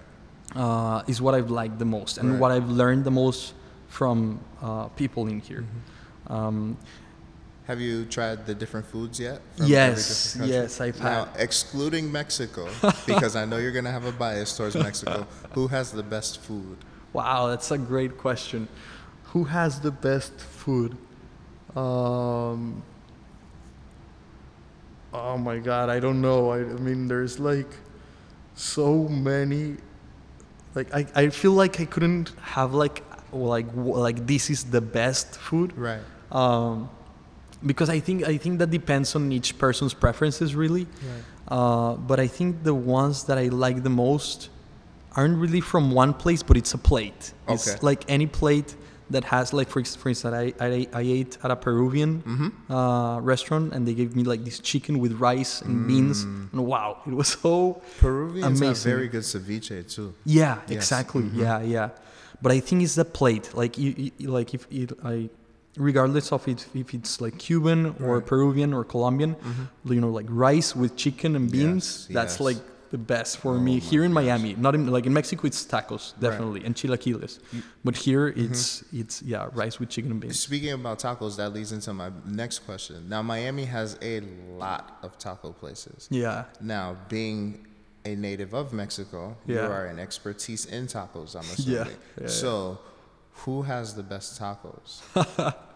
uh, 0.56 1.04
is 1.12 1.22
what 1.22 1.36
I've 1.36 1.52
liked 1.52 1.78
the 1.78 1.84
most 1.98 2.18
and 2.18 2.30
Right. 2.32 2.40
what 2.40 2.52
I've 2.56 2.70
learned 2.72 3.04
the 3.04 3.12
most 3.12 3.54
from 3.90 4.40
uh, 4.64 4.88
people 4.96 5.28
in 5.28 5.40
here. 5.42 5.64
Mm-hmm. 5.66 6.34
Um, 6.34 6.78
Have 7.72 7.80
you 7.80 8.04
tried 8.04 8.46
the 8.46 8.54
different 8.54 8.86
foods 8.86 9.18
yet? 9.18 9.40
yes, 9.56 10.38
yes, 10.44 10.82
I've 10.82 11.00
Now, 11.00 11.24
had. 11.26 11.40
excluding 11.40 12.12
Mexico, 12.12 12.68
because 13.08 13.38
I 13.38 13.46
know 13.46 13.58
you're 13.64 13.72
gonna 13.72 13.96
have 14.00 14.04
a 14.04 14.12
bias 14.12 14.58
towards 14.58 14.76
Mexico. 14.76 15.26
Who 15.56 15.68
has 15.68 15.94
the 15.94 16.04
best 16.04 16.42
food? 16.42 16.78
Wow, 17.14 17.48
that's 17.48 17.72
a 17.72 17.78
great 17.78 18.18
question. 18.18 18.68
Who 19.32 19.46
has 19.46 19.80
the 19.80 19.92
best 19.92 20.34
food? 20.62 20.98
Um, 21.74 22.84
oh 25.14 25.38
my 25.38 25.58
God, 25.60 25.88
I 25.90 26.02
don't 26.02 26.20
know. 26.20 26.52
I, 26.52 26.60
I 26.60 26.64
mean, 26.88 27.08
there's 27.08 27.40
like 27.40 27.72
so 28.56 29.08
many. 29.08 29.78
Like 30.76 30.94
I, 30.94 31.06
I 31.16 31.30
feel 31.30 31.54
like 31.54 31.80
I 31.80 31.86
couldn't 31.86 32.34
have 32.42 32.74
like 32.74 33.02
like 33.32 33.68
like 33.76 34.28
this 34.28 34.50
is 34.50 34.66
the 34.66 34.82
best 34.82 35.38
food. 35.40 35.72
Right. 35.78 36.02
um, 36.34 36.90
because 37.66 37.90
I 37.90 38.00
think 38.00 38.24
I 38.28 38.38
think 38.38 38.60
that 38.60 38.70
depends 38.72 39.16
on 39.16 39.32
each 39.32 39.58
person's 39.58 39.94
preferences 39.94 40.56
really. 40.56 40.86
Right. 40.86 41.24
Uh, 41.48 41.96
but 41.96 42.20
I 42.20 42.28
think 42.28 42.64
the 42.64 42.74
ones 42.74 43.26
that 43.26 43.38
I 43.38 43.48
like 43.50 43.84
the 43.84 43.90
most 43.90 44.50
aren't 45.16 45.38
really 45.38 45.62
from 45.62 45.92
one 45.92 46.14
place, 46.14 46.42
but 46.44 46.56
it's 46.58 46.74
a 46.74 46.78
plate. 46.78 47.34
It's 47.50 47.84
like 47.84 48.06
any 48.08 48.28
plate 48.28 48.76
that 49.10 49.26
has 49.26 49.52
like 49.52 49.68
for, 49.68 49.84
for 49.84 50.08
instance, 50.10 50.34
I, 50.34 50.54
I 50.66 50.88
I 50.94 51.02
ate 51.02 51.38
at 51.44 51.52
a 51.52 51.56
Peruvian 51.58 52.22
Mm-hmm. 52.24 52.72
uh, 52.74 53.20
restaurant 53.20 53.74
and 53.74 53.86
they 53.86 53.94
gave 53.94 54.16
me 54.16 54.24
like 54.24 54.46
this 54.46 54.60
chicken 54.60 55.00
with 55.00 55.14
rice 55.20 55.62
and 55.62 55.86
beans 55.88 56.24
Mm. 56.26 56.54
and 56.54 56.66
wow, 56.66 56.90
it 57.06 57.14
was 57.14 57.28
so 57.42 57.82
Peruvians 58.00 58.46
have 58.60 58.68
Amazing. 58.70 58.92
very 58.92 59.08
good 59.10 59.24
ceviche 59.24 59.84
too. 59.94 60.14
yeah, 60.24 60.60
Yes. 60.68 60.78
exactly. 60.78 61.24
Mhm. 61.24 61.36
Yeah, 61.44 61.62
yeah. 61.62 61.90
But 62.42 62.54
I 62.54 62.60
think 62.62 62.82
it's 62.84 62.96
the 62.96 63.04
plate. 63.06 63.54
Like 63.54 63.78
you, 63.78 64.12
you 64.18 64.30
like 64.32 64.54
if 64.56 64.66
it, 64.72 64.94
I, 65.04 65.30
regardless 65.78 66.32
of 66.32 66.48
it, 66.48 66.68
if 66.74 66.94
it's 66.94 67.22
like 67.22 67.38
Cuban 67.38 67.96
or 68.04 68.18
Right. 68.18 68.26
Peruvian 68.26 68.74
or 68.74 68.84
Colombian, 68.84 69.36
mm-hmm. 69.36 69.94
you 69.94 70.02
know, 70.02 70.10
like 70.10 70.26
rice 70.30 70.76
with 70.76 70.96
chicken 70.96 71.36
and 71.36 71.52
beans. 71.52 72.08
Yes, 72.10 72.14
that's 72.14 72.34
yes. 72.34 72.40
like 72.42 72.58
the 72.92 72.98
best 72.98 73.38
for 73.38 73.56
Oh 73.56 73.60
me 73.60 73.80
here 73.80 74.04
in 74.04 74.12
gosh. 74.12 74.26
Miami. 74.26 74.54
Not 74.56 74.76
in 74.76 74.86
like 74.88 75.06
in 75.06 75.14
Mexico, 75.14 75.48
it's 75.48 75.64
tacos 75.66 76.12
Right. 76.14 76.22
definitely 76.22 76.66
and 76.66 76.76
chilaquiles. 76.76 77.40
But 77.86 77.96
here 77.96 78.30
mm-hmm. 78.30 78.52
it's 78.52 78.84
it's 78.92 79.22
yeah, 79.22 79.48
rice 79.54 79.80
with 79.80 79.90
chicken 79.90 80.12
and 80.12 80.20
beans. 80.20 80.40
Speaking 80.40 80.74
about 80.74 81.00
tacos, 81.00 81.38
that 81.38 81.54
leads 81.54 81.72
into 81.72 81.94
my 81.94 82.12
next 82.26 82.60
question. 82.60 83.08
Now, 83.08 83.22
Miami 83.22 83.64
has 83.66 83.98
a 84.02 84.20
lot 84.58 84.98
of 85.04 85.18
taco 85.18 85.54
places. 85.54 86.10
Yeah. 86.12 86.46
Now, 86.60 86.98
being 87.08 87.66
a 88.04 88.16
native 88.16 88.54
of 88.54 88.74
Mexico, 88.74 89.38
you 89.46 89.60
are 89.60 89.86
an 89.86 90.00
expertise 90.00 90.66
in 90.66 90.88
tacos, 90.88 91.36
I'm 91.36 91.44
Yeah, 91.46 91.54
assuming. 91.54 91.88
yeah, 92.18 92.24
yeah. 92.24 92.28
so, 92.28 92.80
who 93.46 93.62
has 93.62 93.94
the 93.96 94.04
best 94.04 94.40
tacos? 94.42 95.02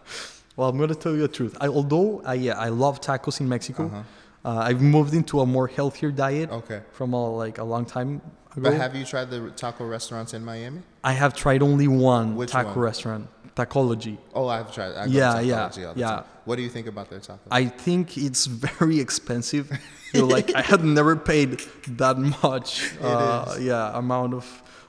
Well, 0.56 0.70
I'm 0.70 0.78
gonna 0.78 0.96
tell 0.96 1.14
you 1.14 1.22
the 1.22 1.28
truth. 1.28 1.58
I, 1.60 1.68
although 1.68 2.22
I 2.26 2.36
yeah, 2.36 2.58
I 2.58 2.70
love 2.70 3.02
tacos 3.02 3.40
in 3.42 3.50
Mexico. 3.50 3.88
Uh-huh. 3.88 4.04
Uh, 4.46 4.58
I've 4.60 4.80
moved 4.82 5.14
into 5.16 5.40
a 5.40 5.46
more 5.46 5.68
healthier 5.68 6.12
diet 6.12 6.52
Okay. 6.52 6.82
from 6.92 7.14
a, 7.14 7.36
like 7.36 7.58
a 7.58 7.64
long 7.64 7.84
time 7.84 8.22
ago. 8.56 8.62
But 8.70 8.74
have 8.76 8.96
you 8.96 9.04
tried 9.04 9.32
the 9.32 9.50
taco 9.52 9.86
restaurants 9.88 10.36
in 10.36 10.46
Miami? 10.46 10.82
I 11.04 11.14
have 11.14 11.34
tried 11.36 11.64
only 11.64 11.88
one 11.88 12.36
Which 12.36 12.52
taco 12.52 12.68
one? 12.70 12.78
reszont, 12.78 13.28
Tacology. 13.56 14.18
Oh, 14.36 14.48
I've 14.48 14.72
tried. 14.72 14.94
I 14.94 15.06
Yeah, 15.06 15.40
yeah, 15.40 15.72
yeah. 15.96 16.08
time. 16.10 16.24
What 16.46 16.58
do 16.58 16.62
you 16.62 16.70
think 16.70 16.86
about 16.88 17.10
their 17.10 17.20
tacos? 17.20 17.40
I 17.50 17.66
think 17.66 18.18
it's 18.18 18.46
very 18.46 19.00
expensive. 19.00 19.66
you 20.14 20.22
know, 20.22 20.28
like 20.28 20.54
I 20.54 20.62
had 20.62 20.84
never 20.84 21.16
paid 21.16 21.60
that 21.98 22.18
much, 22.44 22.94
uh, 23.02 23.46
is. 23.58 23.64
yeah, 23.64 23.98
amount 23.98 24.36
of 24.36 24.46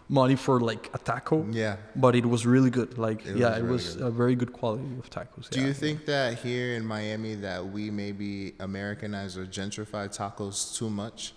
money 0.08 0.36
for 0.36 0.60
like 0.60 0.88
a 0.94 0.98
taco. 0.98 1.44
yeah. 1.50 1.76
But 1.96 2.14
it 2.14 2.24
was 2.26 2.46
really 2.46 2.70
good. 2.70 2.96
Like, 2.98 3.26
It 3.26 3.36
yeah, 3.36 3.48
was 3.48 3.58
it 3.58 3.62
really 3.62 3.72
was 3.72 3.94
good. 3.96 4.06
a 4.06 4.10
very 4.10 4.34
good 4.36 4.52
quality 4.52 4.84
of 4.98 5.10
tacos. 5.10 5.50
Do 5.50 5.60
yeah. 5.60 5.66
you 5.66 5.72
think 5.74 6.06
that 6.06 6.38
here 6.38 6.74
in 6.74 6.84
Miami 6.84 7.34
that 7.36 7.66
we 7.66 7.90
maybe 7.90 8.54
Americanize 8.60 9.36
or 9.36 9.46
gentrify 9.46 10.08
tacos 10.16 10.76
too 10.76 10.90
much? 10.90 11.32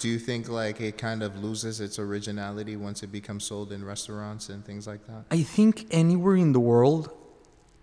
Do 0.00 0.08
you 0.08 0.18
think 0.18 0.48
like 0.48 0.80
it 0.80 0.96
kind 0.96 1.22
of 1.22 1.42
loses 1.42 1.80
its 1.80 1.98
originality 1.98 2.76
once 2.76 3.02
it 3.02 3.10
becomes 3.10 3.44
sold 3.44 3.72
in 3.72 3.84
restaurants 3.84 4.48
and 4.48 4.64
things 4.64 4.86
like 4.86 5.04
that? 5.08 5.24
I 5.30 5.42
think 5.42 5.86
anywhere 5.90 6.36
in 6.36 6.52
the 6.52 6.60
world, 6.60 7.10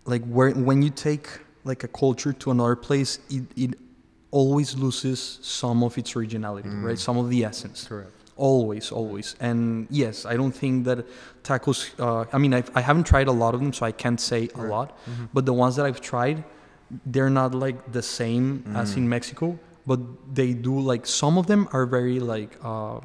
like 0.05 0.23
where 0.25 0.51
when 0.51 0.81
you 0.81 0.89
take 0.91 1.27
like 1.65 1.83
a 1.83 1.87
culture 1.89 2.31
to 2.31 2.51
another 2.51 2.75
place, 2.77 3.19
it, 3.29 3.43
it 3.57 3.73
always 4.31 4.75
loses 4.75 5.39
some 5.41 5.83
of 5.83 5.97
its 5.97 6.15
originality, 6.15 6.69
right? 6.69 6.95
Mm. 6.95 6.99
Some 6.99 7.17
of 7.17 7.29
the 7.29 7.43
essence. 7.43 7.85
Correct. 7.87 8.11
Always, 8.37 8.91
always. 8.91 9.35
And 9.39 9.87
yes, 9.89 10.25
I 10.25 10.35
don't 10.35 10.51
think 10.51 10.85
that 10.85 11.05
tacos. 11.43 11.89
Uh, 11.97 12.25
I 12.33 12.37
mean, 12.37 12.53
I've, 12.53 12.69
I 12.75 12.81
haven't 12.81 13.05
tried 13.05 13.27
a 13.27 13.31
lot 13.31 13.53
of 13.53 13.61
them, 13.61 13.71
so 13.71 13.85
I 13.85 13.93
can't 13.93 14.19
say 14.19 14.49
a 14.55 14.63
lot. 14.63 14.97
Mhm. 15.07 15.29
But 15.33 15.45
the 15.45 15.53
ones 15.53 15.77
that 15.77 15.85
I've 15.85 16.01
tried, 16.01 16.43
they're 17.05 17.29
not 17.29 17.55
like 17.55 17.91
the 17.93 18.01
same 18.01 18.63
as 18.75 18.93
Mm. 18.93 18.97
in 18.97 19.09
Mexico. 19.09 19.57
But 19.87 19.99
they 20.33 20.53
do 20.53 20.79
like 20.79 21.05
some 21.05 21.37
of 21.37 21.45
them 21.47 21.69
are 21.71 21.85
very 21.85 22.19
like 22.19 22.57
uh, 22.63 22.99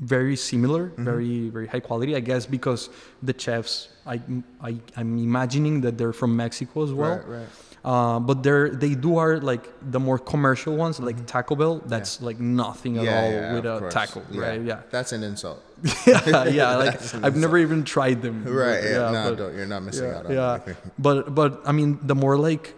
very 0.00 0.36
similar, 0.36 0.90
Mhm. 0.90 1.04
very 1.04 1.48
very 1.48 1.66
high 1.66 1.80
quality. 1.80 2.14
I 2.14 2.20
guess 2.20 2.44
because 2.44 2.90
the 3.22 3.34
chefs, 3.38 3.88
I, 4.06 4.20
I 4.60 4.76
I'm 4.96 5.16
imagining 5.18 5.80
that 5.82 5.96
they're 5.96 6.12
from 6.12 6.36
Mexico 6.36 6.82
as 6.84 6.92
well. 6.92 7.16
Right, 7.18 7.28
right. 7.38 7.48
Uh, 7.84 8.18
but 8.20 8.42
they're 8.42 8.68
they 8.70 8.94
do 8.94 9.16
are 9.18 9.38
like 9.40 9.64
the 9.90 10.00
more 10.00 10.18
commercial 10.18 10.76
ones, 10.76 10.98
like 11.00 11.16
Mhm. 11.16 11.26
Taco 11.26 11.54
Bell. 11.54 11.80
That's 11.86 12.20
like 12.20 12.38
nothing 12.40 12.98
at 12.98 13.04
Yeah, 13.04 13.20
all 13.22 13.30
yeah, 13.30 13.54
with 13.54 13.66
a 13.66 13.78
course. 13.78 13.94
taco, 13.94 14.22
Yeah. 14.30 14.40
right? 14.42 14.60
Yeah, 14.62 14.80
That's 14.90 15.12
an 15.12 15.22
insult. 15.22 15.62
yeah, 16.06 16.44
yeah. 16.48 16.74
Like 16.84 17.00
I've 17.24 17.36
never 17.36 17.56
even 17.56 17.84
tried 17.84 18.20
them. 18.20 18.44
Right. 18.44 18.82
but- 18.82 18.90
Yeah. 18.90 19.10
no, 19.12 19.30
but- 19.30 19.38
don't, 19.38 19.54
you're 19.56 19.66
not 19.66 19.82
missing 19.84 20.08
yeah, 20.08 20.18
out 20.18 20.26
on 20.26 20.32
yeah. 20.32 20.58
but 20.98 21.34
but 21.34 21.62
I 21.64 21.72
mean, 21.72 21.98
the 22.02 22.14
more 22.16 22.36
like 22.36 22.74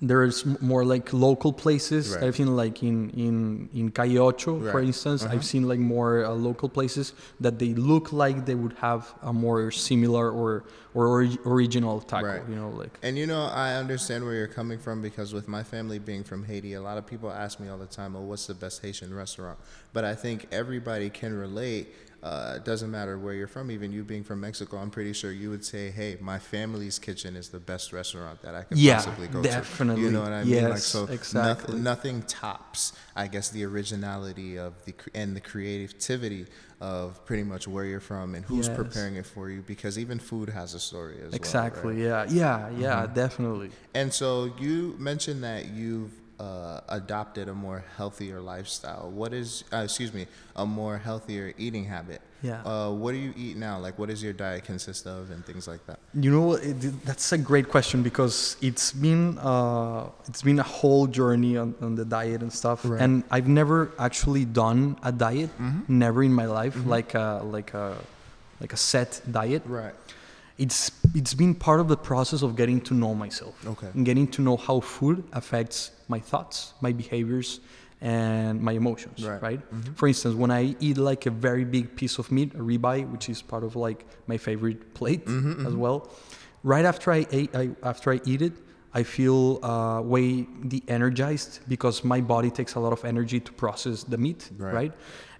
there's 0.00 0.46
more 0.60 0.84
like 0.84 1.12
local 1.12 1.52
places. 1.52 2.14
Right. 2.14 2.24
I've 2.24 2.36
seen 2.36 2.54
like 2.54 2.82
in 2.82 3.10
in 3.10 3.68
in 3.74 3.90
Calle 3.90 4.18
Ocho, 4.18 4.60
for 4.70 4.80
instance. 4.80 5.24
Uh-huh. 5.24 5.34
I've 5.34 5.44
seen 5.44 5.66
like 5.66 5.80
more 5.80 6.24
uh, 6.24 6.30
local 6.30 6.68
places 6.68 7.14
that 7.40 7.58
they 7.58 7.74
look 7.74 8.12
like 8.12 8.46
they 8.46 8.54
would 8.54 8.74
have 8.74 9.12
a 9.22 9.32
more 9.32 9.70
similar 9.72 10.30
or 10.30 10.64
or 10.94 11.06
ori- 11.08 11.38
original 11.44 12.00
taco. 12.00 12.26
Right. 12.26 12.42
You 12.48 12.54
know, 12.54 12.70
like 12.70 12.96
And 13.02 13.18
you 13.18 13.26
know, 13.26 13.42
I 13.46 13.74
understand 13.74 14.24
where 14.24 14.34
you're 14.34 14.46
coming 14.46 14.78
from 14.78 15.02
because 15.02 15.34
with 15.34 15.48
my 15.48 15.64
family 15.64 15.98
being 15.98 16.22
from 16.22 16.44
Haiti, 16.44 16.74
a 16.74 16.80
lot 16.80 16.96
of 16.96 17.04
people 17.06 17.30
ask 17.30 17.58
me 17.58 17.68
all 17.68 17.78
the 17.78 17.86
time, 17.86 18.14
"Oh, 18.14 18.22
what's 18.22 18.46
the 18.46 18.54
best 18.54 18.82
Haitian 18.82 19.12
restaurant?" 19.12 19.58
But 19.92 20.04
I 20.04 20.14
think 20.14 20.46
everybody 20.52 21.10
can 21.10 21.34
relate. 21.34 21.88
Uh, 22.20 22.54
it 22.56 22.64
doesn't 22.64 22.90
matter 22.90 23.16
where 23.16 23.32
you're 23.32 23.46
from. 23.46 23.70
Even 23.70 23.92
you 23.92 24.02
being 24.02 24.24
from 24.24 24.40
Mexico, 24.40 24.78
I'm 24.78 24.90
pretty 24.90 25.12
sure 25.12 25.30
you 25.30 25.50
would 25.50 25.64
say, 25.64 25.90
"Hey, 25.90 26.16
my 26.20 26.38
family's 26.40 26.98
kitchen 26.98 27.36
is 27.36 27.50
the 27.50 27.60
best 27.60 27.92
restaurant 27.92 28.42
that 28.42 28.56
I 28.56 28.62
could 28.64 28.76
Yeah, 28.76 28.96
possibly 28.96 29.28
go 29.28 29.40
to. 29.42 29.48
definitely. 29.48 30.02
to." 30.02 30.06
You 30.08 30.12
know 30.12 30.22
what 30.22 30.32
I 30.32 30.42
mean? 30.42 30.64
Like 30.64 30.72
Yes, 30.72 30.84
so, 30.86 31.04
exactly. 31.04 31.74
nothing, 31.76 31.82
nothing 31.84 32.22
tops, 32.22 32.92
I 33.14 33.28
guess, 33.28 33.50
the 33.50 33.64
originality 33.64 34.58
of 34.58 34.74
the 34.84 34.94
and 35.14 35.36
the 35.36 35.40
creativity 35.40 36.46
of 36.80 37.24
pretty 37.24 37.44
much 37.44 37.68
where 37.68 37.84
you're 37.84 38.00
from 38.00 38.34
and 38.34 38.44
who's 38.44 38.66
Yes. 38.66 38.76
preparing 38.76 39.14
it 39.14 39.26
for 39.26 39.48
you. 39.48 39.62
Because 39.62 39.96
even 39.96 40.18
food 40.18 40.48
has 40.48 40.74
a 40.74 40.80
story 40.80 41.18
as 41.24 41.34
exactly. 41.34 42.02
well. 42.04 42.18
right? 42.22 42.30
Yeah, 42.30 42.68
yeah, 42.68 42.78
yeah. 42.78 43.06
Mhm. 43.06 43.14
Definitely. 43.14 43.70
And 43.94 44.12
so 44.12 44.52
you 44.58 44.96
mentioned 44.98 45.44
that 45.44 45.68
you've 45.70 46.10
uh, 46.38 46.80
adopted 46.88 47.48
a 47.48 47.54
more 47.54 47.84
healthier 47.96 48.40
lifestyle. 48.40 49.10
What 49.10 49.32
is, 49.32 49.64
uh, 49.72 49.78
excuse 49.78 50.12
me, 50.12 50.26
a 50.56 50.64
more 50.66 50.98
healthier 50.98 51.52
eating 51.58 51.84
habit? 51.84 52.20
Yeah. 52.42 52.62
Uh, 52.62 52.92
what 52.92 53.12
do 53.12 53.18
you 53.18 53.34
eat 53.36 53.56
now? 53.56 53.78
Like, 53.80 53.98
what 53.98 54.08
does 54.08 54.22
your 54.22 54.32
diet 54.32 54.62
consist 54.64 55.08
of, 55.08 55.30
and 55.32 55.44
things 55.44 55.66
like 55.66 55.84
that? 55.86 55.98
You 56.14 56.30
know, 56.30 56.52
it, 56.54 57.04
that's 57.04 57.32
a 57.32 57.38
great 57.38 57.68
question 57.68 58.04
because 58.04 58.56
it's 58.62 58.92
been 58.92 59.36
uh, 59.38 60.06
it's 60.28 60.42
been 60.42 60.60
a 60.60 60.68
whole 60.78 61.08
journey 61.08 61.56
on, 61.56 61.74
on 61.80 61.96
the 61.96 62.04
diet 62.04 62.42
and 62.42 62.52
stuff, 62.52 62.84
Right. 62.84 63.00
and 63.00 63.24
I've 63.32 63.48
never 63.48 63.90
actually 63.98 64.44
done 64.44 64.96
a 65.02 65.10
diet, 65.10 65.50
Mhm. 65.58 65.88
never 65.88 66.22
in 66.22 66.32
my 66.32 66.46
life, 66.46 66.76
Mhm. 66.76 66.86
like 66.86 67.14
a 67.14 67.42
like 67.44 67.74
a 67.74 67.96
like 68.60 68.72
a 68.72 68.76
set 68.76 69.20
diet. 69.28 69.62
Right. 69.66 69.94
It's 70.58 70.90
it's 71.14 71.34
been 71.34 71.54
part 71.54 71.80
of 71.80 71.88
the 71.88 71.96
process 71.96 72.42
of 72.42 72.56
getting 72.56 72.80
to 72.82 72.94
know 72.94 73.14
myself 73.14 73.54
Okay. 73.66 73.88
and 73.94 74.04
getting 74.04 74.26
to 74.36 74.42
know 74.42 74.56
how 74.56 74.80
food 74.80 75.22
affects 75.32 75.92
my 76.08 76.18
thoughts, 76.20 76.74
my 76.80 76.92
behaviors, 76.92 77.60
and 78.00 78.60
my 78.60 78.72
emotions. 78.72 79.24
Right. 79.24 79.42
right? 79.42 79.60
Mhm. 79.72 79.96
For 79.96 80.06
instance, 80.08 80.34
when 80.34 80.50
I 80.50 80.76
eat 80.80 80.98
like 80.98 81.26
a 81.26 81.30
very 81.30 81.64
big 81.64 81.94
piece 81.96 82.18
of 82.18 82.30
meat, 82.30 82.54
a 82.54 82.58
ribeye, 82.58 83.08
which 83.12 83.28
is 83.28 83.40
part 83.42 83.64
of 83.64 83.76
like 83.76 84.04
my 84.26 84.36
favorite 84.36 84.94
plate 84.94 85.24
Mhm, 85.26 85.66
as 85.66 85.72
mhm. 85.74 85.78
well, 85.78 86.08
right 86.62 86.84
after 86.84 87.12
I 87.12 87.26
ate, 87.30 87.50
I, 87.54 87.70
after 87.82 88.12
I 88.12 88.20
eat 88.24 88.42
it, 88.42 88.52
I 89.00 89.02
feel 89.04 89.40
uh, 89.62 90.00
way 90.14 90.26
de-energized 90.72 91.52
because 91.68 91.96
my 92.12 92.20
body 92.20 92.50
takes 92.50 92.74
a 92.74 92.80
lot 92.84 92.92
of 92.98 93.04
energy 93.04 93.38
to 93.48 93.52
process 93.52 93.98
the 94.12 94.18
meat, 94.26 94.40
Right. 94.58 94.74
right? 94.80 94.92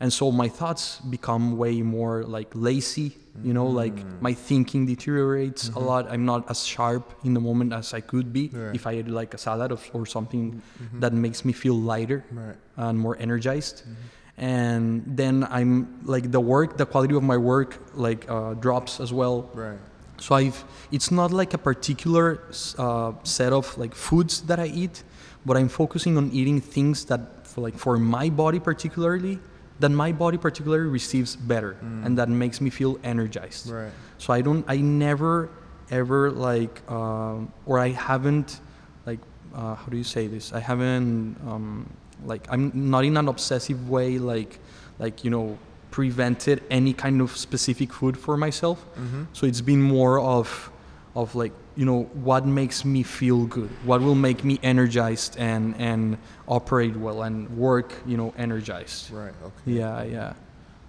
And 0.02 0.10
so 0.18 0.24
my 0.42 0.48
thoughts 0.58 0.84
become 1.16 1.44
way 1.64 1.82
more 1.82 2.16
like 2.36 2.50
lazy. 2.68 3.10
You 3.48 3.54
know, 3.58 3.68
like 3.82 3.96
Mm. 3.98 4.20
my 4.26 4.34
thinking 4.48 4.82
deteriorates 4.94 5.62
a 5.78 5.80
lot. 5.90 6.02
I'm 6.12 6.24
not 6.32 6.42
as 6.52 6.60
sharp 6.74 7.04
in 7.26 7.32
the 7.34 7.40
moment 7.48 7.70
as 7.80 7.86
I 7.98 8.00
could 8.12 8.28
be 8.38 8.44
Right. 8.52 8.74
if 8.78 8.82
I 8.90 8.92
had 8.98 9.08
like 9.20 9.32
a 9.38 9.38
salad 9.46 9.70
of, 9.76 9.80
or 9.96 10.04
something 10.16 10.44
Mhm. 10.82 11.00
that 11.02 11.12
makes 11.24 11.40
me 11.48 11.52
feel 11.62 11.76
lighter 11.92 12.20
Right. 12.42 12.56
and 12.84 12.94
more 13.06 13.16
energized 13.26 13.76
Mm-hmm. 13.82 14.44
and 14.52 15.02
then 15.20 15.34
i'm 15.58 15.72
like 16.14 16.26
the 16.36 16.42
work 16.54 16.70
the 16.82 16.86
quality 16.92 17.14
of 17.20 17.24
my 17.32 17.38
work 17.52 17.70
like 18.06 18.20
uh, 18.34 18.54
drops 18.64 18.92
as 19.04 19.10
well 19.20 19.36
Right. 19.64 19.80
So 20.18 20.34
i've 20.34 20.64
it's 20.90 21.10
not 21.10 21.30
like 21.30 21.54
a 21.54 21.58
particular 21.58 22.40
uh, 22.78 23.12
set 23.22 23.52
of 23.52 23.76
like 23.78 23.94
foods 23.94 24.42
that 24.42 24.58
i 24.58 24.66
eat 24.66 25.02
but 25.46 25.56
i'm 25.56 25.68
focusing 25.68 26.16
on 26.16 26.30
eating 26.32 26.60
things 26.60 27.04
that 27.06 27.20
for 27.46 27.60
like 27.60 27.76
for 27.78 27.96
my 27.98 28.28
body 28.28 28.58
particularly 28.60 29.38
that 29.80 29.90
my 29.90 30.10
body 30.12 30.36
particularly 30.38 30.88
receives 30.88 31.36
better 31.36 31.76
Mm. 31.82 32.04
and 32.06 32.18
that 32.18 32.28
makes 32.28 32.60
me 32.60 32.70
feel 32.70 32.98
energized 33.04 33.70
Right. 33.70 33.92
so 34.18 34.32
I 34.32 34.40
don't, 34.42 34.64
I 34.68 34.76
never 34.78 35.48
ever 35.90 36.30
like, 36.30 36.82
um, 36.90 37.50
or 37.64 37.78
I 37.78 37.88
haven't, 37.90 38.60
like, 39.06 39.20
uh, 39.54 39.74
how 39.74 39.86
do 39.88 39.96
you 39.96 40.04
say 40.04 40.26
this? 40.26 40.52
I 40.52 40.60
haven't, 40.60 41.36
um, 41.48 41.88
like, 42.26 42.44
I'm 42.52 42.90
not 42.90 43.04
in 43.06 43.16
an 43.16 43.26
obsessive 43.28 43.88
way, 43.88 44.18
like, 44.18 44.58
like 44.98 45.24
you 45.24 45.30
know, 45.30 45.56
prevented 45.90 46.62
any 46.70 46.92
kind 46.92 47.20
of 47.20 47.36
specific 47.36 47.92
food 47.92 48.16
for 48.16 48.36
myself. 48.36 48.84
Mm-hmm. 48.96 49.24
So 49.32 49.46
it's 49.46 49.60
been 49.60 49.82
more 49.82 50.20
of, 50.20 50.70
of 51.14 51.34
like, 51.34 51.52
you 51.76 51.84
know, 51.84 52.02
what 52.14 52.44
makes 52.46 52.84
me 52.84 53.02
feel 53.02 53.46
good, 53.46 53.70
what 53.84 54.00
will 54.00 54.16
make 54.16 54.42
me 54.44 54.58
energized 54.62 55.36
and 55.38 55.76
and 55.76 56.18
operate 56.48 56.96
well 56.96 57.22
and 57.22 57.48
work, 57.56 57.94
you 58.04 58.16
know, 58.16 58.34
energized. 58.36 59.12
Right. 59.12 59.32
Okay. 59.44 59.78
Yeah, 59.78 60.02
yeah. 60.02 60.32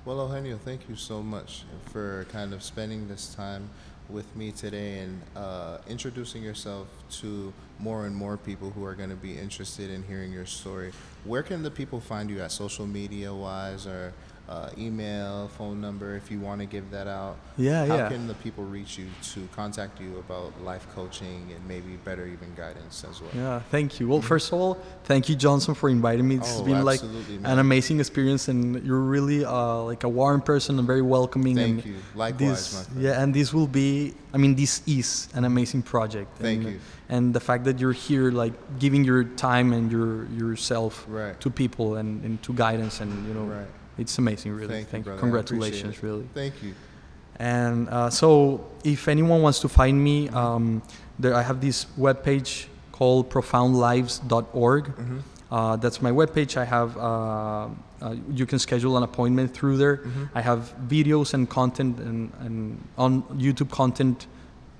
Well, 0.05 0.27
Eugenio, 0.27 0.57
thank 0.57 0.89
you 0.89 0.95
so 0.95 1.21
much 1.21 1.65
for 1.91 2.25
kind 2.31 2.53
of 2.53 2.63
spending 2.63 3.07
this 3.07 3.35
time 3.35 3.69
with 4.09 4.35
me 4.35 4.51
today 4.51 4.99
and 4.99 5.21
uh, 5.35 5.77
introducing 5.87 6.41
yourself 6.41 6.87
to 7.11 7.53
more 7.77 8.07
and 8.07 8.15
more 8.15 8.37
people 8.37 8.71
who 8.71 8.83
are 8.83 8.95
going 8.95 9.11
to 9.11 9.15
be 9.15 9.37
interested 9.37 9.91
in 9.91 10.01
hearing 10.03 10.31
your 10.31 10.47
story. 10.47 10.91
Where 11.25 11.43
can 11.43 11.61
the 11.61 11.69
people 11.69 11.99
find 11.99 12.29
you 12.29 12.41
at 12.41 12.51
social 12.51 12.87
media 12.87 13.31
wise 13.31 13.85
or 13.85 14.13
uh, 14.49 14.69
email, 14.79 15.47
phone 15.49 15.79
number, 15.79 16.15
if 16.15 16.31
you 16.31 16.39
want 16.39 16.59
to 16.59 16.65
give 16.65 16.89
that 16.89 17.07
out? 17.07 17.37
Yeah, 17.55 17.85
How 17.85 17.95
yeah. 17.97 18.09
can 18.09 18.27
the 18.27 18.33
people 18.35 18.63
reach 18.63 18.97
you 18.97 19.05
to 19.33 19.47
contact 19.55 20.01
you 20.01 20.17
about 20.17 20.59
life 20.63 20.87
coaching 20.95 21.51
and 21.53 21.61
maybe 21.67 21.97
better 22.03 22.25
even 22.25 22.55
guidance 22.55 23.05
as 23.07 23.21
well? 23.21 23.29
Yeah, 23.35 23.59
thank 23.69 23.99
you. 23.99 24.07
Well, 24.09 24.23
first 24.23 24.47
of 24.51 24.59
all, 24.59 24.77
thank 25.03 25.29
you, 25.29 25.35
Johnson, 25.35 25.75
for 25.75 25.87
inviting 25.87 26.27
me. 26.27 26.37
This 26.37 26.49
has 26.49 26.61
Oh, 26.61 26.65
been 26.65 26.83
like 26.83 26.99
absolutely, 26.99 27.35
an 27.43 27.59
amazing 27.59 27.99
experience, 27.99 28.47
and 28.47 28.83
you're 28.83 28.99
really 28.99 29.45
uh, 29.45 29.83
like 29.83 30.03
a 30.03 30.09
warm 30.09 30.41
person 30.41 30.79
and 30.79 30.87
very 30.87 31.03
welcoming. 31.03 31.55
Thank 31.55 31.85
and 31.85 31.85
you. 31.85 31.95
Likewise, 32.15 32.39
this, 32.39 32.73
my 32.73 32.83
friend. 32.85 33.01
yeah, 33.05 33.21
and 33.21 33.33
this 33.33 33.53
will 33.53 33.67
be. 33.67 34.15
I 34.33 34.37
mean, 34.37 34.55
this 34.55 34.81
is 34.87 35.29
an 35.35 35.45
amazing 35.45 35.83
project. 35.83 36.29
Thank 36.39 36.63
and, 36.63 36.73
you. 36.73 36.79
And 37.09 37.33
the 37.33 37.39
fact 37.39 37.63
that 37.65 37.79
you're 37.79 37.93
here, 38.07 38.31
like 38.31 38.53
giving 38.79 39.03
your 39.03 39.23
time 39.23 39.73
and 39.73 39.91
your 39.91 40.25
yourself 40.41 41.05
Right. 41.07 41.39
to 41.41 41.49
people 41.51 41.95
and, 41.97 42.23
and 42.25 42.41
to 42.43 42.53
guidance, 42.53 42.99
and 43.01 43.11
you 43.27 43.33
know, 43.33 43.45
Right. 43.45 43.67
It's 43.99 44.17
amazing. 44.17 44.53
Really, 44.53 44.67
Thank 44.67 44.87
you, 44.87 44.91
thank 44.91 45.05
brother. 45.05 45.19
I 45.19 45.21
Congratulations, 45.21 46.01
really. 46.03 46.27
Thank 46.33 46.61
you. 46.63 46.73
And 47.37 47.87
uh, 47.89 48.09
so, 48.09 48.65
if 48.83 49.07
anyone 49.07 49.41
wants 49.41 49.59
to 49.59 49.69
find 49.69 50.01
me, 50.03 50.27
um, 50.29 50.81
there 51.17 51.33
I 51.35 51.41
have 51.41 51.61
this 51.61 51.85
webpage 51.97 52.65
called 52.91 53.29
profoundlives.org. 53.29 54.85
Mhm. 54.85 55.21
Uh, 55.51 55.75
that's 55.77 56.01
my 56.01 56.11
webpage. 56.11 56.57
I 56.57 56.65
have 56.65 56.97
uh, 56.97 57.67
uh, 58.01 58.15
you 58.31 58.45
can 58.45 58.59
schedule 58.59 58.97
an 58.97 59.03
appointment 59.03 59.53
through 59.53 59.77
there. 59.77 59.97
Mhm. 59.97 60.29
I 60.35 60.41
have 60.41 60.73
videos 60.87 61.33
and 61.33 61.49
content 61.49 61.99
and, 61.99 62.31
and 62.39 62.87
on 62.97 63.23
YouTube 63.37 63.69
content 63.71 64.27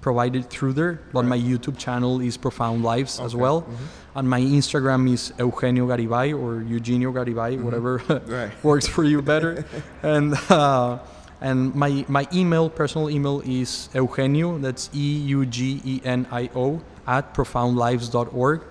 provided 0.01 0.49
through 0.49 0.73
there. 0.73 0.99
But 1.13 1.25
my 1.25 1.37
YouTube 1.37 1.77
channel 1.77 2.21
is 2.21 2.37
Profound 2.37 2.83
Lives 2.83 3.19
as 3.19 3.33
Okay. 3.33 3.41
well. 3.41 3.61
Mhm. 3.63 3.75
And 4.15 4.29
my 4.29 4.41
Instagram 4.41 5.11
is 5.11 5.33
Eugenio 5.37 5.87
Garibay 5.87 6.33
or 6.33 6.61
Eugenio 6.63 7.11
Garibay, 7.11 7.57
Mhm. 7.57 7.63
whatever 7.63 8.01
Right. 8.27 8.51
works 8.63 8.87
for 8.87 9.03
you 9.03 9.21
better. 9.21 9.65
and 10.03 10.35
uh, 10.49 10.97
and 11.41 11.73
my 11.75 12.05
my 12.07 12.27
email, 12.33 12.69
personal 12.69 13.09
email 13.09 13.41
is 13.45 13.89
Eugenio. 13.93 14.57
That's 14.57 14.89
E 14.93 15.07
U 15.35 15.45
G 15.45 15.81
E 15.85 16.01
N 16.03 16.25
I 16.31 16.49
O 16.55 16.81
at 17.07 17.33
profoundlives.org. 17.33 18.61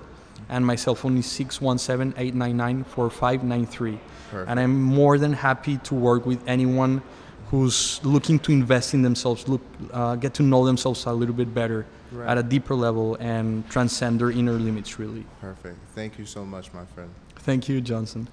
And 0.51 0.65
my 0.65 0.77
cell 0.77 0.95
phone 0.95 1.19
is 1.19 1.27
617 1.27 2.15
899 2.17 2.85
4593. 2.85 3.99
And 4.47 4.59
I'm 4.61 4.81
more 4.83 5.19
than 5.19 5.33
happy 5.35 5.77
to 5.85 5.95
work 5.95 6.25
with 6.27 6.41
anyone 6.47 7.03
who's 7.51 8.01
looking 8.05 8.39
to 8.41 8.53
invest 8.53 8.95
in 8.95 9.03
themselves, 9.03 9.49
look, 9.49 9.63
uh, 9.93 10.17
get 10.17 10.35
to 10.35 10.43
know 10.43 10.67
themselves 10.67 11.07
a 11.07 11.13
little 11.13 11.35
bit 11.35 11.53
better 11.55 11.87
Right. 12.13 12.29
at 12.29 12.39
a 12.39 12.43
deeper 12.43 12.75
level 12.75 13.17
and 13.21 13.69
transcend 13.69 14.21
their 14.21 14.31
inner 14.31 14.53
limits, 14.53 14.99
really. 14.99 15.25
Perfect. 15.41 15.77
Thank 15.95 16.19
you 16.19 16.25
so 16.27 16.45
much, 16.45 16.73
my 16.73 16.85
friend. 16.95 17.11
Thank 17.37 17.69
you, 17.69 17.81
Johnson. 17.81 18.29